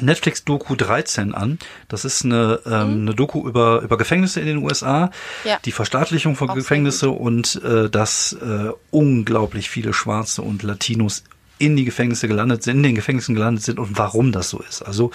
Netflix-Doku 0.00 0.76
13 0.76 1.34
an. 1.34 1.58
Das 1.88 2.04
ist 2.04 2.24
eine, 2.24 2.60
ähm, 2.66 3.02
eine 3.02 3.14
Doku 3.14 3.48
über, 3.48 3.80
über 3.82 3.96
Gefängnisse 3.98 4.40
in 4.40 4.46
den 4.46 4.58
USA, 4.58 5.06
Mhm. 5.06 5.10
Ja. 5.48 5.58
die 5.64 5.72
Verstaatlichung 5.72 6.36
von 6.36 6.50
Auch 6.50 6.54
Gefängnisse 6.54 7.10
und 7.10 7.60
äh, 7.64 7.88
dass 7.90 8.32
äh, 8.34 8.70
unglaublich 8.90 9.68
viele 9.70 9.92
Schwarze 9.92 10.42
und 10.42 10.62
Latinos 10.62 11.24
in 11.60 11.74
die 11.74 11.84
Gefängnisse 11.84 12.28
gelandet 12.28 12.62
sind, 12.62 12.76
in 12.76 12.82
den 12.84 12.94
Gefängnissen 12.94 13.34
gelandet 13.34 13.64
sind 13.64 13.80
und 13.80 13.98
warum 13.98 14.30
das 14.30 14.48
so 14.50 14.60
ist. 14.60 14.82
Also 14.82 15.10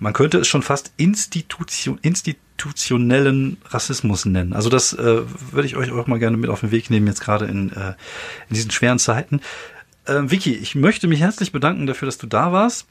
man 0.00 0.12
könnte 0.12 0.38
es 0.38 0.48
schon 0.48 0.62
fast 0.62 0.90
Institution, 0.96 2.00
institutionellen 2.02 3.58
Rassismus 3.66 4.24
nennen. 4.24 4.52
Also 4.52 4.68
das 4.68 4.92
äh, 4.94 5.22
würde 5.52 5.66
ich 5.66 5.76
euch 5.76 5.92
auch 5.92 6.08
mal 6.08 6.18
gerne 6.18 6.36
mit 6.36 6.50
auf 6.50 6.60
den 6.60 6.72
Weg 6.72 6.90
nehmen, 6.90 7.06
jetzt 7.06 7.20
gerade 7.20 7.44
in, 7.46 7.70
äh, 7.72 7.90
in 8.48 8.54
diesen 8.54 8.72
schweren 8.72 8.98
Zeiten. 8.98 9.40
Äh, 10.06 10.30
Vicky, 10.30 10.54
ich 10.54 10.74
möchte 10.74 11.06
mich 11.08 11.20
herzlich 11.20 11.52
bedanken 11.52 11.86
dafür, 11.86 12.06
dass 12.06 12.18
du 12.18 12.26
da 12.26 12.52
warst. 12.52 12.86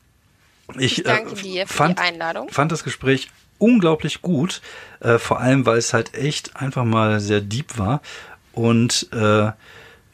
Ich, 0.78 1.00
Ich 1.00 1.04
danke 1.04 1.34
äh, 1.34 1.42
dir 1.42 1.68
für 1.68 1.74
fand, 1.74 2.00
die 2.00 2.04
Einladung. 2.04 2.50
fand 2.50 2.72
das 2.72 2.84
Gespräch 2.84 3.30
unglaublich 3.58 4.22
gut, 4.22 4.62
äh, 5.00 5.18
vor 5.18 5.40
allem 5.40 5.66
weil 5.66 5.78
es 5.78 5.94
halt 5.94 6.14
echt 6.14 6.56
einfach 6.56 6.84
mal 6.84 7.20
sehr 7.20 7.42
deep 7.42 7.78
war 7.78 8.02
und 8.52 9.08
äh, 9.14 9.52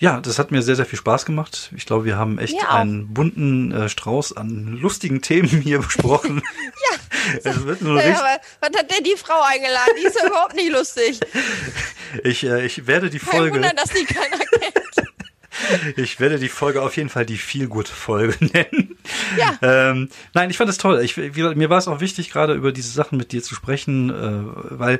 ja, 0.01 0.19
das 0.19 0.39
hat 0.39 0.49
mir 0.49 0.63
sehr, 0.63 0.75
sehr 0.75 0.87
viel 0.87 0.97
Spaß 0.97 1.27
gemacht. 1.27 1.71
Ich 1.77 1.85
glaube, 1.85 2.05
wir 2.05 2.17
haben 2.17 2.39
echt 2.39 2.55
einen 2.67 3.13
bunten 3.13 3.71
äh, 3.71 3.87
Strauß 3.87 4.35
an 4.35 4.79
lustigen 4.81 5.21
Themen 5.21 5.47
hier 5.47 5.77
besprochen. 5.77 6.41
ja. 6.91 7.51
Es 7.51 7.65
wird 7.65 7.83
nur 7.83 8.01
Ja, 8.01 8.17
aber 8.17 8.41
was 8.61 8.79
hat 8.79 8.91
denn 8.91 9.03
die 9.03 9.15
Frau 9.15 9.39
eingeladen? 9.43 9.93
Die 10.01 10.07
ist 10.07 10.19
ja 10.19 10.25
überhaupt 10.27 10.55
nicht 10.55 10.71
lustig. 10.71 11.19
ich, 12.23 12.43
äh, 12.43 12.65
ich 12.65 12.87
werde 12.87 13.11
die 13.11 13.19
Kein 13.19 13.29
Folge, 13.29 13.55
Wunder, 13.57 13.73
dass 13.75 13.89
die 13.89 14.05
keiner. 14.05 14.37
Ich 15.95 16.19
werde 16.19 16.39
die 16.39 16.49
Folge 16.49 16.81
auf 16.81 16.97
jeden 16.97 17.09
Fall 17.09 17.25
die 17.25 17.37
viel 17.37 17.67
gute 17.67 17.91
Folge 17.91 18.35
nennen. 18.53 18.97
Ja. 19.37 19.57
Ähm, 19.61 20.09
nein, 20.33 20.49
ich 20.49 20.57
fand 20.57 20.69
es 20.69 20.77
toll. 20.77 21.01
Ich, 21.03 21.17
mir 21.17 21.69
war 21.69 21.77
es 21.77 21.87
auch 21.87 21.99
wichtig, 21.99 22.31
gerade 22.31 22.53
über 22.53 22.71
diese 22.71 22.91
Sachen 22.91 23.17
mit 23.17 23.31
dir 23.31 23.43
zu 23.43 23.55
sprechen, 23.55 24.09
äh, 24.09 24.77
weil, 24.77 24.99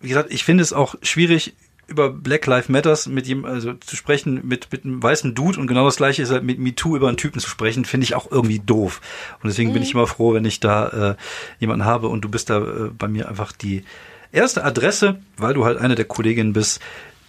wie 0.00 0.08
gesagt, 0.08 0.32
ich 0.32 0.44
finde 0.44 0.62
es 0.62 0.72
auch 0.72 0.94
schwierig, 1.02 1.54
über 1.90 2.08
Black 2.08 2.46
Lives 2.46 2.68
Matters 2.68 3.08
mit 3.08 3.26
ihm 3.26 3.44
also 3.44 3.74
zu 3.74 3.96
sprechen 3.96 4.40
mit 4.44 4.68
mit 4.70 4.84
einem 4.84 5.02
weißen 5.02 5.34
Dude 5.34 5.58
und 5.58 5.66
genau 5.66 5.84
das 5.84 5.96
gleiche 5.96 6.22
ist 6.22 6.30
halt 6.30 6.44
mit 6.44 6.60
MeToo 6.60 6.96
über 6.96 7.08
einen 7.08 7.16
Typen 7.16 7.40
zu 7.40 7.48
sprechen 7.48 7.84
finde 7.84 8.04
ich 8.04 8.14
auch 8.14 8.30
irgendwie 8.30 8.60
doof 8.60 9.00
und 9.42 9.48
deswegen 9.48 9.72
bin 9.72 9.82
ich 9.82 9.92
immer 9.92 10.06
froh 10.06 10.32
wenn 10.32 10.44
ich 10.44 10.60
da 10.60 10.88
äh, 10.88 11.16
jemanden 11.58 11.84
habe 11.84 12.06
und 12.06 12.20
du 12.24 12.28
bist 12.28 12.48
da 12.48 12.58
äh, 12.58 12.90
bei 12.96 13.08
mir 13.08 13.28
einfach 13.28 13.50
die 13.50 13.82
erste 14.30 14.64
Adresse 14.64 15.20
weil 15.36 15.52
du 15.52 15.64
halt 15.64 15.78
eine 15.78 15.96
der 15.96 16.04
Kolleginnen 16.04 16.52
bist 16.52 16.80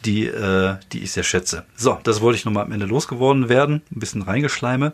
die 0.06 0.26
äh, 0.26 0.76
die 0.92 1.04
ich 1.04 1.12
sehr 1.12 1.24
schätze 1.24 1.66
so 1.76 1.98
das 2.04 2.22
wollte 2.22 2.38
ich 2.38 2.46
noch 2.46 2.52
mal 2.52 2.64
am 2.64 2.72
Ende 2.72 2.86
losgeworden 2.86 3.50
werden 3.50 3.82
ein 3.96 4.00
bisschen 4.00 4.22
reingeschleime 4.22 4.94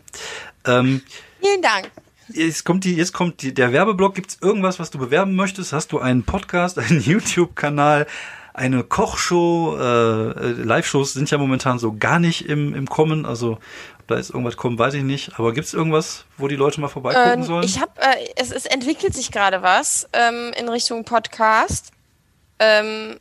ähm, 0.65 1.01
Vielen 1.41 1.61
Dank. 1.61 1.91
Jetzt 2.29 2.65
kommt 2.65 2.83
die, 2.83 2.95
jetzt 2.95 3.13
kommt 3.13 3.41
die, 3.41 3.53
der 3.53 3.71
Werbeblock. 3.71 4.15
Gibt's 4.15 4.37
irgendwas, 4.41 4.79
was 4.79 4.89
du 4.89 4.97
bewerben 4.97 5.35
möchtest? 5.35 5.71
Hast 5.71 5.91
du 5.91 5.99
einen 5.99 6.23
Podcast, 6.23 6.77
einen 6.79 6.99
YouTube-Kanal, 6.99 8.07
eine 8.53 8.83
Kochshow. 8.83 9.77
Äh, 9.79 10.51
Live-Shows 10.51 11.13
sind 11.13 11.31
ja 11.31 11.37
momentan 11.37 11.79
so 11.79 11.95
gar 11.97 12.19
nicht 12.19 12.49
im, 12.49 12.73
im 12.73 12.87
Kommen. 12.87 13.25
Also 13.25 13.59
ob 13.99 14.07
da 14.07 14.15
ist 14.15 14.31
irgendwas 14.31 14.57
kommen, 14.57 14.77
weiß 14.77 14.95
ich 14.95 15.03
nicht. 15.03 15.37
Aber 15.39 15.53
gibt 15.53 15.67
es 15.67 15.73
irgendwas, 15.73 16.25
wo 16.37 16.47
die 16.47 16.55
Leute 16.55 16.81
mal 16.81 16.87
vorbeigucken 16.89 17.33
Ähm, 17.41 17.43
sollen? 17.43 17.63
ich 17.63 17.79
habe, 17.79 17.91
äh, 18.01 18.27
es, 18.35 18.51
es 18.51 18.65
entwickelt 18.65 19.13
sich 19.13 19.31
gerade 19.31 19.61
was 19.61 20.09
ähm, 20.11 20.51
in 20.59 20.67
Richtung 20.67 21.05
Podcast, 21.05 21.91
ähm, 22.59 23.17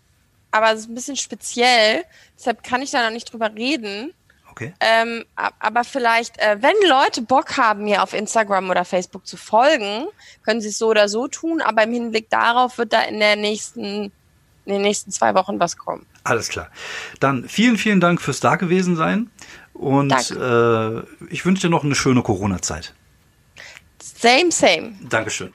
aber 0.51 0.73
es 0.73 0.81
ist 0.81 0.89
ein 0.89 0.95
bisschen 0.95 1.17
speziell, 1.17 2.05
deshalb 2.39 2.63
kann 2.63 2.83
ich 2.83 2.91
da 2.91 3.03
noch 3.05 3.13
nicht 3.13 3.33
drüber 3.33 3.53
reden. 3.55 4.13
okay. 4.51 4.73
Ähm, 4.81 5.25
aber 5.59 5.85
vielleicht, 5.85 6.39
äh, 6.39 6.57
wenn 6.61 6.75
Leute 6.89 7.23
Bock 7.23 7.57
haben, 7.57 7.85
mir 7.85 8.03
auf 8.03 8.13
Instagram 8.13 8.71
oder 8.71 8.85
Facebook 8.85 9.27
zu 9.27 9.37
folgen, 9.37 10.07
können 10.45 10.61
sie 10.61 10.69
es 10.69 10.79
so 10.79 10.89
oder 10.89 11.09
so 11.09 11.29
tun, 11.29 11.61
aber 11.61 11.83
im 11.83 11.93
Hinblick 11.93 12.31
darauf 12.31 12.79
wird 12.79 12.93
da 12.93 13.03
in 13.03 13.21
der 13.21 13.37
nächsten, 13.37 14.13
in 14.65 14.73
den 14.73 14.83
nächsten 14.83 15.11
zwei 15.11 15.35
Wochen 15.35 15.61
was 15.61 15.77
kommen. 15.77 16.07
Alles 16.25 16.49
klar. 16.49 16.71
Dann 17.21 17.49
vielen, 17.49 17.79
vielen 17.79 18.01
Dank 18.01 18.21
fürs 18.21 18.41
Dagewesen-Sein. 18.41 19.31
Und 19.75 20.13
äh, 20.13 21.01
ich 21.29 21.45
wünsche 21.45 21.63
dir 21.63 21.71
noch 21.71 21.85
eine 21.85 21.95
schöne 21.95 22.23
Corona-Zeit. 22.23 22.95
Same, 24.03 24.51
same. 24.51 24.95
Dankeschön. 25.09 25.45